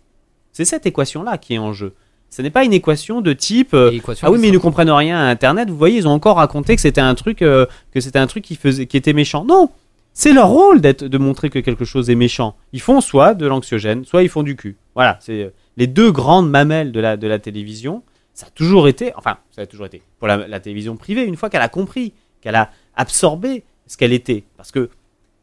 C'est 0.53 0.65
cette 0.65 0.87
équation-là 0.87 1.39
qui 1.39 1.55
est 1.55 1.59
en 1.59 1.73
jeu. 1.73 1.95
Ce 2.31 2.41
n'est 2.41 2.51
pas 2.51 2.63
une 2.63 2.73
équation 2.73 3.21
de 3.21 3.33
type 3.33 3.75
euh, 3.75 3.91
ah 4.23 4.31
oui 4.31 4.39
mais 4.41 4.49
ils 4.49 4.55
ne 4.55 4.59
comprennent 4.59 4.91
rien 4.91 5.19
à 5.19 5.25
Internet. 5.25 5.69
Vous 5.69 5.77
voyez, 5.77 5.97
ils 5.99 6.07
ont 6.07 6.13
encore 6.13 6.37
raconté 6.37 6.77
que 6.77 6.81
c'était 6.81 7.01
un 7.01 7.15
truc 7.15 7.43
euh, 7.43 7.67
que 7.93 8.01
c'était 8.01 8.21
un 8.21 8.29
truc 8.29 8.45
qui 8.45 8.55
faisait 8.55 8.87
qui 8.87 8.97
était 8.97 9.13
méchant. 9.13 9.45
Non, 9.45 9.69
c'est 10.15 10.33
leur 10.33 10.49
rôle 10.49 10.81
d'être 10.81 11.05
de 11.05 11.19
montrer 11.19 11.51
que 11.51 11.59
quelque 11.59 11.85
chose 11.85 12.09
est 12.09 12.15
méchant. 12.15 12.55
Ils 12.73 12.81
font 12.81 13.01
soit 13.01 13.35
de 13.35 13.47
l'anxiogène, 13.47 14.05
soit 14.05 14.23
ils 14.23 14.29
font 14.31 14.43
du 14.45 14.55
cul. 14.57 14.77
Voilà, 14.95 15.19
c'est 15.21 15.43
euh, 15.43 15.51
les 15.77 15.89
deux 15.89 16.13
grandes 16.13 16.49
mamelles 16.49 16.93
de 16.93 17.01
la 17.01 17.17
de 17.17 17.27
la 17.27 17.39
télévision. 17.39 18.03
Ça 18.33 18.47
a 18.47 18.51
toujours 18.51 18.89
été, 18.89 19.13
enfin, 19.17 19.37
ça 19.51 19.63
a 19.63 19.67
toujours 19.67 19.85
été 19.87 20.01
pour 20.19 20.27
la, 20.27 20.49
la 20.49 20.61
télévision 20.61 20.97
privée. 20.97 21.25
Une 21.25 21.37
fois 21.37 21.51
qu'elle 21.51 21.61
a 21.61 21.69
compris, 21.69 22.15
qu'elle 22.41 22.55
a 22.55 22.71
absorbé 22.97 23.65
ce 23.87 23.97
qu'elle 23.97 24.13
était, 24.13 24.45
parce 24.57 24.71
que 24.73 24.89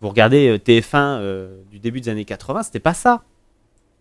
Vous 0.01 0.09
regardez 0.09 0.47
euh, 0.47 0.57
TF1 0.57 0.95
euh, 0.95 1.61
du 1.69 1.79
début 1.79 1.99
des 2.01 2.09
années 2.09 2.25
80, 2.25 2.63
c'était 2.63 2.79
pas 2.79 2.93
ça. 2.93 3.21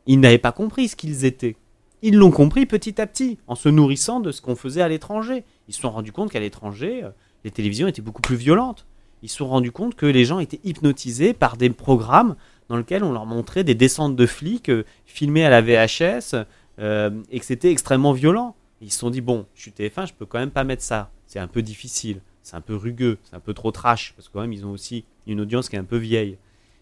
Ils 0.09 0.21
n'avaient 0.21 0.39
pas 0.39 0.53
compris 0.53 0.89
ce 0.89 0.97
qu'ils 0.97 1.27
étaient. 1.27 1.55
Ils 2.01 2.17
l'ont 2.17 2.31
compris 2.31 2.65
petit 2.65 2.99
à 2.99 3.07
petit, 3.07 3.39
en 3.47 3.55
se 3.55 3.69
nourrissant 3.69 4.21
de 4.21 4.33
ce 4.33 4.41
qu'on 4.41 4.57
faisait 4.57 4.81
à 4.81 4.89
l'étranger. 4.89 5.45
Ils 5.69 5.75
se 5.75 5.83
sont 5.83 5.91
rendus 5.91 6.13
compte 6.13 6.31
qu'à 6.31 6.41
l'étranger, 6.41 7.05
euh, 7.05 7.11
les 7.45 7.51
télévisions 7.51 7.87
étaient 7.87 8.01
beaucoup 8.01 8.23
plus 8.23 8.37
violentes. 8.37 8.87
Ils 9.23 9.29
se 9.29 9.37
sont 9.37 9.49
rendus 9.49 9.71
compte 9.71 9.97
que 9.97 10.07
les 10.07 10.25
gens 10.25 10.39
étaient 10.39 10.61
hypnotisés 10.65 11.35
par 11.35 11.59
des 11.59 11.69
programmes 11.69 12.37
dans 12.71 12.79
lesquels 12.79 13.05
on 13.05 13.13
leur 13.13 13.27
montrait 13.27 13.65
des 13.65 13.75
descentes 13.75 14.17
de 14.17 14.25
flics 14.25 14.71
euh, 14.71 14.85
filmées 15.05 15.45
à 15.45 15.51
la 15.51 15.61
VHS 15.61 16.47
euh, 16.79 17.11
et 17.31 17.39
que 17.39 17.45
c'était 17.45 17.71
extrêmement 17.71 18.13
violent. 18.13 18.57
Ils 18.81 18.91
se 18.91 19.01
sont 19.01 19.11
dit, 19.11 19.21
bon, 19.21 19.45
je 19.55 19.61
suis 19.61 19.73
TF1, 19.73 20.09
je 20.09 20.15
peux 20.15 20.25
quand 20.25 20.39
même 20.39 20.51
pas 20.51 20.65
mettre 20.65 20.83
ça. 20.83 21.11
C'est 21.27 21.39
un 21.39 21.49
peu 21.49 21.61
difficile, 21.61 22.23
c'est 22.43 22.57
un 22.57 22.63
peu 22.63 22.77
rugueux, 22.77 23.19
c'est 23.25 23.37
un 23.37 23.41
peu 23.41 23.53
trop 23.53 23.73
trash, 23.73 24.15
parce 24.17 24.31
que 24.31 24.51
ils 24.51 24.65
ont 24.65 24.71
aussi 24.71 25.05
une 25.27 25.43
audience 25.43 25.69
qui 25.69 25.77
est 25.77 25.81
un 25.81 25.85
peu 25.85 25.99
vieille. 25.99 26.39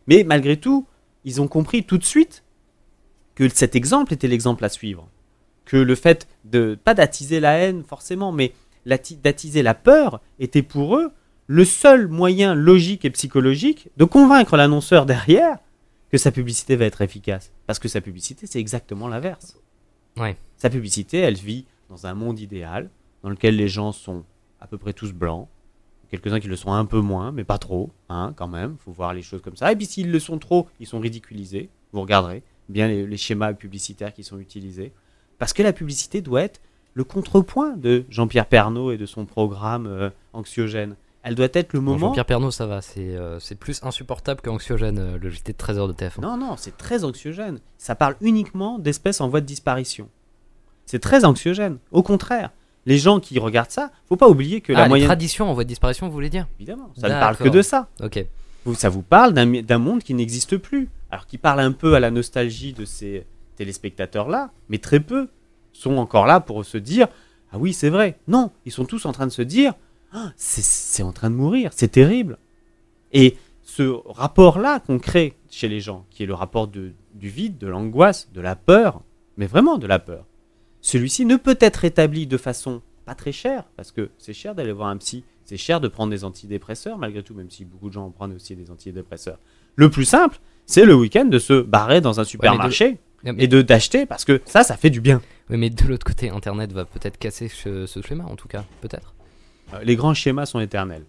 Mais 0.07 0.23
malgré 0.23 0.59
tout, 0.59 0.87
ils 1.25 1.41
ont 1.41 1.49
compris 1.49 1.83
tout 1.83 1.99
de 1.99 2.05
suite 2.05 2.45
que 3.37 3.49
cet 3.49 3.77
exemple 3.77 4.13
était 4.13 4.27
l'exemple 4.27 4.65
à 4.65 4.69
suivre. 4.69 5.09
Que 5.65 5.77
le 5.77 5.95
fait 5.95 6.27
de, 6.45 6.77
pas 6.83 6.95
d'attiser 6.95 7.39
la 7.39 7.53
haine 7.59 7.85
forcément, 7.85 8.33
mais 8.33 8.53
d'attiser 8.87 9.63
la 9.63 9.75
peur 9.75 10.21
était 10.41 10.63
pour 10.63 10.97
eux 10.97 11.13
le 11.47 11.65
seul 11.65 12.09
moyen 12.09 12.55
logique 12.55 13.05
et 13.05 13.11
psychologique 13.11 13.89
de 13.97 14.05
convaincre 14.05 14.57
l'annonceur 14.57 15.07
derrière 15.07 15.59
que 16.11 16.19
sa 16.19 16.33
publicité 16.33 16.77
va 16.77 16.87
être 16.87 17.03
efficace. 17.03 17.53
Parce 17.67 17.79
que 17.79 17.89
sa 17.89 18.01
publicité, 18.01 18.47
c'est 18.47 18.59
exactement 18.59 19.07
l'inverse. 19.07 19.61
Ouais. 20.17 20.37
Sa 20.57 20.71
publicité, 20.71 21.19
elle 21.19 21.35
vit 21.35 21.67
dans 21.89 22.07
un 22.07 22.15
monde 22.15 22.41
idéal, 22.41 22.91
dans 23.23 23.29
lequel 23.29 23.57
les 23.57 23.69
gens 23.69 23.93
sont 23.93 24.25
à 24.61 24.67
peu 24.67 24.79
près 24.79 24.93
tous 24.93 25.13
blancs, 25.13 25.49
quelques-uns 26.11 26.41
qui 26.41 26.49
le 26.49 26.57
sont 26.57 26.73
un 26.73 26.85
peu 26.85 27.01
moins, 27.01 27.33
mais 27.33 27.45
pas 27.45 27.59
trop, 27.59 27.91
hein, 28.09 28.33
quand 28.37 28.49
même, 28.49 28.77
faut 28.79 28.93
voir 28.93 29.13
les 29.13 29.23
choses 29.23 29.43
comme 29.43 29.57
ça. 29.57 29.71
Et 29.71 29.77
puis 29.77 29.87
s'ils 29.87 30.11
le 30.11 30.19
sont 30.19 30.39
trop, 30.39 30.69
ils 30.81 30.87
sont 30.87 31.01
ridiculisés, 31.01 31.69
vous 31.93 32.01
regarderez 32.01 32.43
bien 32.69 32.89
les, 32.89 33.07
les 33.07 33.17
schémas 33.17 33.53
publicitaires 33.55 34.13
qui 34.13 34.25
sont 34.25 34.39
utilisés. 34.39 34.93
Parce 35.39 35.53
que 35.53 35.63
la 35.63 35.73
publicité 35.73 36.21
doit 36.21 36.43
être 36.43 36.61
le 36.95 37.05
contrepoint 37.05 37.77
de 37.77 38.05
Jean-Pierre 38.09 38.47
Pernaud 38.47 38.91
et 38.91 38.97
de 38.97 39.05
son 39.05 39.27
programme 39.27 39.87
euh, 39.87 40.11
anxiogène. 40.33 40.97
Elle 41.23 41.35
doit 41.35 41.49
être 41.53 41.75
le 41.75 41.81
Bon, 41.81 41.93
moment... 41.93 42.07
Jean-Pierre 42.09 42.25
Pernaud, 42.25 42.51
ça 42.51 42.67
va, 42.67 42.81
c'est 42.81 43.17
euh, 43.17 43.39
c'est 43.39 43.55
plus 43.55 43.83
insupportable 43.83 44.41
qu'anxiogène, 44.41 44.99
euh, 44.99 45.19
le 45.19 45.29
JT 45.29 45.53
de 45.53 45.59
13h 45.59 45.89
de 45.89 45.93
TF1. 45.93 46.23
Non, 46.23 46.39
non, 46.39 46.57
c'est 46.57 46.77
très 46.77 47.05
anxiogène. 47.05 47.59
Ça 47.77 47.95
parle 47.95 48.17
uniquement 48.23 48.79
d'espèces 48.79 49.21
en 49.21 49.29
voie 49.29 49.43
de 49.43 49.47
disparition. 49.47 50.09
C'est 50.87 51.01
très 51.01 51.27
anxiogène. 51.27 51.79
Au 51.91 52.03
contraire, 52.03 52.51
les 52.87 52.97
gens 52.97 53.21
qui 53.21 53.39
regardent 53.39 53.73
ça, 53.73 53.91
faut 54.09 54.17
pas 54.17 54.29
oublier 54.29 54.63
que 54.63 54.73
ah, 54.73 54.77
la 54.77 54.83
les 54.85 54.89
moyenne... 54.89 55.09
traditions 55.09 55.51
en 55.51 55.53
voie 55.53 55.65
de 55.65 55.69
disparition, 55.69 56.07
vous 56.07 56.13
voulez 56.13 56.31
dire? 56.31 56.47
Évidemment, 56.59 56.91
ça 56.97 57.09
ne 57.09 57.15
parle 57.15 57.37
que 57.37 57.49
de 57.49 57.61
ça. 57.61 57.89
Ok. 58.03 58.25
Ça 58.75 58.89
vous 58.89 59.03
parle 59.03 59.35
d'un 59.35 59.79
monde 59.79 60.03
qui 60.03 60.15
n'existe 60.15 60.57
plus. 60.57 60.89
Alors 61.17 61.27
qui 61.27 61.39
parle 61.39 61.61
un 61.61 61.73
peu 61.73 61.95
à 61.95 62.01
la 62.01 62.11
nostalgie 62.11 62.75
de 62.75 62.85
ces 62.85 63.25
téléspectateurs-là, 63.57 64.51
mais 64.69 64.77
très 64.77 65.01
peu 65.01 65.29
sont 65.73 65.97
encore 65.97 66.27
là 66.27 66.41
pour 66.41 66.63
se 66.67 66.77
dire 66.77 67.09
Ah 67.51 67.57
oui, 67.57 67.73
c'est 67.73 67.89
vrai. 67.89 68.19
Non, 68.29 68.51
ils 68.67 68.73
sont 68.73 68.85
tous 68.85 69.07
en 69.07 69.13
train 69.13 69.27
de 69.27 69.33
se 69.33 69.41
dire 69.41 69.73
Ah, 70.13 70.35
c'est- 70.37 71.03
en 71.03 71.13
train 71.13 71.31
de 71.31 71.35
mourir, 71.35 71.71
c'est 71.75 71.89
terrible. 71.89 72.37
Et 73.15 73.39
ce 73.63 73.95
rapport-là 74.05 74.79
qu'on 74.81 74.99
crée 74.99 75.39
chez 75.49 75.69
les 75.69 75.81
gens, 75.81 76.05
qui 76.11 76.23
est 76.23 76.27
le 76.27 76.35
rapport 76.35 76.69
du 76.69 76.93
vide, 77.15 77.57
de 77.57 77.67
l'angoisse, 77.67 78.31
de 78.35 78.43
la 78.43 78.55
peur, 78.55 79.01
mais 79.39 79.47
vraiment 79.47 79.79
de 79.79 79.87
la 79.87 79.99
peur, 79.99 80.27
celui-ci 80.83 81.25
ne 81.25 81.37
peut 81.37 81.57
être 81.61 81.87
établi 81.87 82.27
de 82.27 82.37
façon 82.37 82.83
pas 83.07 83.15
très 83.15 83.33
chère, 83.33 83.65
parce 83.75 83.91
que 83.91 84.11
c'est 84.19 84.35
cher 84.35 84.55
d'aller 84.55 84.73
voir 84.73 84.89
un 84.89 84.99
psy, 84.99 85.25
c'est 85.45 85.57
cher 85.57 85.81
de 85.81 85.89
prendre 85.89 86.11
des 86.11 86.25
antidépresseurs, 86.25 86.99
malgré 86.99 87.23
tout, 87.23 87.33
même 87.33 87.51
si 87.51 87.65
beaucoup 87.65 87.89
de 87.89 87.95
gens 87.95 88.05
en 88.05 88.11
prennent 88.11 88.35
aussi 88.35 88.55
des 88.55 88.71
antidépresseurs. 88.71 89.39
Le 89.77 89.89
plus 89.89 90.05
simple, 90.05 90.39
c'est 90.67 90.85
le 90.85 90.95
week-end 90.95 91.25
de 91.25 91.39
se 91.39 91.61
barrer 91.63 92.01
dans 92.01 92.21
un 92.21 92.25
supermarché 92.25 92.99
et 93.25 93.49
de 93.49 93.63
d'acheter, 93.63 94.07
parce 94.07 94.25
que 94.25 94.41
ça, 94.45 94.63
ça 94.63 94.77
fait 94.77 94.91
du 94.91 95.01
bien. 95.01 95.21
Oui, 95.51 95.57
mais 95.57 95.71
de 95.71 95.85
l'autre 95.87 96.07
côté, 96.07 96.31
Internet 96.31 96.73
va 96.73 96.85
peut-être 96.85 97.19
casser 97.19 97.49
ce, 97.49 97.87
ce 97.87 98.03
schéma, 98.03 98.25
en 98.25 98.37
tout 98.37 98.49
cas, 98.49 98.65
peut-être. 98.81 99.15
Euh, 99.75 99.81
Les 99.85 99.97
grands 99.97 100.15
schémas 100.15 100.47
sont 100.47 100.61
éternels. 100.61 101.05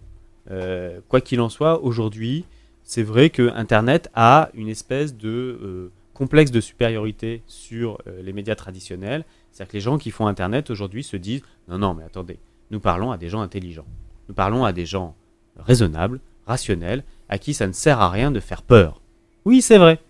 Euh, 0.50 1.00
quoi 1.08 1.20
qu'il 1.20 1.40
en 1.40 1.48
soit, 1.48 1.82
aujourd'hui, 1.82 2.44
c'est 2.82 3.02
vrai 3.02 3.30
que 3.30 3.50
Internet 3.54 4.10
a 4.14 4.48
une 4.54 4.68
espèce 4.68 5.16
de 5.16 5.28
euh, 5.28 5.92
complexe 6.14 6.50
de 6.50 6.60
supériorité 6.60 7.42
sur 7.46 7.98
euh, 8.06 8.22
les 8.22 8.32
médias 8.32 8.54
traditionnels. 8.54 9.24
C'est-à-dire 9.52 9.70
que 9.70 9.76
les 9.76 9.80
gens 9.82 9.98
qui 9.98 10.10
font 10.10 10.26
Internet 10.26 10.70
aujourd'hui 10.70 11.02
se 11.02 11.16
disent 11.16 11.42
non, 11.68 11.78
non, 11.78 11.94
mais 11.94 12.04
attendez, 12.04 12.38
nous 12.70 12.80
parlons 12.80 13.12
à 13.12 13.18
des 13.18 13.28
gens 13.28 13.40
intelligents. 13.40 13.86
Nous 14.28 14.34
parlons 14.34 14.64
à 14.64 14.72
des 14.72 14.86
gens 14.86 15.14
raisonnables, 15.58 16.20
rationnels, 16.46 17.04
à 17.28 17.38
qui 17.38 17.54
ça 17.54 17.66
ne 17.66 17.72
sert 17.72 18.00
à 18.00 18.10
rien 18.10 18.30
de 18.30 18.40
faire 18.40 18.62
peur. 18.62 19.00
Oui, 19.44 19.62
c'est 19.62 19.78
vrai. 19.78 20.00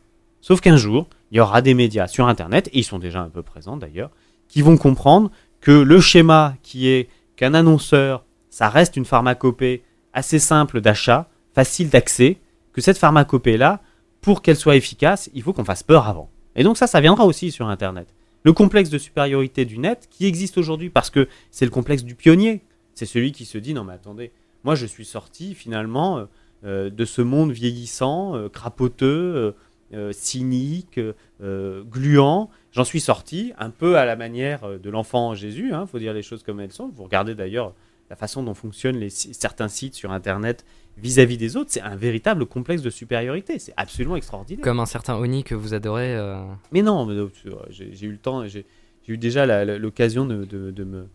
Sauf 0.41 0.61
qu'un 0.61 0.77
jour, 0.77 1.07
il 1.31 1.39
y 1.39 1.41
aura 1.41 1.63
des 1.63 1.75
médias 1.75 2.07
sur 2.07 2.29
Internet, 2.29 2.69
et 2.69 2.79
ils 2.79 2.85
sont 2.85 2.99
déjà 2.99 3.21
un 3.21 3.29
peu 3.29 3.43
présents 3.43 3.77
d'ailleurs, 3.77 4.11
qui 4.49 4.63
vont 4.63 4.77
comprendre 4.77 5.31
que 5.61 5.73
le 5.73 6.01
schéma 6.01 6.55
qui 6.63 6.89
est 6.89 7.09
qu'un 7.37 7.55
annonceur, 7.55 8.25
ça 8.51 8.69
reste 8.69 8.97
une 8.97 9.05
pharmacopée 9.05 9.83
assez 10.13 10.39
simple 10.39 10.81
d'achat, 10.81 11.29
facile 11.55 11.91
d'accès, 11.91 12.39
que 12.73 12.81
cette 12.81 12.99
pharmacopée-là, 12.99 13.81
pour 14.21 14.43
qu'elle 14.43 14.57
soit 14.57 14.77
efficace, 14.77 15.31
il 15.35 15.43
faut 15.43 15.53
qu'on 15.53 15.65
fasse 15.65 15.83
peur 15.83 16.09
avant. 16.09 16.31
Et 16.57 16.65
donc 16.65 16.77
ça, 16.77 16.87
ça 16.87 17.01
viendra 17.01 17.25
aussi 17.25 17.51
sur 17.51 17.69
Internet. 17.69 18.09
Le 18.45 18.53
complexe 18.53 18.91
de 18.91 18.99
supériorité 18.99 19.65
du 19.65 19.79
net, 19.79 20.09
qui 20.11 20.27
existe 20.27 20.59
aujourd'hui 20.59 20.91
parce 20.91 21.11
que 21.11 21.29
c'est 21.51 21.65
le 21.65 21.71
complexe 21.71 22.05
du 22.05 22.15
pionnier, 22.15 22.63
c'est 22.95 23.07
celui 23.07 23.33
qui 23.33 23.45
se 23.45 23.59
dit, 23.59 23.75
non 23.75 23.85
mais 23.85 23.93
attendez, 23.93 24.33
moi 24.65 24.75
je 24.75 24.87
suis 24.87 25.05
sorti 25.05 25.55
finalement 25.55 26.19
euh, 26.19 26.25
de 26.65 27.05
ce 27.05 27.23
monde 27.23 27.53
vieillissant, 27.53 28.35
euh, 28.37 28.49
crapoteux, 28.49 29.07
euh, 29.37 29.53
euh, 29.95 30.13
cynique, 30.13 31.01
euh, 31.41 31.83
gluant. 31.85 32.51
J'en 32.73 32.85
suis 32.85 33.01
sorti 33.01 33.53
un 33.59 33.71
peu 33.71 33.97
à 33.97 34.05
la 34.05 34.17
manière 34.17 34.65
euh, 34.65 34.79
de 34.79 34.91
l'enfant 34.91 35.35
Jésus, 35.35 35.71
il 35.73 35.87
faut 35.87 35.99
dire 35.99 36.13
les 36.13 36.23
choses 36.23 36.43
comme 36.43 36.61
elles 36.61 36.73
sont. 36.73 36.89
Vous 36.89 37.05
regardez 37.05 37.35
d'ailleurs 37.35 37.73
la 38.11 38.17
façon 38.17 38.43
dont 38.43 38.55
fonctionnent 38.55 38.99
les, 38.99 39.11
certains 39.11 39.69
sites 39.69 39.95
sur 39.95 40.13
Internet 40.13 40.65
vis-à-vis 40.97 41.37
des 41.37 41.57
autres, 41.57 41.71
c'est 41.71 41.81
un 41.83 41.95
véritable 41.97 42.45
complexe 42.47 42.83
de 42.83 42.91
supériorité. 42.91 43.59
C'est 43.59 43.75
absolument 43.77 44.17
extraordinaire. 44.17 44.65
Comme 44.65 44.81
un 44.81 44.87
certain 44.87 45.15
Oni 45.17 45.45
que 45.45 45.55
vous 45.55 45.73
adorez. 45.75 46.15
euh, 46.17 46.43
Mais 46.73 46.83
non, 46.83 47.09
euh, 47.09 47.29
j'ai 47.71 48.05
eu 48.07 48.11
le 48.13 48.19
temps, 48.19 48.47
j'ai 48.47 48.67
eu 49.07 49.17
déjà 49.17 49.65
l'occasion 49.79 50.27
de, 50.27 50.45
de- 50.45 50.71
de 50.71 50.85
me 50.85 51.07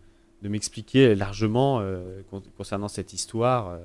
de 0.42 0.48
m'expliquer 0.50 1.14
largement 1.14 1.80
euh, 1.80 2.20
con- 2.30 2.42
concernant 2.56 2.88
cette 2.88 3.12
histoire. 3.14 3.68
Euh, 3.68 3.78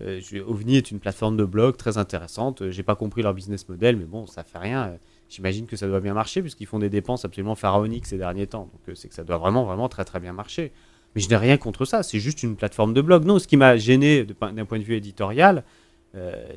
euh, 0.00 0.20
OVNI 0.46 0.76
est 0.76 0.90
une 0.90 1.00
plateforme 1.00 1.36
de 1.36 1.44
blog 1.44 1.76
très 1.76 1.98
intéressante. 1.98 2.62
Euh, 2.62 2.70
J'ai 2.70 2.82
pas 2.82 2.96
compris 2.96 3.22
leur 3.22 3.34
business 3.34 3.68
model, 3.68 3.96
mais 3.96 4.04
bon, 4.04 4.26
ça 4.26 4.42
fait 4.42 4.58
rien. 4.58 4.88
Euh, 4.88 4.96
J'imagine 5.28 5.66
que 5.66 5.76
ça 5.76 5.86
doit 5.86 6.00
bien 6.00 6.14
marcher 6.14 6.42
puisqu'ils 6.42 6.66
font 6.66 6.78
des 6.78 6.90
dépenses 6.90 7.24
absolument 7.24 7.54
pharaoniques 7.54 8.04
ces 8.06 8.18
derniers 8.18 8.46
temps. 8.46 8.68
Donc 8.70 8.96
c'est 8.96 9.08
que 9.08 9.14
ça 9.14 9.24
doit 9.24 9.38
vraiment, 9.38 9.64
vraiment 9.64 9.88
très 9.88 10.04
très 10.04 10.20
bien 10.20 10.34
marcher. 10.34 10.72
Mais 11.14 11.22
je 11.22 11.28
n'ai 11.30 11.36
rien 11.36 11.56
contre 11.56 11.86
ça. 11.86 12.02
C'est 12.02 12.20
juste 12.20 12.42
une 12.42 12.54
plateforme 12.54 12.92
de 12.92 13.00
blog. 13.00 13.24
Non, 13.24 13.38
ce 13.38 13.46
qui 13.46 13.56
m'a 13.56 13.78
gêné 13.78 14.24
d'un 14.24 14.64
point 14.66 14.78
de 14.78 14.84
vue 14.84 14.94
éditorial, 14.94 15.64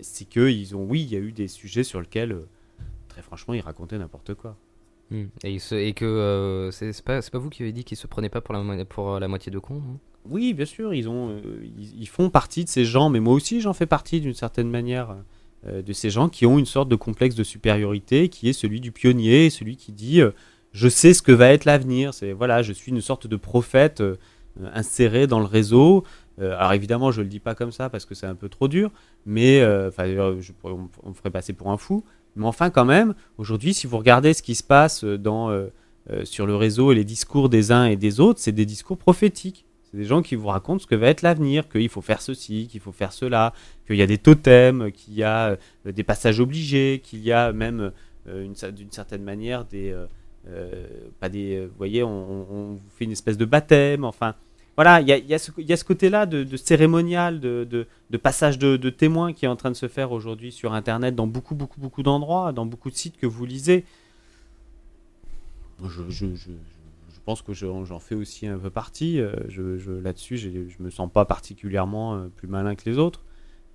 c'est 0.02 0.26
qu'ils 0.26 0.76
ont, 0.76 0.84
oui, 0.84 1.04
il 1.04 1.10
y 1.10 1.16
a 1.16 1.20
eu 1.20 1.32
des 1.32 1.48
sujets 1.48 1.84
sur 1.84 2.02
lesquels, 2.02 2.38
très 3.08 3.22
franchement, 3.22 3.54
ils 3.54 3.62
racontaient 3.62 3.98
n'importe 3.98 4.34
quoi. 4.34 4.58
Hmm. 5.12 5.26
Et, 5.44 5.94
que 5.94 6.06
euh, 6.06 6.72
c'est 6.72 7.02
pas, 7.04 7.22
vous 7.34 7.50
qui 7.50 7.64
avez 7.64 7.72
dit 7.72 7.84
qu'ils 7.84 7.98
se 7.98 8.08
prenaient 8.08 8.30
pas 8.30 8.42
pour 8.42 8.54
la, 8.54 8.60
euh, 8.60 9.28
moitié 9.28 9.52
de 9.52 9.58
hein 9.58 9.82
Oui, 10.30 10.54
bien 10.54 10.66
sûr, 10.66 10.92
euh, 10.92 11.68
ils, 11.78 12.08
font 12.08 12.30
partie 12.30 12.64
de 12.64 12.70
ces 12.70 12.86
gens, 12.86 13.10
mais 13.10 13.20
moi 13.20 13.34
aussi 13.34 13.62
j'en 13.62 13.74
fais 13.74 13.86
partie 13.86 14.22
d'une 14.22 14.34
certaine 14.34 14.70
manière, 14.70 15.16
de 15.66 15.94
ces 15.94 16.12
gens 16.12 16.30
qui 16.30 16.46
ont 16.46 16.60
une 16.60 16.68
sorte 16.68 16.90
de 16.90 16.96
complexe 16.96 17.34
de 17.34 17.44
supériorité 17.44 18.30
qui 18.30 18.48
est 18.48 18.54
celui 18.54 18.80
du 18.80 18.92
pionnier, 18.92 19.50
celui 19.50 19.78
qui 19.78 19.92
dit 19.92 20.22
je 20.74 20.88
sais 20.88 21.16
ce 21.16 21.24
que 21.24 21.32
va 21.32 21.52
être 21.54 21.66
l'avenir, 21.66 22.14
c'est 22.14 22.34
voilà, 22.34 22.62
je 22.62 22.72
suis 22.72 22.92
une 22.92 23.02
sorte 23.02 23.26
de 23.26 23.36
prophète 23.36 24.04
inséré 24.76 25.26
dans 25.26 25.40
le 25.40 25.46
réseau. 25.46 26.04
Alors 26.40 26.74
évidemment, 26.74 27.10
je 27.10 27.24
le 27.24 27.28
dis 27.28 27.40
pas 27.40 27.56
comme 27.56 27.72
ça 27.72 27.90
parce 27.90 28.06
que 28.06 28.14
c'est 28.14 28.28
un 28.28 28.36
peu 28.36 28.48
trop 28.48 28.68
dur, 28.68 28.92
mais 29.26 29.60
je 29.62 30.52
on, 30.64 30.88
on 31.02 31.10
me 31.10 31.16
ferait 31.16 31.32
passer 31.32 31.54
pour 31.54 31.72
un 31.72 31.78
fou. 31.78 32.04
Mais 32.36 32.46
enfin, 32.46 32.70
quand 32.70 32.86
même, 32.86 33.14
aujourd'hui, 33.38 33.74
si 33.74 33.88
vous 33.88 33.98
regardez 33.98 34.34
ce 34.34 34.42
qui 34.42 34.56
se 34.56 34.64
passe 34.64 35.04
dans, 35.04 35.50
euh, 35.50 35.68
euh, 36.12 36.26
sur 36.26 36.46
le 36.46 36.56
réseau 36.56 36.92
et 36.92 36.96
les 36.96 37.04
discours 37.04 37.50
des 37.50 37.72
uns 37.72 37.86
et 37.86 37.96
des 37.96 38.20
autres, 38.20 38.40
c'est 38.40 38.52
des 38.52 38.66
discours 38.66 38.98
prophétiques. 38.98 39.66
C'est 39.84 39.98
des 39.98 40.06
gens 40.06 40.22
qui 40.22 40.36
vous 40.36 40.48
racontent 40.48 40.80
ce 40.80 40.88
que 40.88 40.96
va 40.96 41.08
être 41.08 41.22
l'avenir, 41.22 41.70
qu'il 41.70 41.90
faut 41.90 42.02
faire 42.02 42.22
ceci, 42.22 42.68
qu'il 42.68 42.82
faut 42.82 42.92
faire 42.92 43.14
cela, 43.14 43.54
qu'il 43.88 43.96
y 43.96 44.02
a 44.02 44.08
des 44.08 44.18
totems, 44.18 44.92
qu'il 44.92 45.14
y 45.14 45.24
a 45.24 45.58
euh, 45.86 45.92
des 45.92 46.04
passages 46.04 46.40
obligés, 46.40 47.02
qu'il 47.04 47.20
y 47.20 47.32
a 47.32 47.54
même, 47.54 47.92
euh, 48.28 48.48
d'une 48.72 48.92
certaine 48.92 49.24
manière, 49.24 49.66
des, 49.66 49.92
euh, 49.92 50.06
euh, 50.48 50.86
pas 51.20 51.30
des, 51.30 51.56
euh, 51.56 51.66
vous 51.66 51.78
voyez, 51.78 52.04
on, 52.04 52.80
fait 52.96 53.06
une 53.06 53.12
espèce 53.12 53.38
de 53.38 53.46
baptême. 53.46 54.04
Enfin, 54.04 54.36
voilà, 54.76 55.00
il 55.02 55.08
y 55.08 55.34
a, 55.34 55.40
ce, 55.40 55.52
y 55.58 55.72
a 55.74 55.78
ce 55.78 55.84
côté-là 55.86 56.26
de, 56.26 56.58
cérémonial, 56.58 57.40
de, 57.40 57.88
passage 58.22 58.58
de, 58.60 58.90
témoins 58.90 59.32
qui 59.34 59.46
est 59.46 59.48
en 59.48 59.56
train 59.56 59.72
de 59.72 59.76
se 59.76 59.88
faire 59.88 60.12
aujourd'hui 60.12 60.52
sur 60.52 60.74
Internet 60.74 61.16
dans 61.16 61.28
beaucoup, 61.28 61.56
beaucoup, 61.56 61.80
beaucoup 61.80 62.04
d'endroits, 62.04 62.52
dans 62.52 62.66
beaucoup 62.66 62.90
de 62.90 62.96
sites 62.96 63.18
que 63.18 63.26
vous 63.28 63.46
lisez. 63.46 63.86
Je, 65.88 66.26
pense 67.26 67.42
que 67.42 67.54
je- 67.54 67.66
j'en 67.86 68.00
fais 68.00 68.16
aussi 68.16 68.48
un 68.48 68.58
peu 68.58 68.70
partie. 68.70 69.20
euh, 69.20 69.34
Là-dessus, 70.04 70.38
je 70.38 70.84
me 70.84 70.90
sens 70.90 71.10
pas 71.12 71.26
particulièrement 71.26 72.16
euh, 72.16 72.28
plus 72.36 72.48
malin 72.48 72.76
que 72.76 72.90
les 72.90 72.98
autres. 72.98 73.22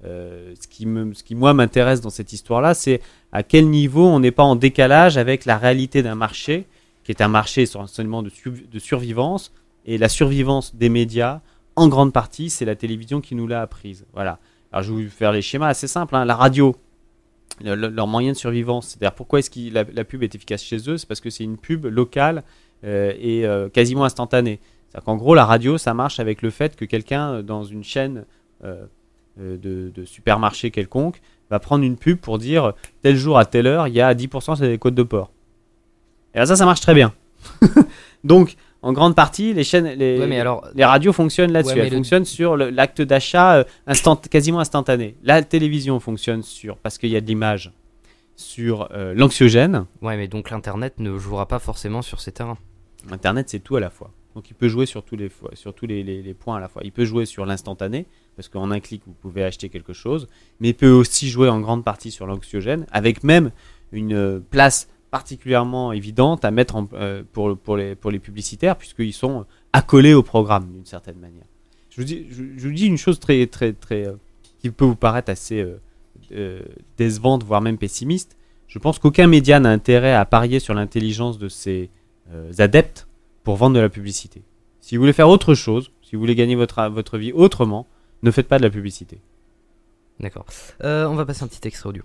euh, 0.05 0.55
ce, 0.59 0.67
qui 0.67 0.87
me, 0.87 1.13
ce 1.13 1.23
qui, 1.23 1.35
moi, 1.35 1.53
m'intéresse 1.53 2.01
dans 2.01 2.09
cette 2.11 2.33
histoire-là, 2.33 2.73
c'est 2.73 3.03
à 3.33 3.43
quel 3.43 3.69
niveau 3.69 4.07
on 4.07 4.19
n'est 4.21 4.31
pas 4.31 4.43
en 4.45 4.57
décalage 4.57 5.19
avec 5.19 5.45
la 5.45 5.59
réalité 5.59 6.03
d'un 6.03 6.15
marché, 6.15 6.65
qui 7.05 7.13
est 7.13 7.21
un 7.21 7.29
marché 7.29 7.63
essentiellement 7.63 8.23
de, 8.23 8.31
de 8.73 8.79
survivance, 8.79 9.53
et 9.87 9.99
la 9.99 10.09
survivance 10.09 10.74
des 10.74 10.89
médias, 10.89 11.41
en 11.76 11.89
grande 11.89 12.12
partie, 12.12 12.51
c'est 12.51 12.64
la 12.64 12.76
télévision 12.76 13.20
qui 13.20 13.35
nous 13.35 13.47
l'a 13.47 13.62
apprise. 13.62 14.07
Voilà. 14.12 14.39
Alors, 14.72 14.83
je 14.83 14.93
vais 14.93 15.05
vous 15.05 15.11
faire 15.11 15.33
les 15.33 15.43
schémas 15.43 15.68
assez 15.68 15.87
simples. 15.89 16.14
hein. 16.16 16.24
La 16.24 16.37
radio, 16.37 16.76
le- 17.62 17.74
le- 17.74 17.89
leur 17.89 18.07
moyen 18.07 18.33
de 18.33 18.37
survivance, 18.37 18.89
c'est-à-dire 18.89 19.14
pourquoi 19.14 19.39
est-ce 19.39 19.51
que 19.51 19.72
la, 19.72 20.05
pub 20.05 20.22
est 20.22 20.35
efficace 20.35 20.62
chez 20.62 20.89
eux 20.89 20.97
C'est 20.97 21.07
parce 21.09 21.20
que 21.20 21.31
c'est 21.31 21.45
une 21.45 21.57
pub 21.57 21.87
locale 21.87 22.43
euh, 22.85 23.12
et 23.18 23.47
euh, 23.47 23.68
quasiment 23.68 24.05
instantanée. 24.05 24.61
C'est-à-dire 24.89 25.05
qu'en 25.05 25.16
gros, 25.16 25.35
la 25.35 25.45
radio, 25.45 25.78
ça 25.78 25.95
marche 25.95 26.20
avec 26.20 26.43
le 26.43 26.51
fait 26.51 26.76
que 26.76 26.85
quelqu'un 26.85 27.35
euh, 27.35 27.43
dans 27.43 27.64
une 27.64 27.85
chaîne 27.85 28.24
de, 29.39 30.05
supermarché 30.05 30.70
quelconque 30.70 31.20
va 31.51 31.59
prendre 31.59 31.83
une 31.85 31.97
pub 31.97 32.18
pour 32.18 32.39
dire 32.39 32.74
tel 33.03 33.16
jour 33.16 33.39
à 33.39 33.45
telle 33.47 33.66
heure, 33.66 33.89
il 33.89 33.95
y 33.95 34.01
a 34.01 34.14
10% 34.14 34.57
sur 34.57 34.64
les 34.64 34.78
côtes 34.78 34.95
de 34.95 35.03
porc. 35.03 35.31
Et 36.35 36.39
là, 36.39 36.47
ça, 36.47 36.57
ça 36.57 36.64
marche 36.66 36.81
très 36.81 36.95
bien. 36.95 37.12
Donc, 38.24 38.57
en 38.83 38.93
grande 38.93 39.14
partie, 39.14 39.53
les 39.53 39.64
chaînes, 39.64 39.87
les, 39.87 40.18
Ouais, 40.18 40.26
mais 40.26 40.41
alors, 40.41 40.66
les 40.74 40.85
radios 40.85 41.12
fonctionnent 41.12 41.53
là-dessus. 41.53 41.74
Ouais, 41.74 41.81
Elles 41.81 41.91
le- 41.91 41.97
fonctionnent 41.97 42.24
sur 42.24 42.57
l'acte 42.57 43.03
d'achat 43.03 43.57
euh, 43.59 43.64
instant, 43.87 44.16
quasiment 44.16 44.61
instantané. 44.61 45.16
La 45.22 45.43
télévision 45.43 46.01
fonctionne 46.01 46.43
sur, 46.43 46.76
parce 46.78 46.97
qu'il 46.99 47.11
y 47.11 47.16
a 47.16 47.20
de 47.20 47.26
l'image, 47.26 47.72
sur 48.37 48.89
euh, 48.93 49.12
l'anxiogène. 49.14 49.85
ouais, 50.01 50.16
mais 50.16 50.28
donc 50.28 50.51
l'internet 50.51 50.95
ne 50.99 51.18
jouera 51.18 51.47
pas 51.47 51.59
forcément 51.59 52.01
sur 52.03 52.20
ces 52.20 52.33
terrains. 52.33 52.59
Internet, 53.11 53.49
c'est 53.51 53.61
tout 53.61 53.76
à 53.76 53.81
la 53.81 53.91
fois. 53.91 54.12
Donc 54.35 54.49
il 54.49 54.55
peut 54.55 54.68
jouer 54.68 54.87
sur 54.87 55.03
tous 55.03 55.16
les, 55.16 55.28
fois- 55.28 55.51
sur 55.55 55.74
tous 55.74 55.87
les, 55.87 56.03
les- 56.03 56.22
les 56.22 56.35
points 56.35 56.57
à 56.57 56.61
la 56.61 56.68
fois. 56.68 56.83
Il 56.85 56.93
peut 56.93 57.05
jouer 57.05 57.26
sur 57.26 57.45
l'instantané, 57.45 58.07
parce 58.37 58.49
qu'en 58.49 58.70
un 58.70 58.81
clic, 58.81 59.03
vous 59.07 59.12
pouvez 59.12 59.45
acheter 59.45 59.68
quelque 59.68 59.93
chose, 59.93 60.28
mais 60.61 60.68
il 60.68 60.74
peut 60.74 60.91
aussi 60.91 61.28
jouer 61.28 61.49
en 61.49 61.61
grande 61.61 61.85
partie 61.85 62.11
sur 62.11 62.26
l'anxiogène, 62.26 62.87
avec 62.93 63.24
même 63.24 63.51
une 63.93 64.14
euh, 64.14 64.39
place 64.51 64.89
particulièrement 65.11 65.93
évidente 65.93 66.45
à 66.45 66.51
mettre 66.51 66.77
en- 66.77 66.89
euh, 66.93 67.23
pour, 67.33 67.77
les, 67.77 68.19
publicitaires, 68.19 68.77
puisqu'ils 68.77 69.13
sont 69.13 69.45
accolés 69.73 70.15
au 70.15 70.23
programme 70.23 70.71
d'une 70.73 70.87
certaine 70.87 71.19
manière. 71.19 71.45
Je 71.91 72.01
vous 72.01 72.73
dis, 72.73 72.87
une 72.87 72.97
chose 72.97 73.19
très, 73.19 73.47
très, 73.47 73.73
très, 73.73 74.07
euh, 74.07 74.15
qui 74.59 74.71
peut 74.71 74.85
vous 74.85 74.97
paraître 74.97 75.31
assez 75.31 75.67
euh, 76.33 76.61
décevante, 76.97 77.43
voire 77.45 77.61
même 77.61 77.79
pessimiste. 77.79 78.37
Je 78.69 78.79
pense 78.79 78.99
qu'aucun 79.01 79.27
média 79.27 79.59
n'a 79.59 79.71
intérêt 79.71 80.15
à 80.15 80.25
parier 80.25 80.61
sur 80.61 80.75
l'intelligence 80.75 81.39
de 81.39 81.49
ses 81.49 81.91
adeptes 82.59 83.09
pour 83.43 83.57
vendre 83.57 83.75
de 83.75 83.81
la 83.81 83.89
publicité. 83.89 84.43
Si 84.81 84.97
vous 84.97 85.03
voulez 85.03 85.13
faire 85.13 85.29
autre 85.29 85.55
chose, 85.55 85.91
si 86.03 86.15
vous 86.15 86.21
voulez 86.21 86.37
gagner 86.37 86.55
votre, 86.55 86.89
votre 86.89 87.19
vie 87.19 87.33
autrement, 87.33 87.89
ne 88.23 88.31
faites 88.31 88.47
pas 88.47 88.59
de 88.59 88.63
la 88.63 88.71
publicité. 88.71 89.19
D'accord. 90.21 90.47
On 90.85 91.15
va 91.17 91.27
passer 91.27 91.43
un 91.43 91.49
petit 91.49 91.67
extrait 91.67 91.89
audio. 91.89 92.05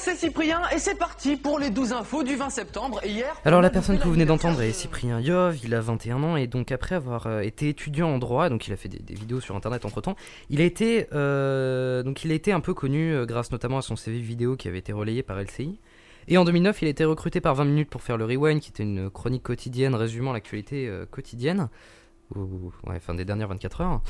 C'est 0.00 0.16
Cyprien 0.16 0.62
et 0.74 0.78
c'est 0.78 0.94
parti 0.94 1.36
pour 1.36 1.58
les 1.58 1.68
12 1.68 1.92
infos 1.92 2.22
du 2.22 2.34
20 2.34 2.48
septembre. 2.48 3.00
Hier, 3.04 3.36
Alors 3.44 3.60
la 3.60 3.68
personne 3.68 3.98
que 3.98 4.04
vous 4.04 4.12
venez 4.12 4.24
d'entendre 4.24 4.62
est 4.62 4.72
Cyprien 4.72 5.20
Yov, 5.20 5.58
il 5.62 5.74
a 5.74 5.80
21 5.82 6.22
ans 6.22 6.36
et 6.36 6.46
donc 6.46 6.72
après 6.72 6.94
avoir 6.94 7.26
euh, 7.26 7.40
été 7.40 7.68
étudiant 7.68 8.08
en 8.08 8.18
droit, 8.18 8.48
donc 8.48 8.66
il 8.66 8.72
a 8.72 8.76
fait 8.76 8.88
des, 8.88 8.98
des 8.98 9.14
vidéos 9.14 9.40
sur 9.40 9.56
internet 9.56 9.84
entre 9.84 10.00
temps, 10.00 10.16
il 10.48 10.62
a 10.62 10.64
été, 10.64 11.06
euh, 11.12 12.02
donc 12.02 12.24
il 12.24 12.32
a 12.32 12.34
été 12.34 12.50
un 12.50 12.60
peu 12.60 12.72
connu 12.72 13.12
euh, 13.12 13.26
grâce 13.26 13.52
notamment 13.52 13.76
à 13.76 13.82
son 13.82 13.94
CV 13.94 14.20
vidéo 14.20 14.56
qui 14.56 14.68
avait 14.68 14.78
été 14.78 14.94
relayé 14.94 15.22
par 15.22 15.38
LCI. 15.38 15.78
Et 16.28 16.38
en 16.38 16.44
2009, 16.44 16.80
il 16.80 16.86
a 16.86 16.90
été 16.90 17.04
recruté 17.04 17.42
par 17.42 17.54
20 17.54 17.64
minutes 17.66 17.90
pour 17.90 18.02
faire 18.02 18.16
le 18.16 18.24
Rewind, 18.24 18.60
qui 18.60 18.70
était 18.70 18.84
une 18.84 19.10
chronique 19.10 19.42
quotidienne 19.42 19.94
résumant 19.94 20.32
l'actualité 20.32 20.88
euh, 20.88 21.04
quotidienne, 21.04 21.68
ou, 22.34 22.72
ouais, 22.86 22.96
enfin 22.96 23.14
des 23.14 23.26
dernières 23.26 23.48
24 23.48 23.80
heures. 23.82 24.00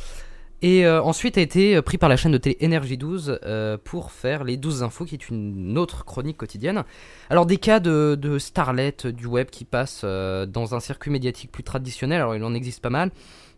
Et 0.62 0.84
euh, 0.84 1.02
ensuite 1.02 1.38
a 1.38 1.40
été 1.40 1.80
pris 1.80 1.96
par 1.96 2.10
la 2.10 2.16
chaîne 2.18 2.32
de 2.32 2.38
télé 2.38 2.56
Énergie 2.60 2.98
12 2.98 3.38
euh, 3.44 3.78
pour 3.82 4.12
faire 4.12 4.44
les 4.44 4.58
12 4.58 4.82
infos, 4.82 5.06
qui 5.06 5.14
est 5.14 5.30
une 5.30 5.78
autre 5.78 6.04
chronique 6.04 6.36
quotidienne. 6.36 6.84
Alors 7.30 7.46
des 7.46 7.56
cas 7.56 7.80
de, 7.80 8.14
de 8.20 8.38
starlet 8.38 8.94
du 9.04 9.24
web 9.26 9.48
qui 9.48 9.64
passent 9.64 10.02
euh, 10.04 10.44
dans 10.44 10.74
un 10.74 10.80
circuit 10.80 11.10
médiatique 11.10 11.50
plus 11.50 11.62
traditionnel, 11.62 12.20
alors 12.20 12.36
il 12.36 12.44
en 12.44 12.52
existe 12.52 12.82
pas 12.82 12.90
mal. 12.90 13.10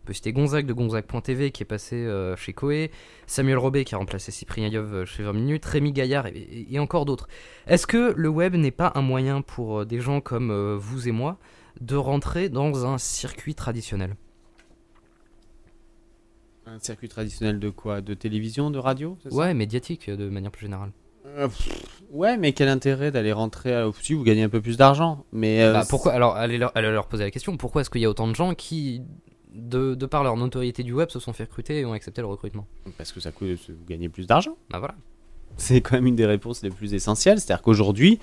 On 0.03 0.05
peut 0.05 0.13
citer 0.13 0.31
Gonzague 0.33 0.65
de 0.65 0.71
Gonzague.tv 0.73 1.51
qui 1.51 1.63
est 1.63 1.65
passé 1.65 1.95
euh, 1.97 2.37
chez 2.37 2.53
Koé, 2.53 2.89
Samuel 3.27 3.57
Robet 3.57 3.83
qui 3.83 3.95
a 3.95 3.97
remplacé 3.97 4.31
Cyprien 4.31 4.67
Yov 4.69 4.93
euh, 4.93 5.05
chez 5.05 5.23
20 5.23 5.33
minutes, 5.33 5.65
Rémi 5.65 5.91
Gaillard 5.91 6.27
et, 6.27 6.67
et- 6.71 6.79
encore 6.79 7.03
d'autres. 7.05 7.27
Est-ce 7.67 7.85
que 7.87 8.13
le 8.15 8.29
web 8.29 8.55
n'est 8.55 8.71
pas 8.71 8.93
un 8.95 9.01
moyen 9.01 9.41
pour 9.41 9.79
euh, 9.81 9.85
des 9.85 9.99
gens 9.99 10.21
comme 10.21 10.75
vous 10.77 11.07
et 11.09 11.11
moi 11.11 11.37
de 11.81 11.95
rentrer 11.97 12.47
dans 12.47 12.85
un 12.85 12.97
circuit 12.97 13.55
traditionnel? 13.55 14.15
Un 16.65 16.79
circuit 16.79 17.09
traditionnel 17.09 17.59
de 17.59 17.69
quoi? 17.69 18.01
De 18.01 18.13
télévision, 18.13 18.71
de 18.71 18.79
radio 18.79 19.17
ça? 19.23 19.33
Ouais, 19.35 19.53
médiatique 19.53 20.07
euh, 20.09 20.15
de 20.15 20.29
manière 20.29 20.51
plus 20.51 20.65
générale. 20.65 20.91
Euh, 21.25 21.47
pff, 21.47 21.69
Ouais, 22.11 22.37
mais 22.37 22.53
quel 22.53 22.67
intérêt 22.69 23.11
d'aller 23.11 23.31
rentrer 23.33 23.73
à... 23.73 23.89
Si 24.01 24.13
vous 24.13 24.23
gagnez 24.23 24.43
un 24.43 24.49
peu 24.49 24.61
plus 24.61 24.77
d'argent, 24.77 25.25
mais... 25.31 25.61
euh, 25.63 25.73
Bah, 25.73 25.83
pourquoi? 25.89 26.13
Alors 26.13 26.35
allez 26.35 26.57
leur, 26.57 26.71
allez 26.75 26.91
leur 26.91 27.07
poser 27.07 27.23
la 27.23 27.31
question, 27.31 27.57
pourquoi 27.57 27.81
est-ce 27.81 27.89
qu'il 27.89 28.01
y 28.01 28.05
a 28.05 28.09
autant 28.09 28.27
de 28.27 28.35
gens 28.35 28.53
qui, 28.53 29.01
de, 29.53 29.95
de 29.95 30.05
par 30.05 30.23
leur 30.23 30.37
notoriété 30.37 30.83
du 30.83 30.93
web, 30.93 31.09
se 31.09 31.19
sont 31.19 31.33
fait 31.33 31.43
recruter 31.45 31.79
et 31.79 31.85
ont 31.85 31.93
accepté 31.93 32.21
le 32.21 32.27
recrutement? 32.27 32.67
Parce 32.97 33.11
que 33.11 33.19
ça 33.19 33.31
coûte, 33.31 33.47
vous 33.69 33.85
gagnez 33.87 34.09
plus 34.09 34.27
d'argent. 34.27 34.55
Bah 34.69 34.79
voilà. 34.79 34.95
C'est 35.57 35.81
quand 35.81 35.95
même 35.95 36.07
une 36.07 36.15
des 36.15 36.25
réponses 36.25 36.61
les 36.63 36.69
plus 36.69 36.93
essentielles. 36.93 37.39
C'est-à-dire 37.39 37.61
qu'aujourd'hui, 37.63 38.19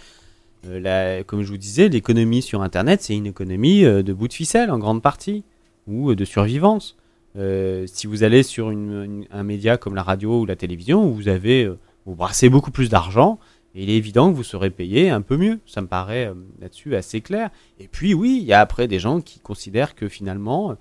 euh, 0.66 0.78
la- 0.80 1.24
comme 1.24 1.42
je 1.42 1.50
vous 1.50 1.58
disais, 1.58 1.88
l'économie 1.88 2.42
sur 2.42 2.62
Internet, 2.62 3.02
c'est 3.02 3.16
une 3.16 3.26
économie 3.26 3.82
de 3.82 4.12
bout 4.12 4.28
de 4.28 4.32
ficelle 4.34 4.70
en 4.70 4.78
grande 4.78 5.02
partie, 5.02 5.44
ou 5.86 6.14
de 6.14 6.24
survivance. 6.24 6.96
Euh, 7.36 7.84
si 7.86 8.06
vous 8.06 8.22
allez 8.22 8.42
sur 8.42 8.68
un 8.68 9.42
média 9.42 9.76
comme 9.76 9.94
la 9.94 10.02
radio 10.02 10.40
ou 10.40 10.46
la 10.46 10.56
télévision, 10.56 11.06
où 11.06 11.14
vous 11.14 11.28
avez, 11.28 11.64
euh, 11.64 11.78
vous 12.06 12.14
brassez 12.14 12.48
beaucoup 12.48 12.70
plus 12.70 12.88
d'argent, 12.88 13.38
il 13.74 13.88
est 13.88 13.96
évident 13.96 14.30
que 14.30 14.36
vous 14.36 14.42
serez 14.42 14.70
payé 14.70 15.10
un 15.10 15.22
peu 15.22 15.36
mieux. 15.36 15.60
Ça 15.66 15.80
me 15.80 15.86
paraît 15.86 16.26
euh, 16.26 16.34
là-dessus 16.60 16.96
assez 16.96 17.20
clair. 17.20 17.50
Et 17.78 17.86
puis 17.86 18.14
oui, 18.14 18.38
il 18.40 18.46
y 18.46 18.52
a 18.52 18.60
après 18.60 18.88
des 18.88 18.98
gens 18.98 19.20
qui 19.20 19.38
considèrent 19.38 19.94
que 19.94 20.08
finalement, 20.08 20.76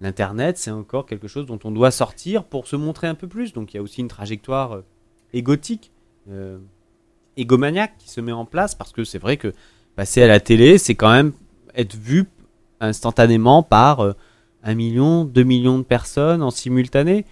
l'Internet, 0.00 0.58
c'est 0.58 0.72
encore 0.72 1.06
quelque 1.06 1.28
chose 1.28 1.46
dont 1.46 1.60
on 1.62 1.70
doit 1.70 1.92
sortir 1.92 2.44
pour 2.44 2.66
se 2.66 2.74
montrer 2.74 3.06
un 3.06 3.14
peu 3.14 3.28
plus. 3.28 3.52
Donc 3.52 3.72
il 3.72 3.76
y 3.76 3.80
a 3.80 3.82
aussi 3.82 4.00
une 4.00 4.08
trajectoire 4.08 4.82
égotique, 5.32 5.92
égomaniaque 7.36 7.96
qui 7.98 8.10
se 8.10 8.20
met 8.20 8.32
en 8.32 8.44
place 8.44 8.74
parce 8.74 8.92
que 8.92 9.04
c'est 9.04 9.18
vrai 9.18 9.36
que 9.36 9.52
passer 9.94 10.22
à 10.22 10.26
la 10.26 10.40
télé, 10.40 10.78
c'est 10.78 10.96
quand 10.96 11.12
même 11.12 11.32
être 11.74 11.94
vu 11.94 12.26
instantanément 12.80 13.62
par 13.62 14.14
euh, 14.64 14.70
un 14.70 14.74
million, 14.74 15.24
deux 15.24 15.42
millions 15.44 15.78
de 15.78 15.84
personnes 15.84 16.42
en 16.42 16.50
simultané. 16.50 17.24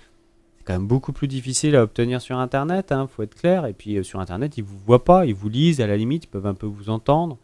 C'est 0.59 0.65
quand 0.65 0.75
même 0.75 0.87
beaucoup 0.87 1.13
plus 1.13 1.29
difficile 1.29 1.75
à 1.77 1.83
obtenir 1.83 2.21
sur 2.21 2.39
Internet, 2.39 2.93
hein, 2.93 3.07
faut 3.07 3.23
être 3.23 3.35
clair. 3.35 3.67
Et 3.67 3.73
puis 3.73 3.97
euh, 3.97 4.03
sur 4.03 4.21
Internet, 4.21 4.59
ils 4.59 4.65
vous 4.65 4.79
voient 4.87 5.05
pas, 5.05 5.27
ils 5.27 5.35
vous 5.35 5.49
lisent 5.49 5.81
à 5.81 5.87
la 5.87 5.97
limite, 5.97 6.25
ils 6.25 6.29
peuvent 6.29 6.47
un 6.47 6.55
peu 6.55 6.67
vous 6.67 6.91
entendre, 6.91 7.39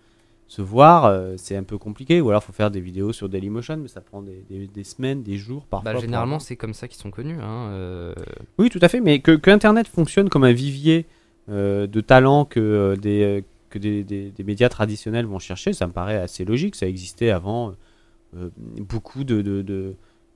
se 0.49 0.63
voir, 0.63 1.07
euh, 1.07 1.35
c'est 1.39 1.57
un 1.57 1.63
peu 1.65 1.79
compliqué. 1.79 2.21
Ou 2.21 2.29
alors 2.29 2.45
faut 2.45 2.53
faire 2.53 2.71
des 2.71 2.81
vidéos 2.81 3.13
sur 3.13 3.29
Dailymotion, 3.29 3.79
mais 3.79 3.89
ça 3.89 4.01
prend 4.01 4.23
des, 4.23 4.45
des- 4.51 4.67
des 4.67 4.85
semaines, 4.85 5.23
des 5.23 5.37
jours, 5.39 5.65
parfois. 5.67 5.95
Bah, 5.95 5.99
généralement, 6.01 6.39
c'est 6.39 6.57
comme 6.57 6.75
ça 6.75 6.89
qu'ils 6.89 7.01
sont 7.01 7.11
connus. 7.11 7.39
Hein, 7.41 7.69
euh, 7.71 8.15
oui, 8.59 8.69
tout 8.71 8.79
à 8.83 8.89
fait, 8.89 9.01
mais 9.01 9.21
que, 9.21 9.33
que 9.33 9.51
Internet 9.51 9.89
fonctionne 9.89 10.29
comme 10.29 10.45
un 10.45 10.53
vivier 10.53 11.07
de 11.49 12.01
talents 12.01 12.45
que, 12.45 12.97
des, 13.01 13.45
que 13.71 13.79
des 13.79 14.33
médias 14.45 14.69
traditionnels 14.69 15.27
vont 15.27 15.39
chercher, 15.39 15.73
ça 15.73 15.87
me 15.87 15.93
paraît 15.93 16.17
assez 16.17 16.45
logique. 16.45 16.75
Ça 16.75 16.87
existait 16.89 17.31
avant. 17.31 17.73
Euh, 18.37 18.51
beaucoup 18.57 19.25
de, 19.25 19.43
de- 19.43 19.63
de, 19.63 19.95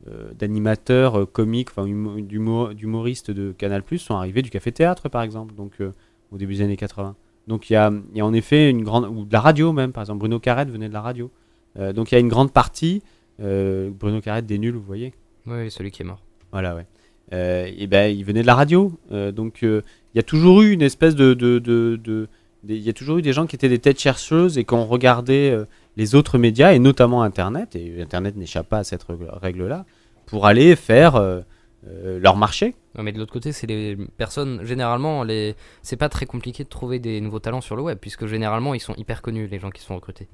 euh, 0.08 0.32
d'animateurs 0.38 1.20
euh, 1.20 1.26
comiques, 1.26 1.68
enfin 1.70 1.86
humo- 1.86 2.20
d'humo- 2.20 2.72
d'humoristes 2.74 3.30
de 3.30 3.52
Canal 3.52 3.82
Plus 3.82 3.98
sont 3.98 4.14
arrivés 4.14 4.42
du 4.42 4.50
café 4.50 4.72
théâtre, 4.72 5.08
par 5.08 5.22
exemple, 5.22 5.54
donc 5.54 5.74
euh, 5.80 5.92
au 6.32 6.38
début 6.38 6.54
des 6.56 6.62
années 6.62 6.76
80. 6.76 7.14
Donc 7.48 7.68
il 7.70 7.74
y 7.74 7.76
a, 7.76 7.92
il 8.12 8.18
y 8.18 8.20
a 8.20 8.26
en 8.26 8.32
effet 8.32 8.70
une 8.70 8.82
grande 8.82 9.06
ou 9.06 9.24
de 9.24 9.32
la 9.32 9.40
radio 9.40 9.72
même, 9.72 9.92
par 9.92 10.02
exemple 10.02 10.20
Bruno 10.20 10.38
Carrette 10.38 10.70
venait 10.70 10.88
de 10.88 10.94
la 10.94 11.00
radio. 11.02 11.30
Euh, 11.78 11.92
donc 11.92 12.10
il 12.10 12.14
y 12.14 12.16
a 12.16 12.20
une 12.20 12.28
grande 12.28 12.52
partie. 12.52 13.02
Bruno 13.38 14.20
Carrette 14.20 14.46
des 14.46 14.58
nuls, 14.58 14.74
vous 14.74 14.82
voyez. 14.82 15.14
Ouais, 15.46 15.70
celui 15.70 15.90
qui 15.90 16.02
est 16.02 16.04
mort. 16.04 16.22
Voilà, 16.52 16.76
ouais. 16.76 16.86
Et 17.32 17.86
ben, 17.86 18.14
il 18.14 18.24
venait 18.24 18.42
de 18.42 18.46
la 18.46 18.54
radio. 18.54 18.92
Donc, 19.32 19.60
il 19.62 19.82
y 20.14 20.18
a 20.18 20.22
toujours 20.22 20.62
eu 20.62 20.72
une 20.72 20.82
espèce 20.82 21.14
de. 21.14 21.32
de, 21.34 21.58
de, 21.58 21.96
de- 22.02 22.22
des- 22.22 22.28
il 22.68 22.76
y 22.78 22.88
a 22.88 22.92
toujours 22.92 23.18
eu 23.18 23.22
des 23.22 23.32
gens 23.32 23.46
qui 23.46 23.56
étaient 23.56 23.68
des 23.68 23.78
têtes 23.78 23.98
chercheuses 24.00 24.58
et 24.58 24.64
qui 24.64 24.74
ont 24.74 24.86
regardé 24.86 25.50
euh, 25.50 25.66
les 25.96 26.14
autres 26.14 26.38
médias, 26.38 26.72
et 26.72 26.78
notamment 26.78 27.22
Internet, 27.22 27.74
et 27.76 28.00
Internet 28.00 28.36
n'échappe 28.36 28.68
pas 28.68 28.78
à 28.78 28.84
cette 28.84 29.02
règle- 29.04 29.30
règle-là, 29.32 29.86
pour 30.26 30.46
aller 30.46 30.76
faire 30.76 31.16
euh, 31.16 31.40
euh, 31.88 32.18
leur 32.20 32.36
marché. 32.36 32.74
Non, 32.96 33.02
mais 33.02 33.12
de 33.12 33.18
l'autre 33.18 33.32
côté, 33.32 33.52
c'est 33.52 33.66
les 33.66 33.96
personnes. 34.16 34.60
Généralement, 34.64 35.22
les... 35.24 35.54
c'est 35.82 35.96
pas 35.96 36.08
très 36.08 36.26
compliqué 36.26 36.64
de 36.64 36.68
trouver 36.68 36.98
des 36.98 37.20
nouveaux 37.20 37.38
talents 37.38 37.60
sur 37.60 37.76
le 37.76 37.82
web, 37.82 37.98
puisque 38.00 38.26
généralement, 38.26 38.74
ils 38.74 38.80
sont 38.80 38.94
hyper 38.96 39.22
connus, 39.22 39.46
les 39.46 39.58
gens 39.58 39.70
qui 39.70 39.80
sont 39.80 39.94
recrutés. 39.94 40.28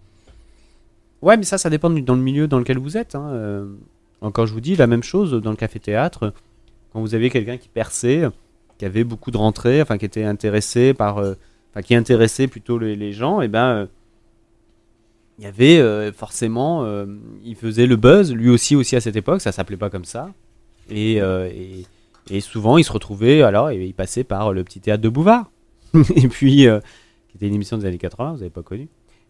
Ouais, 1.23 1.37
mais 1.37 1.45
ça, 1.45 1.59
ça 1.59 1.71
dépend 1.71 1.91
du- 1.91 2.03
dans 2.03 2.15
le 2.15 2.23
milieu 2.23 2.49
dans 2.49 2.59
lequel 2.59 2.79
vous 2.79 2.97
êtes. 2.97 3.15
hein. 3.15 3.67
Encore, 4.21 4.47
je 4.47 4.53
vous 4.53 4.61
dis 4.61 4.77
la 4.77 4.87
même 4.87 5.03
chose 5.03 5.33
dans 5.33 5.51
le 5.51 5.57
café-théâtre. 5.57 6.33
Quand 6.93 7.01
vous 7.01 7.15
avez 7.15 7.31
quelqu'un 7.31 7.59
qui 7.59 7.69
perçait, 7.69 8.23
qui 8.79 8.85
avait 8.85 9.05
beaucoup 9.05 9.31
de 9.31 9.37
rentrées, 9.37 9.81
enfin 9.83 9.99
qui 9.99 10.07
était 10.07 10.25
intéressé 10.25 10.95
par, 10.95 11.23
qui 11.83 11.95
intéressait 11.95 12.47
plutôt 12.47 12.79
les, 12.79 13.13
gens, 13.13 13.41
et 13.41 13.49
ben 13.49 13.67
euh, 13.67 13.87
il 15.39 15.45
y 15.45 15.47
avait 15.47 15.79
euh, 15.79 16.13
forcément, 16.13 16.85
euh, 16.85 17.05
il 17.45 17.55
faisait 17.55 17.87
le 17.87 17.97
buzz, 17.97 18.33
lui 18.33 18.49
aussi 18.49 18.75
aussi 18.75 18.97
à 18.97 19.01
cette 19.01 19.17
époque, 19.17 19.43
ça 19.43 19.53
s'appelait 19.53 19.77
pas 19.77 19.91
comme 19.91 20.07
ça, 20.07 20.33
et, 20.91 21.21
et, 22.31 22.41
souvent 22.41 22.79
il 22.79 22.85
se 22.85 22.93
retrouvait, 22.93 23.43
alors 23.43 23.71
il 23.73 23.93
passait 23.93 24.25
par 24.25 24.53
le 24.53 24.65
petit 24.65 24.81
théâtre 24.81 25.03
de 25.03 25.09
Bouvard, 25.09 25.51
et 26.17 26.29
puis 26.29 26.67
qui 27.29 27.37
était 27.37 27.47
une 27.47 27.55
émission 27.55 27.77
des 27.77 27.87
années 27.87 27.99
80, 27.99 28.33
vous 28.33 28.39
n'avez 28.39 28.51
pas 28.51 28.63
connu. 28.63 28.89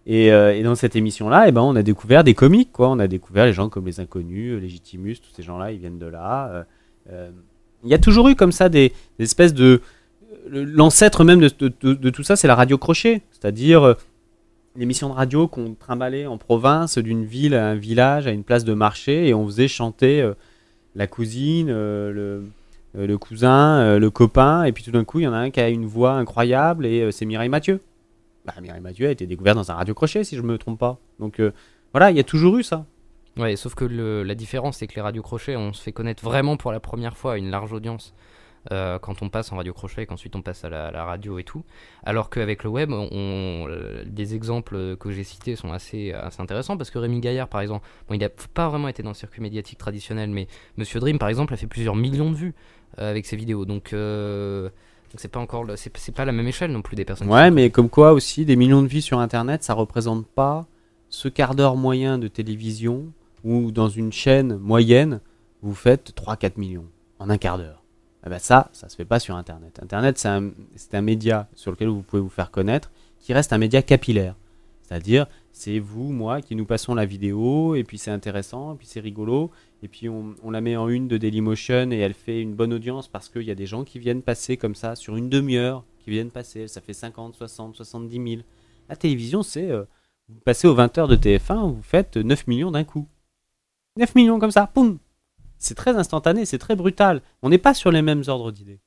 Et, 0.08 0.30
dans 0.62 0.76
cette 0.76 0.94
émission-là, 0.94 1.48
eh 1.48 1.52
ben, 1.52 1.62
on 1.62 1.74
a 1.74 1.82
découvert 1.82 2.22
des 2.22 2.34
comiques, 2.34 2.70
quoi. 2.70 2.88
On 2.90 3.00
a 3.00 3.08
découvert 3.08 3.44
les 3.44 3.52
gens 3.52 3.68
comme 3.68 3.86
les 3.86 3.98
Inconnus, 3.98 4.60
Legitimus, 4.60 5.16
tous 5.16 5.34
ces 5.34 5.42
gens-là, 5.42 5.72
ils 5.72 5.78
viennent 5.78 5.98
de 5.98 6.06
là. 6.06 6.64
Il 7.82 7.90
y 7.90 7.94
a 7.94 7.98
toujours 7.98 8.28
eu 8.28 8.36
comme 8.36 8.52
ça 8.52 8.68
des 8.68 8.92
espèces 9.18 9.54
de. 9.54 9.80
L'ancêtre 10.48 11.24
même 11.24 11.40
de, 11.40 11.48
tout 12.10 12.22
ça, 12.22 12.36
c'est 12.36 12.48
la 12.48 12.54
radio 12.54 12.78
crochet. 12.78 13.22
C'est-à-dire 13.32 13.82
euh, 13.82 13.94
l'émission 14.76 15.08
de 15.08 15.14
radio 15.14 15.48
qu'on 15.48 15.74
trimballait 15.74 16.26
en 16.26 16.38
province, 16.38 16.98
d'une 16.98 17.24
ville 17.24 17.54
à 17.54 17.68
un 17.68 17.74
village, 17.74 18.26
à 18.26 18.30
une 18.30 18.44
place 18.44 18.64
de 18.64 18.74
marché, 18.74 19.28
et 19.28 19.34
on 19.34 19.46
faisait 19.46 19.68
chanter 19.68 20.20
euh, 20.20 20.34
la 20.94 21.06
cousine, 21.06 21.68
euh, 21.70 22.42
le, 22.94 23.18
cousin, 23.18 23.98
le 23.98 24.10
copain, 24.10 24.64
et 24.64 24.72
puis 24.72 24.84
tout 24.84 24.90
d'un 24.92 25.04
coup, 25.04 25.20
il 25.20 25.24
y 25.24 25.28
en 25.28 25.32
a 25.32 25.38
un 25.38 25.50
qui 25.50 25.60
a 25.60 25.68
une 25.68 25.86
voix 25.86 26.12
incroyable, 26.12 26.86
et 26.86 27.10
c'est 27.12 27.26
Mireille 27.26 27.48
Mathieu. 27.48 27.80
Bah, 28.44 28.54
Mireille 28.62 28.80
Mathieu 28.80 29.08
a 29.08 29.10
été 29.10 29.26
découverte 29.26 29.56
dans 29.56 29.70
un 29.70 29.74
radio 29.74 29.94
crochet, 29.94 30.24
si 30.24 30.36
je 30.36 30.42
me 30.42 30.56
trompe 30.56 30.78
pas. 30.78 30.98
Donc 31.18 31.42
voilà, 31.92 32.10
il 32.10 32.16
y 32.16 32.20
a 32.20 32.24
toujours 32.24 32.56
eu 32.56 32.62
ça. 32.62 32.86
Ouais, 33.36 33.56
sauf 33.56 33.74
que 33.74 33.84
la 33.84 34.34
différence, 34.34 34.78
c'est 34.78 34.86
que 34.86 34.94
les 34.94 35.02
radios 35.02 35.22
crochets, 35.22 35.56
on 35.56 35.74
se 35.74 35.82
fait 35.82 35.92
connaître 35.92 36.24
vraiment 36.24 36.56
pour 36.56 36.72
la 36.72 36.80
première 36.80 37.16
fois 37.16 37.34
à 37.34 37.36
une 37.36 37.50
large 37.50 37.72
audience 37.72 38.14
euh, 38.72 38.98
quand 38.98 39.22
on 39.22 39.28
passe 39.28 39.52
en 39.52 39.56
radio 39.56 39.72
crochet 39.72 40.02
et 40.02 40.06
qu'ensuite 40.06 40.34
on 40.36 40.42
passe 40.42 40.64
à 40.64 40.68
la, 40.68 40.90
la 40.90 41.04
radio 41.04 41.38
et 41.38 41.44
tout. 41.44 41.64
Alors 42.04 42.30
qu'avec 42.30 42.64
le 42.64 42.70
web, 42.70 42.92
on, 42.92 43.66
euh, 43.68 44.04
des 44.06 44.34
exemples 44.34 44.96
que 44.96 45.10
j'ai 45.10 45.24
cités 45.24 45.56
sont 45.56 45.72
assez, 45.72 46.12
assez 46.12 46.40
intéressants 46.40 46.76
parce 46.76 46.90
que 46.90 46.98
Rémi 46.98 47.20
Gaillard, 47.20 47.48
par 47.48 47.60
exemple, 47.60 47.86
bon, 48.08 48.14
il 48.14 48.20
n'a 48.20 48.28
pas 48.28 48.68
vraiment 48.68 48.88
été 48.88 49.02
dans 49.02 49.10
le 49.10 49.14
circuit 49.14 49.40
médiatique 49.42 49.78
traditionnel, 49.78 50.30
mais 50.30 50.48
Monsieur 50.76 51.00
Dream, 51.00 51.18
par 51.18 51.28
exemple, 51.28 51.54
a 51.54 51.56
fait 51.56 51.66
plusieurs 51.66 51.96
millions 51.96 52.30
de 52.30 52.36
vues 52.36 52.54
euh, 52.98 53.10
avec 53.10 53.26
ses 53.26 53.36
vidéos. 53.36 53.64
Donc. 53.64 53.92
euh, 53.92 54.68
c'est 55.18 55.28
pas 55.28 55.40
encore 55.40 55.64
c'est 55.76 56.14
pas 56.14 56.26
la 56.26 56.32
même 56.32 56.46
échelle 56.46 56.72
non 56.72 56.82
plus 56.82 56.94
des 56.94 57.06
personnes 57.06 57.30
Ouais, 57.30 57.50
mais 57.50 57.70
comme 57.70 57.88
quoi 57.88 58.12
aussi, 58.12 58.44
des 58.44 58.56
millions 58.56 58.82
de 58.82 58.86
vies 58.86 59.00
sur 59.00 59.18
Internet, 59.18 59.62
ça 59.62 59.72
représente 59.72 60.26
pas 60.26 60.66
ce 61.08 61.28
quart 61.28 61.54
d'heure 61.54 61.76
moyen 61.76 62.18
de 62.18 62.28
télévision 62.28 63.06
où 63.44 63.70
dans 63.70 63.88
une 63.88 64.12
chaîne 64.12 64.56
moyenne, 64.56 65.20
vous 65.62 65.74
faites 65.74 66.12
3-4 66.16 66.58
millions 66.58 66.86
en 67.18 67.30
un 67.30 67.38
quart 67.38 67.56
d'heure. 67.56 67.82
Eh 68.26 68.28
ben 68.28 68.40
ça, 68.40 68.68
ça 68.72 68.88
se 68.88 68.96
fait 68.96 69.04
pas 69.04 69.20
sur 69.20 69.36
Internet. 69.36 69.78
Internet, 69.80 70.18
c'est 70.18 70.28
un, 70.28 70.50
un 70.92 71.00
média 71.00 71.48
sur 71.54 71.70
lequel 71.70 71.88
vous 71.88 72.02
pouvez 72.02 72.20
vous 72.20 72.28
faire 72.28 72.50
connaître, 72.50 72.90
qui 73.20 73.32
reste 73.32 73.52
un 73.52 73.58
média 73.58 73.82
capillaire. 73.82 74.34
C'est-à-dire, 74.82 75.26
c'est 75.52 75.78
vous, 75.78 76.10
moi, 76.10 76.42
qui 76.42 76.56
nous 76.56 76.66
passons 76.66 76.96
la 76.96 77.06
vidéo, 77.06 77.76
et 77.76 77.84
puis 77.84 77.98
c'est 77.98 78.10
intéressant, 78.10 78.74
et 78.74 78.78
puis 78.78 78.86
c'est 78.88 78.98
rigolo, 78.98 79.52
et 79.82 79.88
puis 79.88 80.08
on, 80.08 80.34
on 80.42 80.50
la 80.50 80.60
met 80.60 80.76
en 80.76 80.88
une 80.88 81.06
de 81.06 81.18
Dailymotion, 81.18 81.92
et 81.92 81.98
elle 81.98 82.14
fait 82.14 82.42
une 82.42 82.54
bonne 82.54 82.72
audience 82.72 83.06
parce 83.06 83.28
qu'il 83.28 83.42
y 83.42 83.50
a 83.52 83.54
des 83.54 83.66
gens 83.66 83.84
qui 83.84 84.00
viennent 84.00 84.22
passer 84.22 84.56
comme 84.56 84.74
ça, 84.74 84.96
sur 84.96 85.16
une 85.16 85.28
demi-heure, 85.28 85.84
qui 86.00 86.10
viennent 86.10 86.30
passer, 86.32 86.66
ça 86.66 86.80
fait 86.80 86.94
50, 86.94 87.36
60, 87.36 87.76
70 87.76 88.30
000. 88.30 88.42
La 88.88 88.96
télévision, 88.96 89.44
c'est, 89.44 89.70
euh, 89.70 89.84
vous 90.28 90.40
passez 90.40 90.66
aux 90.66 90.74
20h 90.74 91.06
de 91.08 91.16
TF1, 91.16 91.72
vous 91.74 91.82
faites 91.82 92.16
9 92.16 92.48
millions 92.48 92.72
d'un 92.72 92.84
coup. 92.84 93.06
9 93.98 94.16
millions 94.16 94.40
comme 94.40 94.50
ça, 94.50 94.66
poum 94.66 94.98
C'est 95.58 95.74
très 95.74 95.96
instantané, 95.96 96.44
c'est 96.44 96.58
très 96.58 96.76
brutal. 96.76 97.22
On 97.42 97.48
n'est 97.48 97.58
pas 97.58 97.74
sur 97.74 97.90
les 97.90 98.02
mêmes 98.02 98.22
ordres 98.26 98.52
d'idées. 98.52 98.80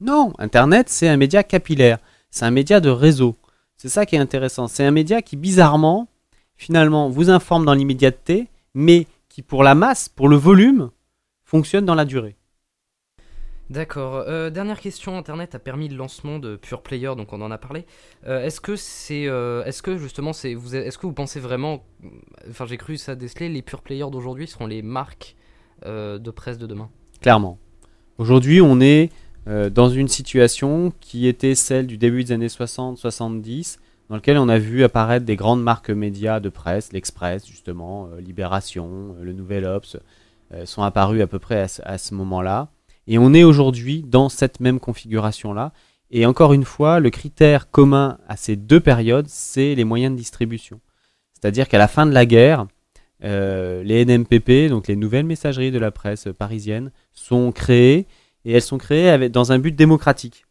Non, 0.00 0.32
Internet, 0.38 0.88
c'est 0.88 1.08
un 1.08 1.16
média 1.16 1.42
capillaire. 1.42 1.98
C'est 2.30 2.44
un 2.44 2.50
média 2.50 2.80
de 2.80 2.90
réseau. 2.90 3.36
C'est 3.76 3.88
ça 3.88 4.06
qui 4.06 4.16
est 4.16 4.20
intéressant. 4.20 4.68
C'est 4.68 4.84
un 4.84 4.90
média 4.90 5.20
qui, 5.20 5.36
bizarrement, 5.36 6.08
finalement, 6.56 7.08
vous 7.08 7.30
informe 7.30 7.64
dans 7.64 7.74
l'immédiateté, 7.74 8.48
mais 8.74 9.06
qui, 9.28 9.42
pour 9.42 9.62
la 9.62 9.74
masse, 9.74 10.08
pour 10.08 10.28
le 10.28 10.36
volume, 10.36 10.90
fonctionne 11.44 11.84
dans 11.84 11.94
la 11.94 12.04
durée. 12.04 12.36
D'accord. 13.70 14.24
Euh, 14.26 14.50
dernière 14.50 14.80
question. 14.80 15.16
Internet 15.16 15.54
a 15.54 15.60
permis 15.60 15.88
le 15.88 15.96
lancement 15.96 16.40
de 16.40 16.56
Pure 16.56 16.82
Player, 16.82 17.12
donc 17.16 17.32
on 17.32 17.40
en 17.40 17.52
a 17.52 17.58
parlé. 17.58 17.86
Est-ce 18.26 18.60
que 18.60 18.72
vous, 21.02 21.12
pensez 21.12 21.40
vraiment, 21.40 21.84
enfin 22.50 22.66
j'ai 22.66 22.76
cru 22.76 22.96
ça 22.96 23.14
déceler, 23.14 23.48
les 23.48 23.62
Pure 23.62 23.82
Players 23.82 24.10
d'aujourd'hui 24.10 24.48
seront 24.48 24.66
les 24.66 24.82
marques 24.82 25.36
euh, 25.86 26.18
de 26.18 26.32
presse 26.32 26.58
de 26.58 26.66
demain? 26.66 26.90
Clairement. 27.20 27.58
Aujourd'hui, 28.18 28.60
on 28.60 28.80
est 28.80 29.10
euh, 29.46 29.70
dans 29.70 29.88
une 29.88 30.08
situation 30.08 30.92
qui 31.00 31.28
était 31.28 31.54
celle 31.54 31.86
du 31.86 31.96
début 31.96 32.24
des 32.24 32.32
années 32.32 32.48
60-70, 32.48 33.78
dans 34.08 34.16
laquelle 34.16 34.38
on 34.38 34.48
a 34.48 34.58
vu 34.58 34.82
apparaître 34.82 35.24
des 35.24 35.36
grandes 35.36 35.62
marques 35.62 35.90
médias 35.90 36.40
de 36.40 36.48
presse, 36.48 36.92
l'Express 36.92 37.46
justement, 37.46 38.08
Libération, 38.18 39.14
le 39.22 39.32
Nouvel 39.32 39.64
Obs, 39.64 39.96
sont 40.64 40.82
apparus 40.82 41.22
à 41.22 41.28
peu 41.28 41.38
près 41.38 41.66
à 41.84 41.98
ce 41.98 42.14
moment-là. 42.14 42.68
Et 43.12 43.18
on 43.18 43.34
est 43.34 43.42
aujourd'hui 43.42 44.04
dans 44.06 44.28
cette 44.28 44.60
même 44.60 44.78
configuration-là. 44.78 45.72
Et 46.12 46.26
encore 46.26 46.52
une 46.52 46.62
fois, 46.62 47.00
le 47.00 47.10
critère 47.10 47.68
commun 47.68 48.18
à 48.28 48.36
ces 48.36 48.54
deux 48.54 48.78
périodes, 48.78 49.26
c'est 49.28 49.74
les 49.74 49.82
moyens 49.82 50.12
de 50.12 50.16
distribution. 50.16 50.80
C'est-à-dire 51.34 51.66
qu'à 51.66 51.78
la 51.78 51.88
fin 51.88 52.06
de 52.06 52.12
la 52.12 52.24
guerre, 52.24 52.68
euh, 53.24 53.82
les 53.82 54.04
NMPP, 54.04 54.68
donc 54.68 54.86
les 54.86 54.94
nouvelles 54.94 55.26
messageries 55.26 55.72
de 55.72 55.78
la 55.80 55.90
presse 55.90 56.28
parisienne, 56.38 56.92
sont 57.12 57.50
créées 57.50 58.06
et 58.44 58.52
elles 58.52 58.62
sont 58.62 58.78
créées 58.78 59.28
dans 59.28 59.50
un 59.50 59.58
but 59.58 59.74
démocratique. 59.74 60.46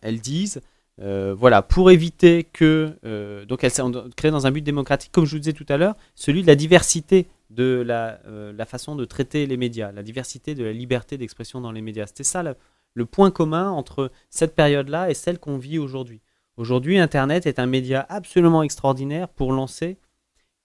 Elles 0.00 0.20
disent, 0.20 0.62
euh, 1.02 1.34
voilà, 1.36 1.60
pour 1.60 1.90
éviter 1.90 2.44
que. 2.44 2.94
euh, 3.04 3.44
donc 3.44 3.62
elles 3.62 3.72
sont 3.72 4.08
créées 4.16 4.30
dans 4.30 4.46
un 4.46 4.52
but 4.52 4.62
démocratique, 4.62 5.12
comme 5.12 5.26
je 5.26 5.32
vous 5.32 5.40
disais 5.40 5.52
tout 5.52 5.66
à 5.68 5.76
l'heure, 5.76 5.96
celui 6.14 6.40
de 6.40 6.46
la 6.46 6.56
diversité 6.56 7.26
de 7.58 7.82
la, 7.84 8.20
euh, 8.26 8.52
la 8.52 8.66
façon 8.66 8.94
de 8.94 9.04
traiter 9.04 9.44
les 9.46 9.56
médias, 9.56 9.90
la 9.90 10.04
diversité 10.04 10.54
de 10.54 10.62
la 10.62 10.72
liberté 10.72 11.18
d'expression 11.18 11.60
dans 11.60 11.72
les 11.72 11.82
médias. 11.82 12.06
C'était 12.06 12.22
ça 12.22 12.44
le, 12.44 13.06
point 13.06 13.32
commun 13.32 13.68
entre 13.70 14.12
cette 14.30 14.54
période-là 14.54 15.10
et 15.10 15.14
celle 15.14 15.40
qu'on 15.40 15.58
vit 15.58 15.78
aujourd'hui. 15.78 16.20
Aujourd'hui, 16.56 16.98
Internet 16.98 17.46
est 17.46 17.58
un 17.58 17.66
média 17.66 18.06
absolument 18.08 18.62
extraordinaire 18.62 19.28
pour 19.28 19.52
lancer 19.52 19.98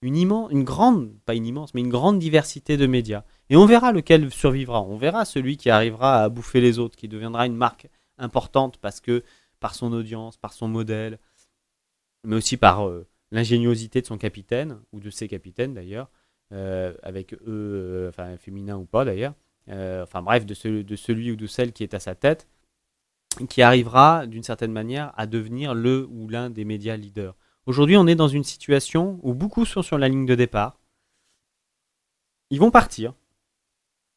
une 0.02 0.16
une 0.16 0.64
grande, 0.64 1.18
pas 1.24 1.34
une 1.34 1.46
immense, 1.46 1.74
mais 1.74 1.80
une 1.80 1.88
grande 1.88 2.18
diversité 2.18 2.76
de 2.76 2.86
médias. 2.86 3.24
Et 3.50 3.56
on 3.56 3.66
verra 3.66 3.90
lequel 3.90 4.30
survivra. 4.30 4.82
On 4.82 4.96
verra 4.96 5.24
celui 5.24 5.56
qui 5.56 5.70
arrivera 5.70 6.22
à 6.22 6.28
bouffer 6.28 6.60
les 6.60 6.78
autres, 6.78 6.96
qui 6.96 7.08
deviendra 7.08 7.46
une 7.46 7.56
marque 7.56 7.88
importante 8.18 8.76
parce 8.78 9.00
que 9.00 9.24
par 9.60 9.74
son 9.74 9.92
audience, 9.92 10.36
par 10.36 10.52
son 10.52 10.68
modèle, 10.68 11.18
mais 12.22 12.36
aussi 12.36 12.56
par 12.56 12.86
euh, 12.86 13.06
l'ingéniosité 13.32 14.00
de 14.00 14.06
son 14.06 14.18
capitaine 14.18 14.78
ou 14.92 15.00
de 15.00 15.10
ses 15.10 15.26
capitaines 15.26 15.74
d'ailleurs, 15.74 16.10
avec 16.50 17.34
eux, 17.34 17.40
euh, 17.48 18.08
enfin 18.08 18.36
féminin 18.36 18.76
ou 18.76 18.84
pas 18.84 19.04
d'ailleurs. 19.04 19.34
Euh, 19.68 20.02
enfin 20.02 20.22
bref, 20.22 20.44
de, 20.44 20.82
de 20.82 20.96
celui 20.96 21.30
ou 21.30 21.36
de 21.36 21.46
celle 21.46 21.72
qui 21.72 21.82
est 21.82 21.94
à 21.94 22.00
sa 22.00 22.14
tête, 22.14 22.46
qui 23.48 23.62
arrivera 23.62 24.26
d'une 24.26 24.42
certaine 24.42 24.72
manière 24.72 25.12
à 25.16 25.26
devenir 25.26 25.74
le 25.74 26.06
ou 26.10 26.28
l'un 26.28 26.50
des 26.50 26.64
médias 26.64 26.96
leaders. 26.96 27.34
Aujourd'hui, 27.66 27.96
on 27.96 28.06
est 28.06 28.14
dans 28.14 28.28
une 28.28 28.44
situation 28.44 29.18
où 29.22 29.34
beaucoup 29.34 29.64
sont 29.64 29.82
sur 29.82 29.98
la 29.98 30.08
ligne 30.08 30.26
de 30.26 30.34
départ. 30.34 30.78
Ils 32.50 32.60
vont 32.60 32.70
partir, 32.70 33.14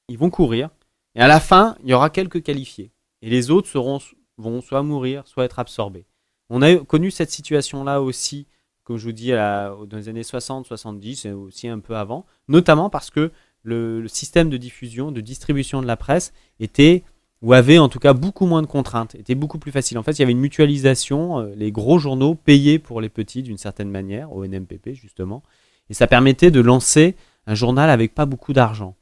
ils 0.10 0.18
vont 0.18 0.30
courir, 0.30 0.70
et 1.16 1.22
à 1.22 1.28
la 1.28 1.40
fin, 1.40 1.78
il 1.82 1.90
y 1.90 1.94
aura 1.94 2.10
quelques 2.10 2.44
qualifiés. 2.44 2.92
Et 3.22 3.30
les 3.30 3.50
autres 3.50 3.70
seront, 3.70 4.00
vont 4.38 4.62
soit 4.62 4.84
mourir, 4.84 5.26
soit 5.26 5.46
être 5.46 5.60
absorbés. 5.60 6.06
On 6.50 6.62
a 6.62 6.78
connu 6.78 7.10
cette 7.10 7.32
situation-là 7.32 8.02
aussi, 8.02 8.48
comme 8.88 8.96
je 8.96 9.04
vous 9.04 9.12
dis, 9.12 9.32
dans 9.32 9.98
les 9.98 10.08
années 10.08 10.24
60, 10.24 10.66
70, 10.66 11.26
et 11.26 11.34
aussi 11.34 11.68
un 11.68 11.80
peu 11.80 11.98
avant, 11.98 12.26
notamment 12.48 12.90
parce 12.90 13.10
que 13.10 13.34
le, 13.64 14.08
système 14.08 14.50
de 14.50 14.56
diffusion, 14.56 15.12
de 15.12 15.20
distribution 15.20 15.82
de 15.82 15.88
la 15.88 15.98
presse 15.98 16.32
était 16.62 17.04
ou 17.42 17.52
avait 17.52 17.80
en 17.80 17.90
tout 17.90 18.00
cas 18.00 18.14
beaucoup 18.14 18.46
moins 18.46 18.62
de 18.62 18.68
contraintes, 18.68 19.14
était 19.16 19.36
beaucoup 19.36 19.60
plus 19.60 19.74
facile. 19.74 19.98
En 19.98 20.04
fait, 20.04 20.14
il 20.14 20.20
y 20.20 20.24
avait 20.24 20.32
une 20.32 20.40
mutualisation, 20.40 21.40
euh, 21.40 21.54
les 21.54 21.70
gros 21.70 22.00
journaux 22.00 22.34
payaient 22.34 22.80
pour 22.80 23.02
les 23.02 23.10
petits 23.10 23.44
d'une 23.44 23.58
certaine 23.58 23.90
manière, 23.90 24.32
au 24.32 24.46
NMPP 24.48 24.94
justement, 24.94 25.44
et 25.90 25.94
ça 25.94 26.08
permettait 26.08 26.50
de 26.50 26.62
lancer 26.62 27.16
un 27.46 27.56
journal 27.56 27.90
avec 27.90 28.16
pas 28.16 28.26
beaucoup 28.26 28.54
d'argent. 28.54 28.96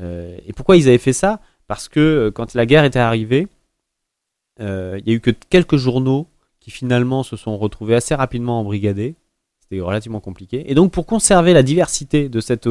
Euh, 0.00 0.36
et 0.46 0.52
pourquoi 0.52 0.76
ils 0.76 0.88
avaient 0.88 0.98
fait 0.98 1.12
ça? 1.12 1.40
Parce 1.68 1.88
que 1.88 2.00
euh, 2.00 2.30
quand 2.32 2.54
la 2.54 2.66
guerre 2.66 2.84
était 2.84 2.98
arrivée, 2.98 3.46
il 4.60 5.02
y 5.06 5.12
a 5.12 5.14
eu 5.14 5.20
que 5.20 5.30
quelques 5.30 5.76
journaux 5.76 6.26
qui 6.58 6.72
finalement 6.72 7.22
se 7.22 7.36
sont 7.36 7.56
retrouvés 7.56 7.94
assez 7.94 8.16
rapidement 8.16 8.58
embrigadés. 8.58 9.14
C'était 9.70 9.82
relativement 9.82 10.20
compliqué. 10.20 10.70
Et 10.70 10.74
donc 10.74 10.92
pour 10.92 11.04
conserver 11.06 11.52
la 11.52 11.62
diversité 11.62 12.28
de 12.28 12.40
cette, 12.40 12.66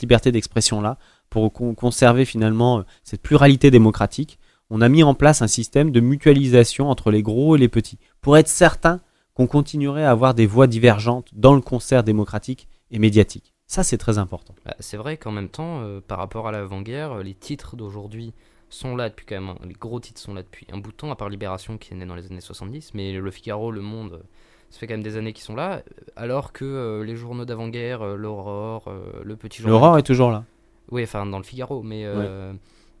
liberté 0.00 0.32
d'expression-là, 0.32 0.98
pour 1.30 1.52
con- 1.52 1.74
conserver 1.74 2.24
finalement 2.24 2.78
euh, 2.78 2.82
cette 3.04 3.20
pluralité 3.22 3.70
démocratique, 3.70 4.38
on 4.70 4.80
a 4.80 4.88
mis 4.88 5.02
en 5.02 5.14
place 5.14 5.42
un 5.42 5.46
système 5.46 5.90
de 5.90 6.00
mutualisation 6.00 6.88
entre 6.90 7.10
les 7.10 7.22
gros 7.22 7.56
et 7.56 7.58
les 7.58 7.68
petits, 7.68 7.98
pour 8.20 8.36
être 8.36 8.48
certain 8.48 9.00
qu'on 9.34 9.46
continuerait 9.46 10.04
à 10.04 10.10
avoir 10.10 10.34
des 10.34 10.46
voix 10.46 10.66
divergentes 10.66 11.28
dans 11.32 11.54
le 11.54 11.60
concert 11.60 12.02
démocratique 12.02 12.68
et 12.90 12.98
médiatique. 12.98 13.54
Ça, 13.66 13.82
c'est 13.82 13.98
très 13.98 14.16
important. 14.18 14.54
Bah, 14.64 14.74
c'est 14.80 14.96
vrai 14.96 15.16
qu'en 15.18 15.30
même 15.30 15.48
temps, 15.50 15.80
euh, 15.82 16.00
par 16.00 16.18
rapport 16.18 16.48
à 16.48 16.52
l'avant-guerre, 16.52 17.12
euh, 17.18 17.22
les 17.22 17.34
titres 17.34 17.76
d'aujourd'hui 17.76 18.32
sont 18.70 18.96
là 18.96 19.10
depuis 19.10 19.26
quand 19.26 19.34
même, 19.40 19.50
un- 19.50 19.66
les 19.66 19.74
gros 19.74 20.00
titres 20.00 20.20
sont 20.20 20.32
là 20.34 20.42
depuis 20.42 20.66
un 20.72 20.78
bout 20.78 20.90
de 20.92 20.96
temps, 20.96 21.10
à 21.10 21.16
part 21.16 21.28
Libération 21.28 21.76
qui 21.78 21.92
est 21.92 21.96
né 21.96 22.06
dans 22.06 22.14
les 22.14 22.26
années 22.26 22.40
70, 22.40 22.92
mais 22.94 23.12
Le 23.12 23.30
Figaro, 23.30 23.70
Le 23.70 23.80
Monde, 23.82 24.22
ça 24.70 24.80
fait 24.80 24.86
quand 24.86 24.94
même 24.94 25.02
des 25.02 25.16
années 25.16 25.32
qu'ils 25.32 25.44
sont 25.44 25.56
là, 25.56 25.82
alors 26.16 26.52
que 26.52 26.64
euh, 26.64 27.04
les 27.04 27.16
journaux 27.16 27.44
d'avant-guerre, 27.44 28.02
euh, 28.02 28.16
l'Aurore, 28.16 28.84
euh, 28.88 29.22
Le 29.24 29.36
Petit 29.36 29.62
Journal... 29.62 29.72
L'aurore 29.72 29.98
est 29.98 30.02
toujours 30.02 30.30
là. 30.30 30.44
Oui, 30.90 31.02
enfin 31.02 31.24
dans 31.26 31.38
Le 31.38 31.44
Figaro, 31.44 31.82
mais 31.82 32.02
euh, 32.04 32.52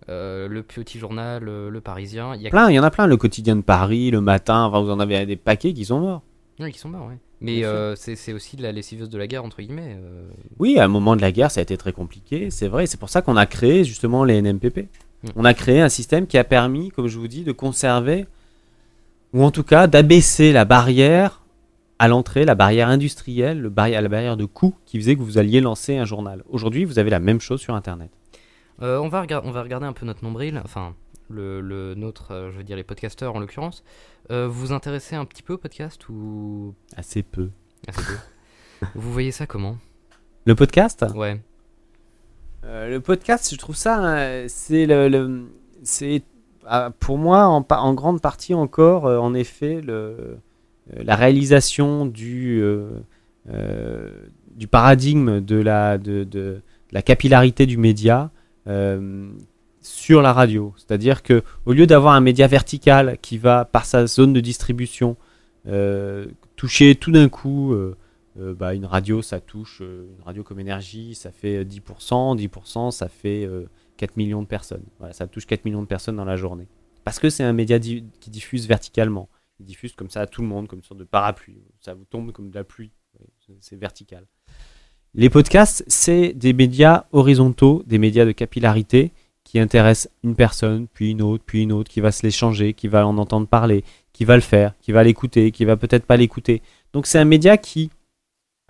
Le 0.08 0.62
Petit 0.62 0.98
Journal, 0.98 1.42
Le 1.44 1.80
Parisien, 1.80 2.34
il 2.34 2.42
y 2.42 2.46
a 2.46 2.50
Plein, 2.50 2.70
il 2.70 2.74
y 2.74 2.78
en 2.78 2.82
a 2.82 2.90
plein. 2.90 3.06
Le 3.06 3.16
quotidien 3.16 3.56
de 3.56 3.62
Paris, 3.62 4.10
le 4.10 4.20
matin, 4.20 4.64
enfin, 4.64 4.80
vous 4.80 4.90
en 4.90 5.00
avez 5.00 5.26
des 5.26 5.36
paquets 5.36 5.72
qui 5.72 5.84
sont 5.84 6.00
morts. 6.00 6.22
Oui, 6.60 6.72
qui 6.72 6.78
sont 6.78 6.88
morts, 6.88 7.06
ouais. 7.06 7.18
Mais 7.40 7.62
c'est 7.96 8.32
aussi 8.32 8.56
de 8.56 8.62
la 8.62 8.72
lessiveuse 8.72 9.08
de 9.08 9.18
la 9.18 9.26
guerre, 9.26 9.44
entre 9.44 9.62
guillemets. 9.62 9.96
Oui, 10.58 10.78
à 10.78 10.84
un 10.84 10.88
moment 10.88 11.16
de 11.16 11.20
la 11.20 11.32
guerre, 11.32 11.50
ça 11.50 11.60
a 11.60 11.62
été 11.62 11.76
très 11.76 11.92
compliqué, 11.92 12.50
c'est 12.50 12.68
vrai. 12.68 12.86
C'est 12.86 12.98
pour 13.00 13.10
ça 13.10 13.22
qu'on 13.22 13.36
a 13.36 13.46
créé 13.46 13.84
justement 13.84 14.24
les 14.24 14.40
NMPP. 14.40 14.88
Mm. 15.22 15.28
On 15.36 15.44
a 15.44 15.54
créé 15.54 15.80
un 15.80 15.88
système 15.88 16.26
qui 16.26 16.36
a 16.36 16.44
permis, 16.44 16.90
comme 16.90 17.08
je 17.08 17.18
vous 17.18 17.28
dis, 17.28 17.44
de 17.44 17.52
conserver, 17.52 18.26
ou 19.32 19.44
en 19.44 19.50
tout 19.50 19.62
cas 19.64 19.86
d'abaisser 19.86 20.52
la 20.52 20.64
barrière 20.64 21.42
à 21.98 22.08
l'entrée, 22.08 22.44
la 22.44 22.54
barrière 22.54 22.88
industrielle, 22.88 23.60
le 23.60 23.70
barrière, 23.70 24.02
la 24.02 24.08
barrière 24.08 24.36
de 24.36 24.44
coût 24.44 24.74
qui 24.84 24.98
faisait 24.98 25.16
que 25.16 25.22
vous 25.22 25.38
alliez 25.38 25.60
lancer 25.60 25.96
un 25.96 26.04
journal. 26.04 26.44
Aujourd'hui, 26.48 26.84
vous 26.84 26.98
avez 26.98 27.10
la 27.10 27.20
même 27.20 27.40
chose 27.40 27.60
sur 27.60 27.74
Internet. 27.74 28.10
Euh, 28.82 28.98
on, 28.98 29.08
va 29.08 29.26
on 29.44 29.50
va 29.50 29.62
regarder 29.62 29.86
un 29.86 29.92
peu 29.92 30.06
notre 30.06 30.22
nombril, 30.22 30.60
enfin, 30.64 30.94
le, 31.28 31.60
le 31.60 31.94
nôtre, 31.94 32.30
euh, 32.30 32.50
je 32.52 32.58
veux 32.58 32.64
dire 32.64 32.76
les 32.76 32.84
podcasteurs 32.84 33.34
en 33.34 33.40
l'occurrence. 33.40 33.82
Euh, 34.30 34.46
vous 34.46 34.66
vous 34.66 34.72
intéressez 34.72 35.16
un 35.16 35.24
petit 35.24 35.42
peu 35.42 35.54
au 35.54 35.58
podcast 35.58 36.08
ou? 36.08 36.74
Assez 36.96 37.22
peu. 37.22 37.50
assez 37.88 38.02
peu 38.02 38.86
Vous 38.94 39.12
voyez 39.12 39.32
ça 39.32 39.46
comment? 39.46 39.76
Le 40.44 40.54
podcast? 40.54 41.04
Ouais. 41.14 41.40
Euh, 42.64 42.88
le 42.88 43.00
podcast, 43.00 43.50
je 43.52 43.58
trouve 43.58 43.76
ça, 43.76 44.04
euh, 44.04 44.44
c'est 44.48 44.86
le, 44.86 45.08
le- 45.08 45.46
c'est 45.82 46.22
ah, 46.66 46.90
pour 46.98 47.18
moi 47.18 47.46
en, 47.46 47.94
grande 47.94 48.20
partie 48.20 48.54
encore, 48.54 49.06
euh, 49.06 49.18
en 49.18 49.32
effet, 49.34 49.80
le, 49.80 50.38
la 50.96 51.16
réalisation 51.16 52.06
du 52.06 52.60
euh, 52.62 53.00
euh, 53.50 54.10
du 54.56 54.66
paradigme 54.66 55.40
de 55.40 55.56
la 55.56 55.98
de, 55.98 56.24
de- 56.24 56.60
la 56.90 57.02
capillarité 57.02 57.66
du 57.66 57.76
média 57.76 58.30
euh, 58.66 59.28
sur 59.82 60.22
la 60.22 60.32
radio. 60.32 60.72
C'est-à-dire 60.76 61.22
que 61.22 61.42
au 61.66 61.72
lieu 61.72 61.86
d'avoir 61.86 62.14
un 62.14 62.20
média 62.20 62.46
vertical 62.46 63.18
qui 63.20 63.38
va 63.38 63.64
par 63.64 63.84
sa 63.84 64.06
zone 64.06 64.32
de 64.32 64.40
distribution 64.40 65.16
euh, 65.66 66.26
toucher 66.56 66.94
tout 66.94 67.12
d'un 67.12 67.28
coup 67.28 67.72
euh, 67.72 67.96
euh, 68.40 68.54
bah, 68.54 68.74
une 68.74 68.86
radio, 68.86 69.20
ça 69.22 69.40
touche 69.40 69.80
euh, 69.82 70.06
une 70.16 70.24
radio 70.24 70.42
comme 70.42 70.60
énergie, 70.60 71.14
ça 71.14 71.30
fait 71.30 71.58
euh, 71.58 71.64
10%, 71.64 72.36
10%, 72.38 72.90
ça 72.90 73.08
fait 73.08 73.44
euh, 73.44 73.66
4 73.98 74.16
millions 74.16 74.42
de 74.42 74.46
personnes. 74.46 74.84
Ça 75.12 75.26
touche 75.26 75.44
4 75.46 75.64
millions 75.64 75.82
de 75.82 75.86
personnes 75.88 76.16
dans 76.16 76.24
la 76.24 76.36
journée. 76.36 76.68
Parce 77.04 77.18
que 77.18 77.30
c'est 77.30 77.42
un 77.44 77.52
média 77.52 77.78
di- 77.78 78.04
qui 78.20 78.30
diffuse 78.30 78.66
verticalement. 78.68 79.28
Il 79.60 79.66
diffuse 79.66 79.92
comme 79.94 80.10
ça 80.10 80.20
à 80.20 80.26
tout 80.26 80.42
le 80.42 80.48
monde, 80.48 80.68
comme 80.68 80.78
une 80.78 80.84
sorte 80.84 81.00
de 81.00 81.04
parapluie. 81.04 81.58
Ça 81.80 81.94
vous 81.94 82.04
tombe 82.04 82.32
comme 82.32 82.50
de 82.50 82.54
la 82.54 82.64
pluie. 82.64 82.92
C'est- 83.60 83.76
vertical. 83.76 84.26
Les 85.14 85.30
podcasts, 85.30 85.84
c'est 85.88 86.32
des 86.34 86.52
médias 86.52 87.06
horizontaux, 87.12 87.82
des 87.86 87.98
médias 87.98 88.24
de 88.24 88.32
capillarité 88.32 89.12
qui 89.42 89.58
intéressent 89.58 90.12
une 90.22 90.36
personne, 90.36 90.86
puis 90.86 91.10
une 91.10 91.22
autre, 91.22 91.42
puis 91.44 91.62
une 91.62 91.72
autre, 91.72 91.90
qui 91.90 92.00
va 92.00 92.12
se 92.12 92.22
l'échanger, 92.24 92.74
qui 92.74 92.86
va 92.86 93.06
en 93.06 93.16
entendre 93.16 93.48
parler, 93.48 93.82
qui 94.12 94.24
va 94.24 94.36
le 94.36 94.42
faire, 94.42 94.74
qui 94.80 94.92
va 94.92 95.02
l'écouter, 95.02 95.50
qui 95.50 95.64
va 95.64 95.76
peut-être 95.76 96.04
pas 96.04 96.16
l'écouter. 96.18 96.62
Donc 96.92 97.06
c'est 97.06 97.18
un 97.18 97.24
média 97.24 97.56
qui 97.56 97.90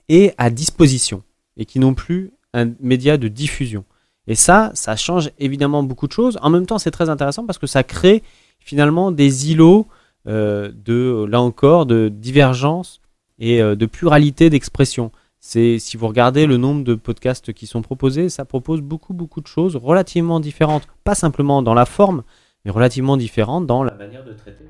est 0.08 0.34
à 0.38 0.50
disposition 0.50 1.22
et 1.56 1.66
qui 1.66 1.80
non 1.80 1.92
plus 1.94 2.30
un 2.54 2.72
média 2.80 3.18
de 3.18 3.28
diffusion. 3.28 3.84
Et 4.28 4.34
ça, 4.34 4.70
ça 4.74 4.94
change 4.94 5.30
évidemment 5.38 5.82
beaucoup 5.82 6.06
de 6.06 6.12
choses. 6.12 6.38
En 6.40 6.50
même 6.50 6.66
temps, 6.66 6.78
c'est 6.78 6.90
très 6.92 7.08
intéressant 7.10 7.44
parce 7.44 7.58
que 7.58 7.66
ça 7.66 7.82
crée 7.82 8.22
finalement 8.60 9.10
des 9.10 9.50
îlots 9.50 9.86
de, 10.26 11.24
là 11.28 11.40
encore, 11.40 11.86
de 11.86 12.08
divergence 12.08 13.00
et 13.38 13.62
euh, 13.62 13.76
de 13.76 13.86
pluralité 13.86 14.50
d'expression. 14.50 15.12
C'est 15.40 15.78
si 15.78 15.96
vous 15.96 16.08
regardez 16.08 16.46
le 16.46 16.56
nombre 16.56 16.82
de 16.82 16.94
podcasts 16.94 17.52
qui 17.52 17.66
sont 17.66 17.82
proposés, 17.82 18.28
ça 18.28 18.44
propose 18.44 18.80
beaucoup 18.80 19.14
beaucoup 19.14 19.40
de 19.40 19.46
choses 19.46 19.76
relativement 19.76 20.40
différentes, 20.40 20.88
pas 21.04 21.14
simplement 21.14 21.62
dans 21.62 21.74
la 21.74 21.86
forme, 21.86 22.24
mais 22.64 22.70
relativement 22.70 23.16
différentes 23.16 23.66
dans 23.66 23.84
la 23.84 23.94
manière 23.94 24.24
de 24.24 24.32
traiter. 24.32 24.64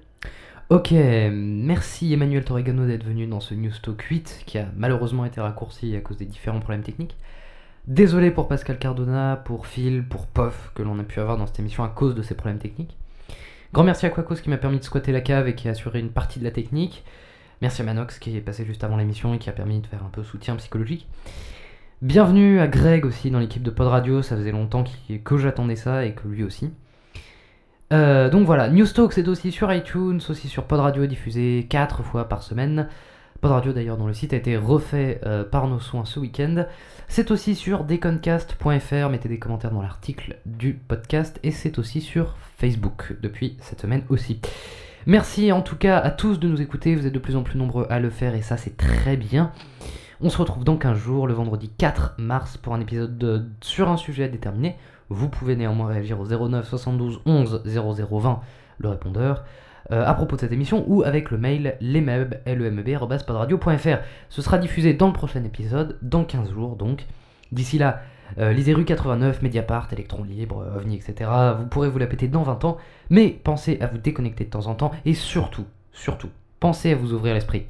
Ok, 0.68 0.92
merci 0.92 2.12
Emmanuel 2.12 2.44
Torregano 2.44 2.86
d'être 2.86 3.04
venu 3.04 3.26
dans 3.26 3.40
ce 3.40 3.54
News 3.54 3.72
Talk 3.82 4.02
8 4.02 4.42
qui 4.44 4.58
a 4.58 4.66
malheureusement 4.76 5.24
été 5.24 5.40
raccourci 5.40 5.96
à 5.96 6.00
cause 6.00 6.18
des 6.18 6.26
différents 6.26 6.60
problèmes 6.60 6.82
techniques. 6.82 7.16
Désolé 7.86 8.30
pour 8.30 8.48
Pascal 8.48 8.78
Cardona, 8.78 9.40
pour 9.42 9.66
Phil, 9.66 10.04
pour 10.06 10.26
Pof 10.26 10.72
que 10.74 10.82
l'on 10.82 10.98
a 10.98 11.04
pu 11.04 11.20
avoir 11.20 11.38
dans 11.38 11.46
cette 11.46 11.60
émission 11.60 11.84
à 11.84 11.88
cause 11.88 12.14
de 12.14 12.20
ces 12.20 12.34
problèmes 12.34 12.58
techniques. 12.58 12.97
Grand 13.74 13.84
merci 13.84 14.06
à 14.06 14.10
Quacos 14.10 14.36
qui 14.36 14.48
m'a 14.48 14.56
permis 14.56 14.78
de 14.78 14.84
squatter 14.84 15.12
la 15.12 15.20
cave 15.20 15.46
et 15.46 15.54
qui 15.54 15.68
a 15.68 15.72
assuré 15.72 16.00
une 16.00 16.10
partie 16.10 16.38
de 16.38 16.44
la 16.44 16.50
technique. 16.50 17.04
Merci 17.60 17.82
à 17.82 17.84
Manox 17.84 18.18
qui 18.18 18.34
est 18.34 18.40
passé 18.40 18.64
juste 18.64 18.82
avant 18.82 18.96
l'émission 18.96 19.34
et 19.34 19.38
qui 19.38 19.50
a 19.50 19.52
permis 19.52 19.80
de 19.80 19.86
faire 19.86 20.02
un 20.02 20.08
peu 20.08 20.24
soutien 20.24 20.56
psychologique. 20.56 21.06
Bienvenue 22.00 22.60
à 22.60 22.66
Greg 22.66 23.04
aussi 23.04 23.30
dans 23.30 23.40
l'équipe 23.40 23.62
de 23.62 23.70
Pod 23.70 23.88
Radio, 23.88 24.22
ça 24.22 24.36
faisait 24.36 24.52
longtemps 24.52 24.84
que 25.22 25.36
j'attendais 25.36 25.76
ça 25.76 26.06
et 26.06 26.12
que 26.12 26.26
lui 26.28 26.44
aussi. 26.44 26.70
Euh, 27.92 28.30
donc 28.30 28.46
voilà, 28.46 28.70
Newstalk 28.70 29.12
c'est 29.12 29.28
aussi 29.28 29.52
sur 29.52 29.70
iTunes, 29.70 30.20
aussi 30.28 30.48
sur 30.48 30.64
Pod 30.64 30.80
Radio 30.80 31.04
diffusé 31.04 31.66
4 31.68 32.02
fois 32.02 32.26
par 32.26 32.42
semaine. 32.42 32.88
Pod 33.40 33.52
Radio 33.52 33.72
d'ailleurs 33.72 33.96
dont 33.96 34.06
le 34.08 34.14
site 34.14 34.32
a 34.32 34.36
été 34.36 34.56
refait 34.56 35.20
euh, 35.24 35.44
par 35.44 35.68
nos 35.68 35.78
soins 35.78 36.04
ce 36.04 36.18
week-end. 36.18 36.64
C'est 37.06 37.30
aussi 37.30 37.54
sur 37.54 37.84
deconcast.fr, 37.84 39.08
mettez 39.10 39.28
des 39.28 39.38
commentaires 39.38 39.70
dans 39.70 39.80
l'article 39.82 40.38
du 40.44 40.74
podcast 40.74 41.38
et 41.44 41.52
c'est 41.52 41.78
aussi 41.78 42.00
sur 42.00 42.34
Facebook 42.58 43.14
depuis 43.22 43.56
cette 43.60 43.80
semaine 43.80 44.02
aussi. 44.08 44.40
Merci 45.06 45.52
en 45.52 45.62
tout 45.62 45.76
cas 45.76 45.98
à 45.98 46.10
tous 46.10 46.40
de 46.40 46.48
nous 46.48 46.60
écouter, 46.60 46.96
vous 46.96 47.06
êtes 47.06 47.12
de 47.14 47.18
plus 47.20 47.36
en 47.36 47.42
plus 47.44 47.56
nombreux 47.58 47.86
à 47.90 48.00
le 48.00 48.10
faire 48.10 48.34
et 48.34 48.42
ça 48.42 48.56
c'est 48.56 48.76
très 48.76 49.16
bien. 49.16 49.52
On 50.20 50.30
se 50.30 50.38
retrouve 50.38 50.64
dans 50.64 50.76
15 50.76 50.98
jours, 50.98 51.28
le 51.28 51.34
vendredi 51.34 51.70
4 51.78 52.16
mars, 52.18 52.56
pour 52.56 52.74
un 52.74 52.80
épisode 52.80 53.16
de- 53.18 53.44
sur 53.60 53.88
un 53.88 53.96
sujet 53.96 54.28
déterminé. 54.28 54.74
Vous 55.10 55.28
pouvez 55.28 55.54
néanmoins 55.54 55.86
réagir 55.86 56.18
au 56.20 56.26
09 56.26 56.68
72 56.68 57.20
11 57.24 57.62
0020, 57.64 58.40
le 58.78 58.88
répondeur, 58.88 59.44
euh, 59.90 60.04
à 60.04 60.14
propos 60.14 60.36
de 60.36 60.40
cette 60.40 60.52
émission, 60.52 60.84
ou 60.86 61.02
avec 61.02 61.30
le 61.30 61.38
mail 61.38 61.76
lemeb, 61.80 62.34
arobase 62.94 63.22
podradio.fr. 63.22 63.98
Ce 64.28 64.42
sera 64.42 64.58
diffusé 64.58 64.94
dans 64.94 65.06
le 65.06 65.12
prochain 65.12 65.42
épisode, 65.44 65.98
dans 66.02 66.24
15 66.24 66.52
jours 66.52 66.76
donc. 66.76 67.06
D'ici 67.52 67.78
là, 67.78 68.02
euh, 68.38 68.52
lisez 68.52 68.74
rue 68.74 68.84
89, 68.84 69.40
Mediapart, 69.40 69.88
Electron 69.92 70.24
Libre, 70.24 70.62
euh, 70.62 70.76
OVNI, 70.76 70.96
etc. 70.96 71.30
Vous 71.58 71.66
pourrez 71.66 71.88
vous 71.88 71.98
la 71.98 72.06
péter 72.06 72.28
dans 72.28 72.42
20 72.42 72.64
ans, 72.64 72.76
mais 73.08 73.30
pensez 73.30 73.78
à 73.80 73.86
vous 73.86 73.98
déconnecter 73.98 74.44
de 74.44 74.50
temps 74.50 74.66
en 74.66 74.74
temps, 74.74 74.90
et 75.06 75.14
surtout, 75.14 75.64
surtout, 75.92 76.28
pensez 76.60 76.92
à 76.92 76.96
vous 76.96 77.14
ouvrir 77.14 77.34
l'esprit. 77.34 77.66